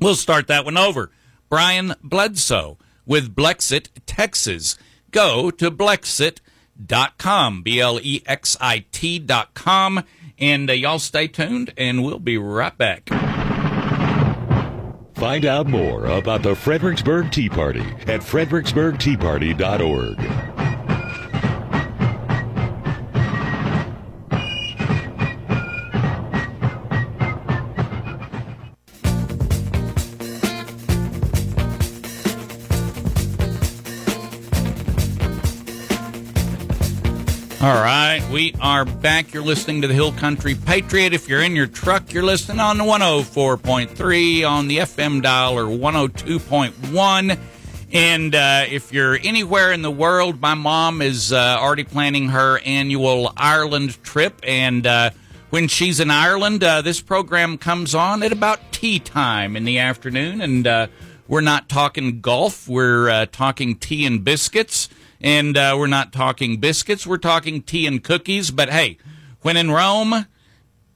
We'll 0.00 0.14
start 0.14 0.46
that 0.46 0.64
one 0.64 0.78
over. 0.78 1.10
Brian 1.50 1.94
Bledsoe 2.02 2.78
with 3.04 3.34
Blexit 3.34 3.88
Texas. 4.06 4.78
Go 5.10 5.50
to 5.50 5.70
Blexit.com, 5.70 6.49
.Com 6.86 7.62
b 7.62 7.80
L 7.80 7.98
E 8.02 8.22
X 8.26 8.56
I 8.60 8.84
T.com. 8.92 10.04
And 10.38 10.70
uh, 10.70 10.72
y'all 10.72 10.98
stay 10.98 11.28
tuned, 11.28 11.72
and 11.76 12.02
we'll 12.02 12.18
be 12.18 12.38
right 12.38 12.76
back. 12.76 13.10
Find 15.14 15.44
out 15.44 15.66
more 15.66 16.06
about 16.06 16.42
the 16.42 16.54
Fredericksburg 16.54 17.30
Tea 17.30 17.50
Party 17.50 17.84
at 18.06 18.22
fredericksburgteaparty.org. 18.22 20.59
All 37.62 37.74
right, 37.74 38.26
we 38.32 38.54
are 38.58 38.86
back. 38.86 39.34
You're 39.34 39.42
listening 39.42 39.82
to 39.82 39.86
the 39.86 39.92
Hill 39.92 40.12
Country 40.12 40.54
Patriot. 40.54 41.12
If 41.12 41.28
you're 41.28 41.42
in 41.42 41.54
your 41.54 41.66
truck, 41.66 42.10
you're 42.10 42.22
listening 42.22 42.58
on 42.58 42.78
the 42.78 42.84
104.3 42.84 44.48
on 44.48 44.66
the 44.66 44.78
FM 44.78 45.20
dial 45.20 45.58
or 45.58 45.64
102.1. 45.64 47.38
And 47.92 48.34
uh, 48.34 48.64
if 48.66 48.94
you're 48.94 49.18
anywhere 49.22 49.72
in 49.72 49.82
the 49.82 49.90
world, 49.90 50.40
my 50.40 50.54
mom 50.54 51.02
is 51.02 51.34
uh, 51.34 51.58
already 51.60 51.84
planning 51.84 52.30
her 52.30 52.60
annual 52.64 53.30
Ireland 53.36 54.02
trip. 54.02 54.40
And 54.42 54.86
uh, 54.86 55.10
when 55.50 55.68
she's 55.68 56.00
in 56.00 56.10
Ireland, 56.10 56.64
uh, 56.64 56.80
this 56.80 57.02
program 57.02 57.58
comes 57.58 57.94
on 57.94 58.22
at 58.22 58.32
about 58.32 58.72
tea 58.72 59.00
time 59.00 59.54
in 59.54 59.66
the 59.66 59.80
afternoon. 59.80 60.40
And 60.40 60.66
uh, 60.66 60.86
we're 61.28 61.42
not 61.42 61.68
talking 61.68 62.22
golf, 62.22 62.66
we're 62.66 63.10
uh, 63.10 63.26
talking 63.26 63.74
tea 63.74 64.06
and 64.06 64.24
biscuits. 64.24 64.88
And 65.20 65.56
uh, 65.56 65.76
we're 65.78 65.86
not 65.86 66.12
talking 66.12 66.58
biscuits, 66.58 67.06
we're 67.06 67.18
talking 67.18 67.62
tea 67.62 67.86
and 67.86 68.02
cookies. 68.02 68.50
But 68.50 68.70
hey, 68.70 68.96
when 69.42 69.56
in 69.56 69.70
Rome, 69.70 70.26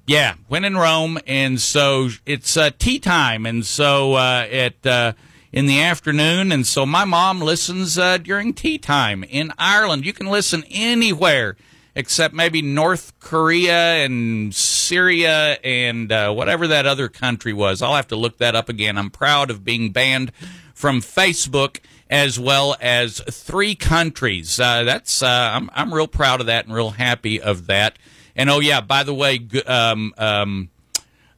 yeah, 0.07 0.35
when 0.49 0.65
in 0.65 0.77
Rome, 0.77 1.19
and 1.27 1.61
so 1.61 2.09
it's 2.27 2.57
uh, 2.57 2.71
tea 2.79 2.99
time, 2.99 3.47
and 3.47 3.65
so 3.65 4.15
uh, 4.15 4.47
at 4.51 4.87
uh, 4.87 5.13
in 5.53 5.67
the 5.67 5.81
afternoon, 5.81 6.53
and 6.53 6.67
so 6.67 6.85
my 6.85 7.05
mom 7.05 7.41
listens 7.41 7.99
uh, 7.99 8.19
during 8.19 8.55
tea 8.55 8.79
time 8.79 9.25
in 9.25 9.53
Ireland. 9.59 10.05
You 10.05 10.13
can 10.13 10.27
listen 10.27 10.65
anywhere 10.71 11.57
except 11.95 12.35
maybe 12.35 12.61
North 12.61 13.19
Korea 13.21 14.05
and 14.05 14.55
Syria 14.55 15.59
and 15.63 16.11
uh, 16.11 16.33
whatever 16.33 16.67
that 16.67 16.87
other 16.87 17.09
country 17.09 17.53
was. 17.53 17.83
I'll 17.83 17.95
have 17.95 18.09
to 18.09 18.17
look 18.17 18.39
that 18.39 18.57
up 18.57 18.69
again. 18.69 18.99
I'm 18.99 19.11
proud 19.11 19.51
of 19.51 19.65
being 19.65 19.93
banned 19.93 20.33
from 20.75 21.01
Facebook 21.01 21.79
as 22.11 22.39
well 22.39 22.77
as 22.81 23.21
three 23.31 23.75
countries. 23.75 24.59
Uh, 24.61 24.85
that's 24.85 25.23
uh, 25.23 25.51
I'm 25.55 25.71
I'm 25.73 25.93
real 25.93 26.09
proud 26.09 26.41
of 26.41 26.47
that 26.47 26.67
and 26.67 26.75
real 26.75 26.91
happy 26.91 27.41
of 27.41 27.67
that. 27.67 27.99
And 28.37 28.51
oh 28.51 28.61
yeah, 28.61 28.81
by 28.81 29.03
the 29.03 29.15
way, 29.15 29.47
um, 29.67 30.15
um, 30.19 30.71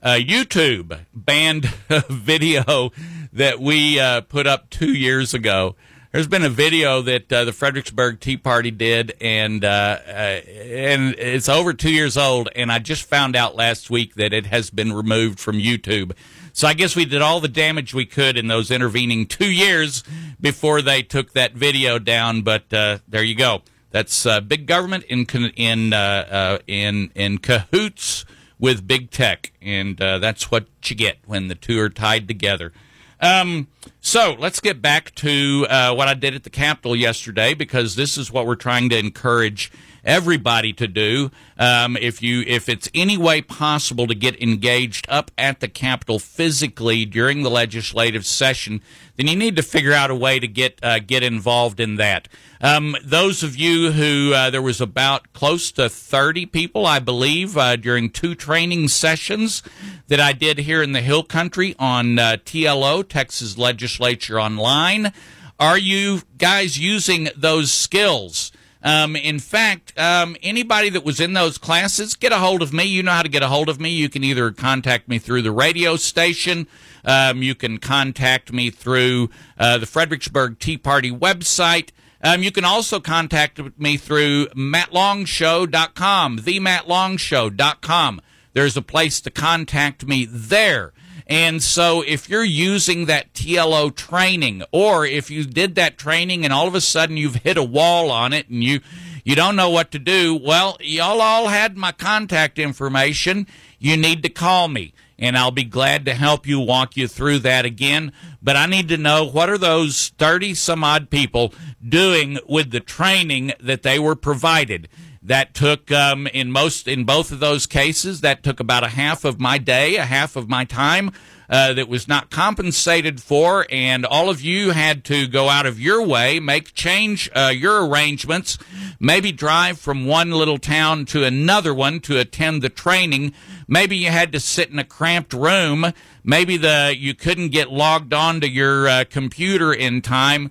uh, 0.02 0.18
YouTube 0.20 0.98
banned 1.14 1.64
video 2.08 2.92
that 3.32 3.60
we 3.60 4.00
uh, 4.00 4.22
put 4.22 4.46
up 4.46 4.70
two 4.70 4.92
years 4.92 5.34
ago. 5.34 5.76
There's 6.16 6.26
been 6.26 6.44
a 6.44 6.48
video 6.48 7.02
that 7.02 7.30
uh, 7.30 7.44
the 7.44 7.52
Fredericksburg 7.52 8.20
Tea 8.20 8.38
Party 8.38 8.70
did, 8.70 9.14
and 9.20 9.62
uh, 9.62 9.98
uh, 10.08 10.10
and 10.10 11.14
it's 11.18 11.46
over 11.46 11.74
two 11.74 11.90
years 11.90 12.16
old. 12.16 12.48
And 12.56 12.72
I 12.72 12.78
just 12.78 13.02
found 13.02 13.36
out 13.36 13.54
last 13.54 13.90
week 13.90 14.14
that 14.14 14.32
it 14.32 14.46
has 14.46 14.70
been 14.70 14.94
removed 14.94 15.38
from 15.38 15.56
YouTube. 15.56 16.12
So 16.54 16.66
I 16.66 16.72
guess 16.72 16.96
we 16.96 17.04
did 17.04 17.20
all 17.20 17.40
the 17.40 17.48
damage 17.48 17.92
we 17.92 18.06
could 18.06 18.38
in 18.38 18.46
those 18.46 18.70
intervening 18.70 19.26
two 19.26 19.52
years 19.52 20.04
before 20.40 20.80
they 20.80 21.02
took 21.02 21.34
that 21.34 21.52
video 21.52 21.98
down. 21.98 22.40
But 22.40 22.72
uh, 22.72 23.00
there 23.06 23.22
you 23.22 23.34
go. 23.34 23.60
That's 23.90 24.24
uh, 24.24 24.40
big 24.40 24.64
government 24.64 25.04
in 25.10 25.26
in 25.54 25.92
uh, 25.92 26.60
in 26.66 27.10
in 27.14 27.36
cahoots 27.36 28.24
with 28.58 28.88
big 28.88 29.10
tech, 29.10 29.52
and 29.60 29.98
that's 29.98 30.50
what 30.50 30.66
you 30.82 30.96
get 30.96 31.18
when 31.26 31.48
the 31.48 31.54
two 31.54 31.78
are 31.78 31.90
tied 31.90 32.26
together. 32.26 32.72
Um, 33.20 33.68
so 34.00 34.36
let's 34.38 34.60
get 34.60 34.82
back 34.82 35.14
to 35.16 35.66
uh, 35.68 35.94
what 35.94 36.08
I 36.08 36.14
did 36.14 36.34
at 36.34 36.44
the 36.44 36.50
Capitol 36.50 36.94
yesterday 36.94 37.54
because 37.54 37.96
this 37.96 38.18
is 38.18 38.30
what 38.30 38.46
we're 38.46 38.56
trying 38.56 38.88
to 38.90 38.98
encourage 38.98 39.72
everybody 40.06 40.72
to 40.72 40.86
do. 40.86 41.30
Um, 41.58 41.96
if 42.00 42.22
you 42.22 42.42
if 42.46 42.68
it's 42.68 42.88
any 42.94 43.18
way 43.18 43.42
possible 43.42 44.06
to 44.06 44.14
get 44.14 44.40
engaged 44.40 45.06
up 45.08 45.30
at 45.36 45.60
the 45.60 45.68
Capitol 45.68 46.18
physically 46.18 47.04
during 47.04 47.42
the 47.42 47.50
legislative 47.50 48.24
session, 48.24 48.80
then 49.16 49.26
you 49.26 49.36
need 49.36 49.56
to 49.56 49.62
figure 49.62 49.92
out 49.92 50.10
a 50.10 50.14
way 50.14 50.38
to 50.38 50.48
get 50.48 50.78
uh, 50.82 51.00
get 51.00 51.22
involved 51.22 51.80
in 51.80 51.96
that. 51.96 52.28
Um, 52.60 52.96
those 53.04 53.42
of 53.42 53.56
you 53.56 53.92
who 53.92 54.32
uh, 54.32 54.50
there 54.50 54.62
was 54.62 54.80
about 54.80 55.32
close 55.34 55.70
to 55.72 55.90
30 55.90 56.46
people, 56.46 56.86
I 56.86 57.00
believe, 57.00 57.56
uh, 57.56 57.76
during 57.76 58.08
two 58.08 58.34
training 58.34 58.88
sessions 58.88 59.62
that 60.08 60.20
I 60.20 60.32
did 60.32 60.58
here 60.58 60.82
in 60.82 60.92
the 60.92 61.02
Hill 61.02 61.22
Country 61.22 61.74
on 61.78 62.18
uh, 62.18 62.36
TLO, 62.44 63.06
Texas 63.06 63.58
Legislature 63.58 64.40
Online. 64.40 65.12
Are 65.58 65.78
you 65.78 66.22
guys 66.38 66.78
using 66.78 67.28
those 67.36 67.72
skills? 67.72 68.52
Um, 68.82 69.16
in 69.16 69.38
fact, 69.38 69.98
um, 69.98 70.36
anybody 70.42 70.90
that 70.90 71.04
was 71.04 71.18
in 71.18 71.32
those 71.32 71.58
classes, 71.58 72.14
get 72.14 72.32
a 72.32 72.38
hold 72.38 72.62
of 72.62 72.72
me. 72.72 72.84
You 72.84 73.02
know 73.02 73.12
how 73.12 73.22
to 73.22 73.28
get 73.28 73.42
a 73.42 73.48
hold 73.48 73.68
of 73.68 73.80
me. 73.80 73.90
You 73.90 74.08
can 74.08 74.22
either 74.22 74.50
contact 74.52 75.08
me 75.08 75.18
through 75.18 75.42
the 75.42 75.50
radio 75.50 75.96
station. 75.96 76.68
Um, 77.04 77.42
you 77.42 77.54
can 77.54 77.78
contact 77.78 78.52
me 78.52 78.70
through 78.70 79.30
uh, 79.58 79.78
the 79.78 79.86
Fredericksburg 79.86 80.58
Tea 80.58 80.76
Party 80.78 81.10
website. 81.10 81.90
Um, 82.22 82.42
you 82.42 82.50
can 82.50 82.64
also 82.64 82.98
contact 83.00 83.60
me 83.78 83.96
through 83.96 84.46
mattlongshow.com, 84.48 86.38
themattlongshow.com. 86.38 88.20
There's 88.52 88.76
a 88.76 88.82
place 88.82 89.20
to 89.20 89.30
contact 89.30 90.06
me 90.06 90.24
there. 90.24 90.92
And 91.26 91.62
so 91.62 92.02
if 92.02 92.28
you're 92.28 92.44
using 92.44 93.06
that 93.06 93.32
TLO 93.32 93.94
training, 93.94 94.62
or 94.70 95.04
if 95.04 95.30
you 95.30 95.44
did 95.44 95.74
that 95.74 95.98
training 95.98 96.44
and 96.44 96.52
all 96.52 96.68
of 96.68 96.74
a 96.74 96.80
sudden 96.80 97.16
you've 97.16 97.36
hit 97.36 97.56
a 97.56 97.64
wall 97.64 98.10
on 98.10 98.32
it 98.32 98.48
and 98.48 98.62
you, 98.62 98.80
you 99.24 99.34
don't 99.34 99.56
know 99.56 99.70
what 99.70 99.90
to 99.90 99.98
do, 99.98 100.36
well, 100.36 100.76
y'all 100.80 101.20
all 101.20 101.48
had 101.48 101.76
my 101.76 101.90
contact 101.90 102.58
information. 102.58 103.46
You 103.78 103.96
need 103.96 104.22
to 104.22 104.28
call 104.28 104.68
me 104.68 104.94
and 105.18 105.36
I'll 105.36 105.50
be 105.50 105.64
glad 105.64 106.04
to 106.04 106.14
help 106.14 106.46
you 106.46 106.60
walk 106.60 106.96
you 106.96 107.08
through 107.08 107.40
that 107.40 107.64
again. 107.64 108.12
But 108.42 108.56
I 108.56 108.66
need 108.66 108.88
to 108.88 108.96
know 108.96 109.24
what 109.24 109.48
are 109.48 109.58
those 109.58 110.10
30 110.18 110.54
some 110.54 110.84
odd 110.84 111.10
people 111.10 111.52
doing 111.86 112.38
with 112.48 112.70
the 112.70 112.80
training 112.80 113.52
that 113.60 113.82
they 113.82 113.98
were 113.98 114.16
provided. 114.16 114.88
That 115.26 115.54
took, 115.54 115.90
um, 115.90 116.28
in 116.28 116.52
most, 116.52 116.86
in 116.86 117.02
both 117.02 117.32
of 117.32 117.40
those 117.40 117.66
cases, 117.66 118.20
that 118.20 118.44
took 118.44 118.60
about 118.60 118.84
a 118.84 118.88
half 118.88 119.24
of 119.24 119.40
my 119.40 119.58
day, 119.58 119.96
a 119.96 120.04
half 120.04 120.36
of 120.36 120.48
my 120.48 120.64
time. 120.64 121.10
Uh, 121.48 121.72
that 121.74 121.88
was 121.88 122.08
not 122.08 122.28
compensated 122.28 123.22
for, 123.22 123.66
and 123.70 124.04
all 124.04 124.28
of 124.28 124.40
you 124.40 124.72
had 124.72 125.04
to 125.04 125.28
go 125.28 125.48
out 125.48 125.64
of 125.64 125.78
your 125.78 126.04
way, 126.04 126.40
make 126.40 126.74
change 126.74 127.30
uh, 127.36 127.52
your 127.54 127.86
arrangements, 127.86 128.58
maybe 128.98 129.30
drive 129.30 129.78
from 129.78 130.06
one 130.06 130.32
little 130.32 130.58
town 130.58 131.04
to 131.04 131.22
another 131.22 131.72
one 131.72 132.00
to 132.00 132.18
attend 132.18 132.62
the 132.62 132.68
training. 132.68 133.32
Maybe 133.68 133.96
you 133.96 134.10
had 134.10 134.32
to 134.32 134.40
sit 134.40 134.70
in 134.70 134.80
a 134.80 134.84
cramped 134.84 135.32
room. 135.32 135.92
Maybe 136.24 136.56
the 136.56 136.92
you 136.98 137.14
couldn't 137.14 137.50
get 137.50 137.70
logged 137.70 138.12
onto 138.12 138.48
your 138.48 138.88
uh, 138.88 139.04
computer 139.08 139.72
in 139.72 140.02
time 140.02 140.50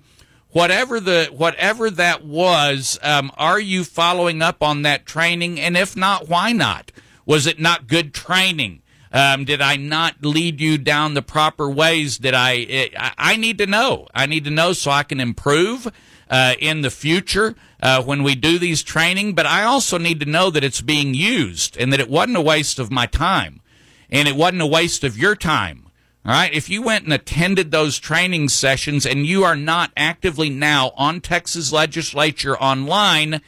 whatever 0.56 0.98
the 1.00 1.28
whatever 1.36 1.90
that 1.90 2.24
was 2.24 2.98
um, 3.02 3.30
are 3.36 3.60
you 3.60 3.84
following 3.84 4.40
up 4.40 4.62
on 4.62 4.80
that 4.80 5.04
training? 5.04 5.60
And 5.60 5.76
if 5.76 5.94
not 5.94 6.30
why 6.30 6.52
not? 6.52 6.90
Was 7.26 7.46
it 7.46 7.60
not 7.60 7.88
good 7.88 8.14
training? 8.14 8.80
Um, 9.12 9.44
did 9.44 9.60
i 9.60 9.76
not 9.76 10.24
lead 10.24 10.58
you 10.58 10.78
down 10.78 11.12
the 11.12 11.20
proper 11.20 11.68
ways? 11.68 12.16
Did 12.16 12.32
i 12.32 12.88
i, 12.98 13.12
I 13.18 13.36
need 13.36 13.58
to 13.58 13.66
know. 13.66 14.08
I 14.14 14.24
need 14.24 14.44
to 14.44 14.50
know 14.50 14.72
so 14.72 14.90
i 14.90 15.02
can 15.02 15.20
improve 15.20 15.92
uh, 16.30 16.54
in 16.58 16.80
the 16.80 16.90
future 16.90 17.54
uh, 17.82 18.02
when 18.02 18.22
we 18.22 18.34
do 18.34 18.58
these 18.58 18.82
training. 18.82 19.34
But 19.34 19.44
i 19.44 19.62
also 19.62 19.98
need 19.98 20.20
to 20.20 20.26
know 20.26 20.48
that 20.48 20.64
it's 20.64 20.80
being 20.80 21.12
used 21.12 21.76
and 21.76 21.92
that 21.92 22.00
it 22.00 22.08
wasn't 22.08 22.38
a 22.38 22.40
waste 22.40 22.78
of 22.78 22.90
my 22.90 23.04
time 23.04 23.60
and 24.08 24.26
it 24.26 24.36
wasn't 24.36 24.62
a 24.62 24.66
waste 24.66 25.04
of 25.04 25.18
your 25.18 25.36
time 25.36 25.85
all 26.26 26.32
right. 26.32 26.52
If 26.52 26.68
you 26.68 26.82
went 26.82 27.04
and 27.04 27.12
attended 27.12 27.70
those 27.70 28.00
training 28.00 28.48
sessions 28.48 29.06
and 29.06 29.24
you 29.24 29.44
are 29.44 29.54
not 29.54 29.92
actively 29.96 30.50
now 30.50 30.90
on 30.96 31.20
Texas 31.20 31.72
legislature 31.72 32.58
online, 32.58 33.40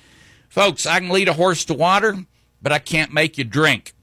folks, 0.49 0.87
I 0.87 1.01
can 1.01 1.09
lead 1.09 1.27
a 1.27 1.33
horse 1.33 1.65
to 1.65 1.75
water, 1.75 2.25
but 2.63 2.71
I 2.71 2.79
can't 2.79 3.13
make 3.13 3.37
you 3.37 3.43
drink. 3.43 3.95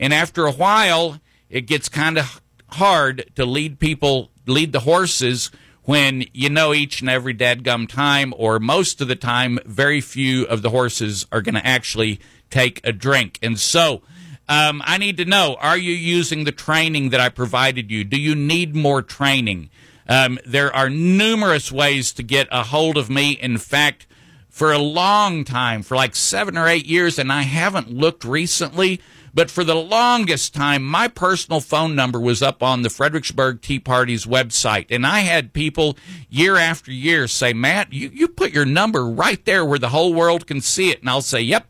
And 0.00 0.12
after 0.12 0.46
a 0.46 0.52
while, 0.52 1.20
it 1.48 1.62
gets 1.62 1.88
kind 1.88 2.18
of 2.18 2.42
hard 2.70 3.30
to 3.36 3.46
lead 3.46 3.78
people, 3.78 4.32
lead 4.46 4.72
the 4.72 4.80
horses 4.80 5.52
when 5.84 6.24
you 6.32 6.50
know 6.50 6.74
each 6.74 7.00
and 7.00 7.08
every 7.08 7.34
dadgum 7.34 7.88
time, 7.88 8.34
or 8.36 8.58
most 8.58 9.00
of 9.00 9.06
the 9.06 9.14
time, 9.14 9.60
very 9.64 10.00
few 10.00 10.44
of 10.46 10.62
the 10.62 10.70
horses 10.70 11.24
are 11.30 11.40
going 11.40 11.54
to 11.54 11.64
actually 11.64 12.18
take 12.50 12.80
a 12.82 12.90
drink. 12.90 13.38
And 13.42 13.60
so, 13.60 14.02
um, 14.48 14.82
I 14.84 14.98
need 14.98 15.16
to 15.18 15.24
know 15.24 15.56
are 15.60 15.78
you 15.78 15.92
using 15.92 16.44
the 16.44 16.52
training 16.52 17.10
that 17.10 17.20
I 17.20 17.28
provided 17.28 17.90
you? 17.90 18.04
Do 18.04 18.20
you 18.20 18.34
need 18.34 18.74
more 18.74 19.02
training? 19.02 19.70
Um, 20.08 20.38
there 20.44 20.74
are 20.74 20.90
numerous 20.90 21.72
ways 21.72 22.12
to 22.12 22.22
get 22.22 22.48
a 22.50 22.64
hold 22.64 22.96
of 22.96 23.08
me. 23.08 23.32
In 23.32 23.56
fact, 23.56 24.06
for 24.50 24.70
a 24.70 24.78
long 24.78 25.44
time, 25.44 25.82
for 25.82 25.96
like 25.96 26.14
seven 26.14 26.58
or 26.58 26.68
eight 26.68 26.86
years, 26.86 27.18
and 27.18 27.32
I 27.32 27.42
haven't 27.42 27.90
looked 27.90 28.22
recently, 28.22 29.00
but 29.32 29.50
for 29.50 29.64
the 29.64 29.74
longest 29.74 30.54
time, 30.54 30.84
my 30.84 31.08
personal 31.08 31.60
phone 31.60 31.96
number 31.96 32.20
was 32.20 32.42
up 32.42 32.62
on 32.62 32.82
the 32.82 32.90
Fredericksburg 32.90 33.62
Tea 33.62 33.80
Party's 33.80 34.26
website. 34.26 34.86
And 34.90 35.06
I 35.06 35.20
had 35.20 35.54
people 35.54 35.96
year 36.28 36.56
after 36.56 36.92
year 36.92 37.26
say, 37.26 37.52
Matt, 37.52 37.92
you, 37.92 38.10
you 38.12 38.28
put 38.28 38.52
your 38.52 38.66
number 38.66 39.08
right 39.08 39.44
there 39.44 39.64
where 39.64 39.78
the 39.78 39.88
whole 39.88 40.14
world 40.14 40.46
can 40.46 40.60
see 40.60 40.90
it. 40.90 41.00
And 41.00 41.08
I'll 41.08 41.20
say, 41.20 41.40
yep, 41.40 41.66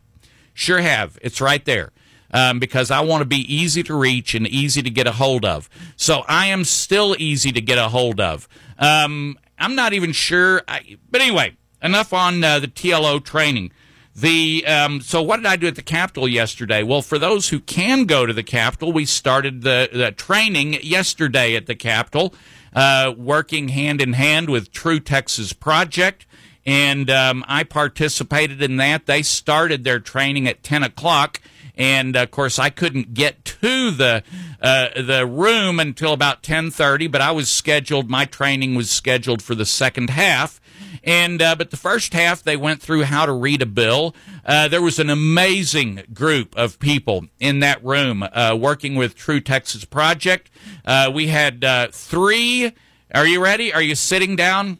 sure 0.53 0.81
have. 0.81 1.17
It's 1.23 1.41
right 1.41 1.63
there 1.65 1.91
um, 2.31 2.59
because 2.59 2.91
I 2.91 3.01
want 3.01 3.21
to 3.21 3.25
be 3.25 3.53
easy 3.53 3.83
to 3.83 3.95
reach 3.95 4.35
and 4.35 4.47
easy 4.47 4.81
to 4.81 4.89
get 4.89 5.07
a 5.07 5.13
hold 5.13 5.45
of. 5.45 5.69
So 5.95 6.23
I 6.27 6.47
am 6.47 6.63
still 6.63 7.15
easy 7.19 7.51
to 7.51 7.61
get 7.61 7.77
a 7.77 7.89
hold 7.89 8.19
of. 8.19 8.47
Um, 8.77 9.37
I'm 9.57 9.75
not 9.75 9.93
even 9.93 10.11
sure, 10.11 10.61
I, 10.67 10.97
but 11.09 11.21
anyway, 11.21 11.55
enough 11.81 12.13
on 12.13 12.43
uh, 12.43 12.59
the 12.59 12.67
TLO 12.67 13.23
training. 13.23 13.71
The 14.15 14.65
um, 14.65 15.01
so 15.01 15.21
what 15.21 15.37
did 15.37 15.45
I 15.45 15.57
do 15.57 15.67
at 15.67 15.75
the 15.75 15.81
Capitol 15.81 16.27
yesterday? 16.27 16.83
Well, 16.83 17.01
for 17.01 17.19
those 17.19 17.49
who 17.49 17.59
can 17.59 18.05
go 18.05 18.25
to 18.25 18.31
the 18.31 18.43
Capitol, 18.43 18.93
we 18.93 19.05
started 19.05 19.61
the, 19.61 19.89
the 19.91 20.11
training 20.11 20.75
yesterday 20.81 21.55
at 21.55 21.65
the 21.65 21.75
Capitol, 21.75 22.33
uh, 22.73 23.13
working 23.17 23.69
hand 23.69 24.01
in 24.01 24.13
hand 24.13 24.49
with 24.49 24.71
True 24.71 25.01
Texas 25.01 25.51
Project, 25.51 26.25
and 26.65 27.09
um, 27.09 27.43
I 27.49 27.65
participated 27.65 28.61
in 28.61 28.77
that. 28.77 29.05
They 29.05 29.21
started 29.21 29.83
their 29.83 29.99
training 29.99 30.47
at 30.47 30.63
ten 30.63 30.81
o'clock 30.81 31.41
and 31.77 32.15
of 32.15 32.31
course 32.31 32.59
I 32.59 32.69
couldn't 32.69 33.13
get 33.13 33.45
to 33.45 33.91
the 33.91 34.23
uh, 34.61 34.89
the 35.01 35.25
room 35.25 35.79
until 35.79 36.13
about 36.13 36.43
ten 36.43 36.71
thirty. 36.71 37.07
But 37.07 37.21
I 37.21 37.31
was 37.31 37.49
scheduled. 37.49 38.09
My 38.09 38.25
training 38.25 38.75
was 38.75 38.89
scheduled 38.89 39.41
for 39.41 39.55
the 39.55 39.65
second 39.65 40.09
half. 40.09 40.61
And 41.03 41.41
uh, 41.41 41.55
but 41.55 41.69
the 41.69 41.77
first 41.77 42.13
half 42.13 42.41
they 42.41 42.57
went 42.57 42.81
through 42.81 43.03
how 43.03 43.25
to 43.25 43.31
read 43.31 43.61
a 43.61 43.67
bill. 43.67 44.15
Uh, 44.43 44.67
there 44.67 44.81
was 44.81 44.97
an 44.97 45.09
amazing 45.09 46.03
group 46.13 46.55
of 46.57 46.79
people 46.79 47.27
in 47.39 47.59
that 47.59 47.83
room 47.83 48.23
uh, 48.23 48.57
working 48.59 48.95
with 48.95 49.15
True 49.15 49.39
Texas 49.39 49.85
Project. 49.85 50.49
Uh, 50.83 51.11
we 51.13 51.27
had 51.27 51.63
uh, 51.63 51.87
three. 51.91 52.71
Are 53.13 53.27
you 53.27 53.41
ready? 53.41 53.71
Are 53.71 53.81
you 53.81 53.95
sitting 53.95 54.35
down? 54.35 54.79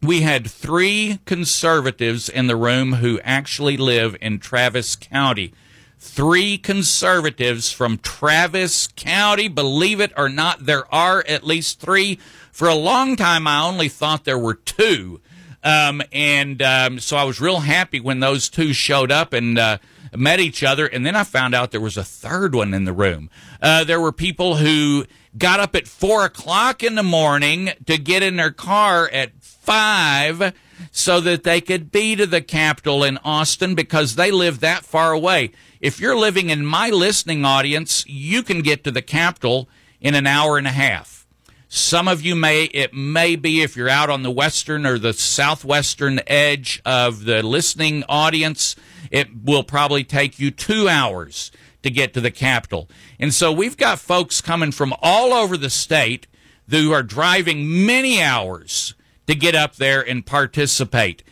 We 0.00 0.22
had 0.22 0.48
three 0.48 1.18
conservatives 1.26 2.28
in 2.28 2.46
the 2.46 2.56
room 2.56 2.94
who 2.94 3.20
actually 3.20 3.76
live 3.76 4.16
in 4.20 4.38
Travis 4.38 4.96
County 4.96 5.52
three 5.98 6.58
conservatives 6.58 7.72
from 7.72 7.98
Travis 7.98 8.86
County. 8.96 9.48
Believe 9.48 10.00
it 10.00 10.12
or 10.16 10.28
not, 10.28 10.66
there 10.66 10.92
are 10.94 11.24
at 11.26 11.44
least 11.44 11.80
three. 11.80 12.18
For 12.52 12.68
a 12.68 12.74
long 12.74 13.16
time, 13.16 13.46
I 13.46 13.62
only 13.62 13.88
thought 13.88 14.24
there 14.24 14.38
were 14.38 14.54
two. 14.54 15.20
Um, 15.62 16.02
and 16.12 16.62
um, 16.62 17.00
so 17.00 17.16
I 17.16 17.24
was 17.24 17.40
real 17.40 17.60
happy 17.60 18.00
when 18.00 18.20
those 18.20 18.48
two 18.48 18.72
showed 18.72 19.10
up 19.10 19.32
and 19.32 19.58
uh, 19.58 19.78
met 20.16 20.40
each 20.40 20.62
other. 20.62 20.86
And 20.86 21.04
then 21.04 21.16
I 21.16 21.24
found 21.24 21.54
out 21.54 21.72
there 21.72 21.80
was 21.80 21.96
a 21.96 22.04
third 22.04 22.54
one 22.54 22.74
in 22.74 22.84
the 22.84 22.92
room. 22.92 23.28
Uh, 23.60 23.84
there 23.84 24.00
were 24.00 24.12
people 24.12 24.56
who 24.56 25.04
got 25.36 25.60
up 25.60 25.74
at 25.74 25.88
four 25.88 26.24
o'clock 26.24 26.82
in 26.82 26.94
the 26.94 27.02
morning 27.02 27.70
to 27.86 27.98
get 27.98 28.22
in 28.22 28.36
their 28.36 28.50
car 28.50 29.08
at 29.12 29.32
five 29.42 30.54
so 30.90 31.20
that 31.20 31.44
they 31.44 31.60
could 31.60 31.90
be 31.90 32.16
to 32.16 32.26
the 32.26 32.40
Capitol 32.40 33.04
in 33.04 33.18
Austin 33.18 33.74
because 33.74 34.14
they 34.14 34.30
live 34.30 34.60
that 34.60 34.84
far 34.84 35.12
away. 35.12 35.50
If 35.80 36.00
you're 36.00 36.16
living 36.16 36.50
in 36.50 36.64
my 36.64 36.90
listening 36.90 37.44
audience, 37.44 38.04
you 38.06 38.42
can 38.42 38.62
get 38.62 38.84
to 38.84 38.90
the 38.90 39.02
Capitol 39.02 39.68
in 40.00 40.14
an 40.14 40.26
hour 40.26 40.58
and 40.58 40.66
a 40.66 40.70
half. 40.70 41.26
Some 41.68 42.08
of 42.08 42.22
you 42.22 42.34
may, 42.34 42.64
it 42.64 42.94
may 42.94 43.36
be 43.36 43.60
if 43.60 43.76
you're 43.76 43.90
out 43.90 44.08
on 44.08 44.22
the 44.22 44.30
western 44.30 44.86
or 44.86 44.98
the 44.98 45.12
southwestern 45.12 46.20
edge 46.26 46.80
of 46.86 47.26
the 47.26 47.42
listening 47.42 48.04
audience, 48.08 48.74
it 49.10 49.28
will 49.44 49.62
probably 49.62 50.02
take 50.02 50.38
you 50.38 50.50
two 50.50 50.88
hours 50.88 51.52
to 51.82 51.90
get 51.90 52.14
to 52.14 52.20
the 52.20 52.30
Capitol. 52.30 52.88
And 53.18 53.32
so 53.32 53.52
we've 53.52 53.76
got 53.76 53.98
folks 53.98 54.40
coming 54.40 54.72
from 54.72 54.94
all 55.00 55.32
over 55.32 55.56
the 55.56 55.70
state 55.70 56.26
who 56.68 56.92
are 56.92 57.02
driving 57.02 57.86
many 57.86 58.20
hours 58.22 58.94
to 59.26 59.34
get 59.34 59.54
up 59.54 59.76
there 59.76 60.00
and 60.00 60.24
participate 60.26 61.22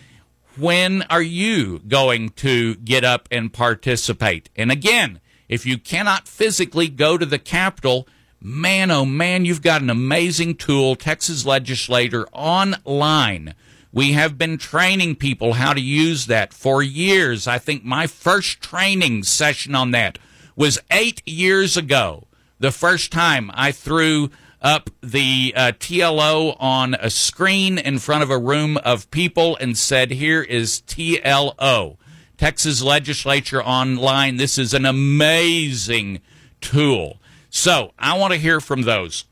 when 0.57 1.03
are 1.03 1.23
you 1.23 1.81
going 1.81 2.31
to 2.31 2.77
get 2.77 3.05
up 3.05 3.29
and 3.31 3.53
participate? 3.53 4.49
And 4.57 4.73
again, 4.73 5.21
if 5.49 5.67
you 5.67 5.79
cannot 5.79 6.27
physically 6.27 6.89
go 6.89 7.19
to 7.19 7.27
the 7.27 7.39
Capitol, 7.39 8.09
man, 8.41 8.91
oh 8.91 9.05
man, 9.05 9.45
you've 9.45 9.63
got 9.63 9.83
an 9.83 9.91
amazing 9.91 10.57
tool, 10.57 10.97
Texas 10.97 11.45
Legislator 11.45 12.27
Online. 12.33 13.55
We 13.93 14.13
have 14.13 14.37
been 14.37 14.59
training 14.59 15.17
people 15.17 15.55
how 15.55 15.73
to 15.73 15.81
use 15.81 16.27
that 16.27 16.53
for 16.53 16.83
years. 16.83 17.47
I 17.47 17.59
think 17.59 17.85
my 17.85 18.07
first 18.07 18.61
training 18.61 19.23
session 19.23 19.75
on 19.75 19.91
that 19.93 20.19
was 20.57 20.79
eight 20.91 21.23
years 21.27 21.77
ago. 21.77 22.25
The 22.59 22.73
first 22.73 23.13
time 23.13 23.51
I 23.55 23.71
threw 23.71 24.31
up 24.63 24.91
the 25.03 25.53
uh, 25.55 25.73
TLO 25.79 26.57
on 26.59 26.95
a 26.95 27.11
screen 27.11 27.79
in 27.79 27.99
front 27.99 28.23
of 28.23 28.31
a 28.31 28.39
room 28.39 28.79
of 28.79 29.11
people 29.11 29.57
and 29.59 29.77
said, 29.77 30.11
Here 30.11 30.43
is 30.43 30.83
TLO, 30.87 31.99
Texas 32.39 32.83
Legislature 32.83 33.63
Online. 33.63 34.37
This 34.37 34.57
is 34.57 34.73
an 34.73 34.87
amazing 34.87 36.21
tool. 36.61 37.21
So 37.51 37.93
I 37.99 38.19
want 38.19 38.33
to 38.33 38.39
hear 38.39 38.61
from 38.61 38.83
those. 38.83 39.25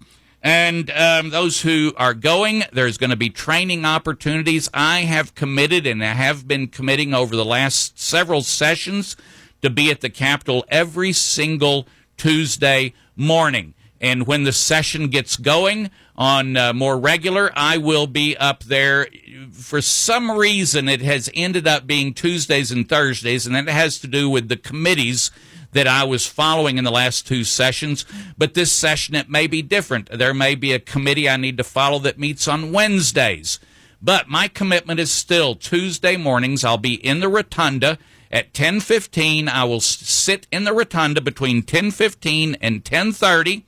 And 0.42 0.90
um, 0.90 1.30
those 1.30 1.62
who 1.62 1.94
are 1.96 2.12
going, 2.12 2.64
there's 2.70 2.98
going 2.98 3.10
to 3.10 3.16
be 3.16 3.30
training 3.30 3.86
opportunities. 3.86 4.68
I 4.74 5.00
have 5.00 5.34
committed 5.34 5.86
and 5.86 6.02
have 6.02 6.46
been 6.46 6.68
committing 6.68 7.14
over 7.14 7.34
the 7.34 7.46
last 7.46 7.98
several 7.98 8.42
sessions 8.42 9.16
to 9.64 9.70
be 9.70 9.90
at 9.90 10.00
the 10.00 10.10
Capitol 10.10 10.64
every 10.68 11.12
single 11.12 11.88
Tuesday 12.16 12.94
morning. 13.16 13.74
And 14.00 14.26
when 14.26 14.44
the 14.44 14.52
session 14.52 15.08
gets 15.08 15.36
going 15.36 15.90
on 16.16 16.56
uh, 16.56 16.72
more 16.74 16.98
regular, 16.98 17.50
I 17.56 17.78
will 17.78 18.06
be 18.06 18.36
up 18.36 18.64
there. 18.64 19.08
For 19.50 19.80
some 19.80 20.30
reason, 20.30 20.88
it 20.88 21.00
has 21.00 21.30
ended 21.34 21.66
up 21.66 21.86
being 21.86 22.12
Tuesdays 22.12 22.70
and 22.70 22.88
Thursdays, 22.88 23.46
and 23.46 23.54
that 23.54 23.68
has 23.68 23.98
to 24.00 24.06
do 24.06 24.28
with 24.28 24.48
the 24.48 24.56
committees 24.56 25.30
that 25.72 25.86
I 25.88 26.04
was 26.04 26.26
following 26.26 26.76
in 26.76 26.84
the 26.84 26.90
last 26.90 27.26
two 27.26 27.44
sessions. 27.44 28.04
But 28.36 28.54
this 28.54 28.70
session, 28.70 29.14
it 29.14 29.30
may 29.30 29.46
be 29.46 29.62
different. 29.62 30.10
There 30.10 30.34
may 30.34 30.54
be 30.54 30.72
a 30.72 30.78
committee 30.78 31.28
I 31.28 31.36
need 31.36 31.56
to 31.56 31.64
follow 31.64 31.98
that 32.00 32.18
meets 32.18 32.46
on 32.46 32.72
Wednesdays. 32.72 33.58
But 34.02 34.28
my 34.28 34.48
commitment 34.48 35.00
is 35.00 35.10
still 35.10 35.54
Tuesday 35.54 36.16
mornings. 36.16 36.62
I'll 36.62 36.76
be 36.76 36.94
in 36.94 37.20
the 37.20 37.28
rotunda 37.28 37.98
at 38.34 38.52
10:15. 38.52 39.48
I 39.48 39.64
will 39.64 39.80
sit 39.80 40.46
in 40.50 40.64
the 40.64 40.74
rotunda 40.74 41.22
between 41.22 41.62
10:15 41.62 42.56
and 42.60 42.84
10:30. 42.84 43.62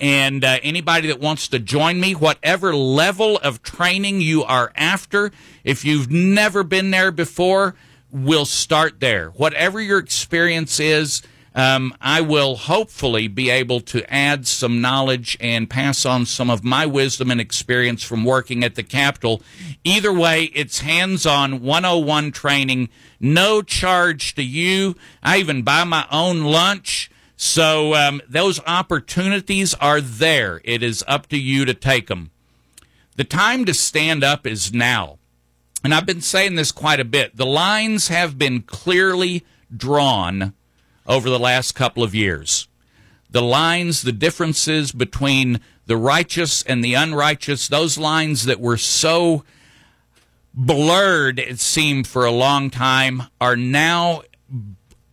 And 0.00 0.44
uh, 0.44 0.58
anybody 0.62 1.08
that 1.08 1.20
wants 1.20 1.48
to 1.48 1.58
join 1.58 2.00
me, 2.00 2.14
whatever 2.14 2.74
level 2.74 3.38
of 3.38 3.62
training 3.62 4.20
you 4.20 4.42
are 4.42 4.72
after, 4.74 5.30
if 5.64 5.84
you've 5.84 6.10
never 6.10 6.64
been 6.64 6.90
there 6.90 7.12
before, 7.12 7.76
we'll 8.10 8.44
start 8.44 9.00
there. 9.00 9.30
Whatever 9.30 9.80
your 9.80 9.98
experience 9.98 10.80
is, 10.80 11.22
um, 11.54 11.94
I 12.00 12.20
will 12.20 12.56
hopefully 12.56 13.28
be 13.28 13.50
able 13.50 13.80
to 13.80 14.10
add 14.12 14.46
some 14.46 14.80
knowledge 14.80 15.36
and 15.40 15.68
pass 15.68 16.06
on 16.06 16.24
some 16.24 16.48
of 16.48 16.64
my 16.64 16.86
wisdom 16.86 17.30
and 17.30 17.40
experience 17.40 18.02
from 18.02 18.24
working 18.24 18.64
at 18.64 18.74
the 18.74 18.82
Capitol. 18.82 19.42
Either 19.84 20.12
way, 20.12 20.44
it's 20.54 20.80
hands 20.80 21.26
on 21.26 21.60
101 21.62 22.32
training, 22.32 22.88
no 23.20 23.60
charge 23.60 24.34
to 24.34 24.42
you. 24.42 24.96
I 25.22 25.38
even 25.38 25.62
buy 25.62 25.84
my 25.84 26.06
own 26.10 26.42
lunch. 26.42 27.10
So 27.36 27.94
um, 27.94 28.22
those 28.28 28.60
opportunities 28.66 29.74
are 29.74 30.00
there. 30.00 30.60
It 30.64 30.82
is 30.82 31.04
up 31.06 31.26
to 31.28 31.38
you 31.38 31.64
to 31.64 31.74
take 31.74 32.06
them. 32.06 32.30
The 33.16 33.24
time 33.24 33.66
to 33.66 33.74
stand 33.74 34.24
up 34.24 34.46
is 34.46 34.72
now. 34.72 35.18
And 35.84 35.92
I've 35.92 36.06
been 36.06 36.20
saying 36.20 36.54
this 36.54 36.72
quite 36.72 37.00
a 37.00 37.04
bit. 37.04 37.36
The 37.36 37.44
lines 37.44 38.08
have 38.08 38.38
been 38.38 38.62
clearly 38.62 39.44
drawn 39.76 40.54
over 41.06 41.28
the 41.28 41.38
last 41.38 41.72
couple 41.72 42.02
of 42.02 42.14
years. 42.14 42.68
The 43.30 43.42
lines, 43.42 44.02
the 44.02 44.12
differences 44.12 44.92
between 44.92 45.60
the 45.86 45.96
righteous 45.96 46.62
and 46.62 46.84
the 46.84 46.94
unrighteous, 46.94 47.68
those 47.68 47.98
lines 47.98 48.44
that 48.44 48.60
were 48.60 48.76
so 48.76 49.44
blurred, 50.54 51.38
it 51.38 51.58
seemed, 51.58 52.06
for 52.06 52.24
a 52.24 52.30
long 52.30 52.70
time, 52.70 53.24
are 53.40 53.56
now 53.56 54.22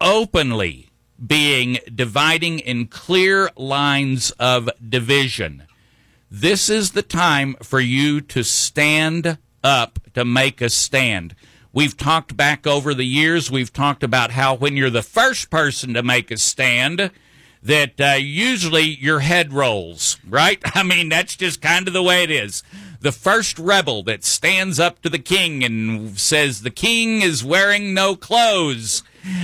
openly 0.02 0.90
being 1.26 1.80
dividing 1.94 2.60
in 2.60 2.88
clear 2.88 3.50
lines 3.56 4.32
of 4.32 4.70
division. 4.88 5.64
This 6.32 6.70
is 6.70 6.92
the 6.92 7.02
time 7.02 7.56
for 7.64 7.80
you 7.80 8.22
to 8.22 8.44
stand 8.44 9.38
up 9.64 10.00
to 10.14 10.24
make 10.24 10.62
a 10.62 10.70
stand. 10.70 11.36
We've 11.72 11.96
talked 11.96 12.36
back 12.36 12.66
over 12.66 12.94
the 12.96 13.06
years, 13.06 13.52
we've 13.52 13.72
talked 13.72 14.04
about 14.04 14.32
how 14.32 14.56
when 14.56 14.76
you're 14.76 14.90
the 14.90 15.04
first 15.04 15.52
person 15.52 15.94
to 15.94 16.02
make 16.02 16.32
a 16.32 16.38
stand, 16.38 17.12
that 17.62 18.02
uh, 18.02 18.16
usually 18.18 18.84
your 18.84 19.20
head 19.20 19.54
rolls, 19.54 20.18
right? 20.28 20.60
I 20.76 20.84
mean, 20.84 21.10
that's 21.10 21.36
just 21.36 21.62
kind 21.62 21.88
of 21.88 21.94
the 21.94 22.04
way 22.04 22.24
it 22.24 22.32
is. 22.32 22.64
The 23.02 23.12
first 23.12 23.60
rebel 23.60 24.04
that 24.04 24.24
stands 24.24 24.80
up 24.80 25.02
to 25.04 25.10
the 25.10 25.20
king 25.20 25.64
and 25.64 26.20
says 26.20 26.62
the 26.62 26.72
king 26.72 27.22
is 27.22 27.44
wearing 27.44 27.94
no 27.94 28.16
clothes. 28.16 29.04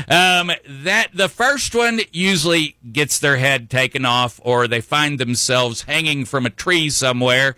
Um, 0.09 0.51
that 0.67 1.09
the 1.13 1.29
first 1.29 1.75
one 1.75 2.01
usually 2.11 2.75
gets 2.91 3.19
their 3.19 3.37
head 3.37 3.69
taken 3.69 4.03
off, 4.03 4.39
or 4.43 4.67
they 4.67 4.81
find 4.81 5.19
themselves 5.19 5.83
hanging 5.83 6.25
from 6.25 6.45
a 6.45 6.49
tree 6.49 6.89
somewhere. 6.89 7.55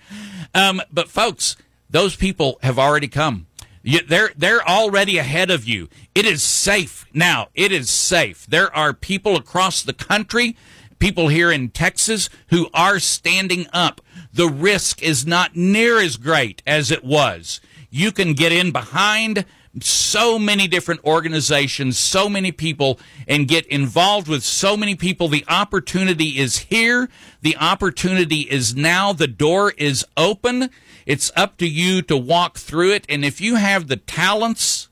Um, 0.53 0.81
but 0.91 1.09
folks, 1.09 1.55
those 1.89 2.15
people 2.15 2.59
have 2.61 2.77
already 2.77 3.07
come. 3.07 3.46
You, 3.87 4.01
they're 4.01 4.31
they're 4.35 4.67
already 4.67 5.17
ahead 5.17 5.49
of 5.49 5.63
you. 5.63 5.87
It 6.13 6.25
is 6.25 6.43
safe 6.43 7.05
now. 7.13 7.47
It 7.55 7.71
is 7.71 7.89
safe. 7.89 8.45
There 8.45 8.75
are 8.75 8.91
people 8.91 9.37
across 9.37 9.81
the 9.81 9.93
country, 9.93 10.57
people 10.99 11.29
here 11.29 11.49
in 11.49 11.69
Texas, 11.69 12.29
who 12.49 12.69
are 12.73 12.99
standing 12.99 13.65
up. 13.71 14.01
The 14.33 14.49
risk 14.49 15.01
is 15.01 15.25
not 15.25 15.55
near 15.55 16.01
as 16.01 16.17
great 16.17 16.61
as 16.67 16.91
it 16.91 17.05
was. 17.05 17.61
You 17.89 18.11
can 18.11 18.33
get 18.33 18.51
in 18.51 18.73
behind 18.73 19.45
so 19.79 20.37
many 20.37 20.67
different 20.67 21.05
organizations, 21.05 21.97
so 21.97 22.27
many 22.27 22.51
people, 22.51 22.99
and 23.25 23.47
get 23.47 23.65
involved 23.67 24.27
with 24.27 24.43
so 24.43 24.75
many 24.75 24.95
people. 24.95 25.29
The 25.29 25.45
opportunity 25.47 26.39
is 26.39 26.57
here. 26.57 27.07
The 27.41 27.55
opportunity 27.55 28.41
is 28.41 28.75
now. 28.75 29.13
The 29.13 29.27
door 29.27 29.71
is 29.77 30.05
open. 30.17 30.71
It's 31.07 31.31
up 31.37 31.55
to 31.59 31.67
you 31.67 32.01
to 32.01 32.17
walk 32.17 32.57
through 32.57 32.91
it. 32.91 33.05
And 33.07 33.23
if 33.23 33.39
you 33.39 33.55
have 33.55 33.87
the 33.87 33.95
talents, 33.95 34.89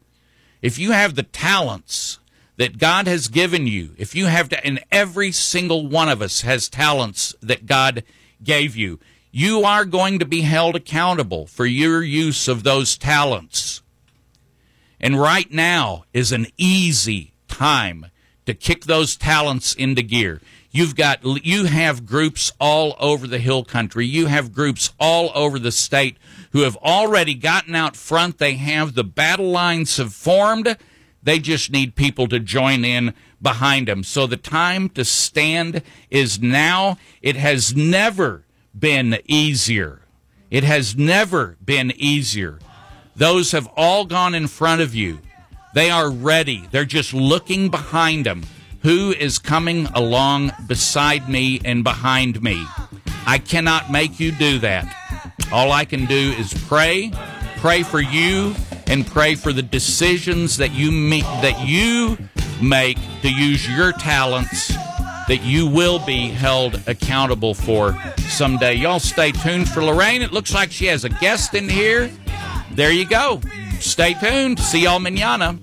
if 0.61 0.79
you 0.79 0.91
have 0.91 1.15
the 1.15 1.23
talents 1.23 2.19
that 2.55 2.77
God 2.77 3.05
has 3.05 3.27
given 3.27 3.67
you, 3.67 3.93
if 3.97 4.15
you 4.15 4.27
have 4.27 4.47
to, 4.49 4.65
and 4.65 4.81
every 4.93 5.33
single 5.33 5.89
one 5.89 6.07
of 6.07 6.21
us 6.21 6.41
has 6.41 6.69
talents 6.69 7.35
that 7.41 7.65
God 7.65 8.05
gave 8.41 8.77
you, 8.77 8.97
you 9.29 9.65
are 9.65 9.83
going 9.83 10.19
to 10.19 10.25
be 10.25 10.41
held 10.41 10.77
accountable 10.77 11.47
for 11.47 11.65
your 11.65 12.01
use 12.01 12.47
of 12.47 12.63
those 12.63 12.97
talents. 12.97 13.81
And 15.01 15.19
right 15.19 15.51
now 15.51 16.05
is 16.13 16.31
an 16.31 16.47
easy 16.57 17.33
time 17.49 18.05
to 18.45 18.53
kick 18.53 18.85
those 18.85 19.17
talents 19.17 19.75
into 19.75 20.01
gear. 20.01 20.39
You've 20.75 20.97
got 20.97 21.23
you 21.23 21.67
have 21.67 22.05
groups 22.05 22.51
all 22.59 22.97
over 22.99 23.27
the 23.27 23.39
hill 23.39 23.63
country. 23.63 24.05
You 24.05 24.25
have 24.25 24.51
groups 24.51 24.91
all 24.99 25.31
over 25.33 25.57
the 25.57 25.71
state 25.71 26.17
who 26.51 26.63
have 26.63 26.75
already 26.75 27.33
gotten 27.33 27.75
out 27.75 27.95
front. 27.95 28.39
They 28.39 28.55
have 28.55 28.93
the 28.93 29.05
battle 29.05 29.51
lines 29.51 29.95
have 29.95 30.13
formed. 30.13 30.75
They 31.23 31.39
just 31.39 31.71
need 31.71 31.95
people 31.95 32.27
to 32.27 32.41
join 32.41 32.83
in 32.83 33.13
behind 33.41 33.87
them. 33.87 34.03
So 34.03 34.27
the 34.27 34.35
time 34.35 34.89
to 34.89 35.05
stand 35.05 35.81
is 36.09 36.41
now. 36.41 36.97
It 37.21 37.37
has 37.37 37.73
never 37.73 38.43
been 38.77 39.19
easier. 39.27 40.01
It 40.51 40.65
has 40.65 40.97
never 40.97 41.55
been 41.63 41.93
easier. 41.95 42.59
Those 43.15 43.53
have 43.53 43.69
all 43.77 44.03
gone 44.03 44.35
in 44.35 44.47
front 44.47 44.81
of 44.81 44.93
you. 44.93 45.19
They 45.73 45.89
are 45.89 46.11
ready. 46.11 46.67
They're 46.69 46.83
just 46.83 47.13
looking 47.13 47.69
behind 47.69 48.25
them. 48.25 48.43
Who 48.85 49.13
is 49.13 49.39
coming 49.39 49.87
along 49.95 50.51
beside 50.67 51.27
me 51.27 51.59
and 51.65 51.83
behind 51.83 52.43
me? 52.43 52.63
I 53.25 53.39
cannot 53.39 53.91
make 53.91 54.19
you 54.19 54.31
do 54.31 54.59
that. 54.59 54.85
All 55.51 55.71
I 55.71 55.85
can 55.85 56.05
do 56.05 56.35
is 56.37 56.53
pray, 56.67 57.11
pray 57.57 57.81
for 57.81 57.99
you, 57.99 58.53
and 58.85 59.03
pray 59.07 59.33
for 59.33 59.51
the 59.51 59.63
decisions 59.63 60.57
that 60.57 60.71
you 60.71 60.91
make, 60.91 61.23
that 61.23 61.67
you 61.67 62.15
make 62.61 62.99
to 63.23 63.31
use 63.31 63.67
your 63.75 63.91
talents 63.91 64.67
that 65.27 65.41
you 65.41 65.65
will 65.65 65.97
be 66.05 66.27
held 66.27 66.79
accountable 66.85 67.55
for 67.55 67.99
someday. 68.29 68.75
Y'all 68.75 68.99
stay 68.99 69.31
tuned 69.31 69.67
for 69.67 69.83
Lorraine. 69.83 70.21
It 70.21 70.31
looks 70.31 70.53
like 70.53 70.71
she 70.71 70.85
has 70.85 71.03
a 71.03 71.09
guest 71.09 71.55
in 71.55 71.67
here. 71.67 72.11
There 72.73 72.91
you 72.91 73.07
go. 73.07 73.41
Stay 73.79 74.13
tuned. 74.13 74.59
See 74.59 74.83
y'all 74.83 74.99
manana. 74.99 75.57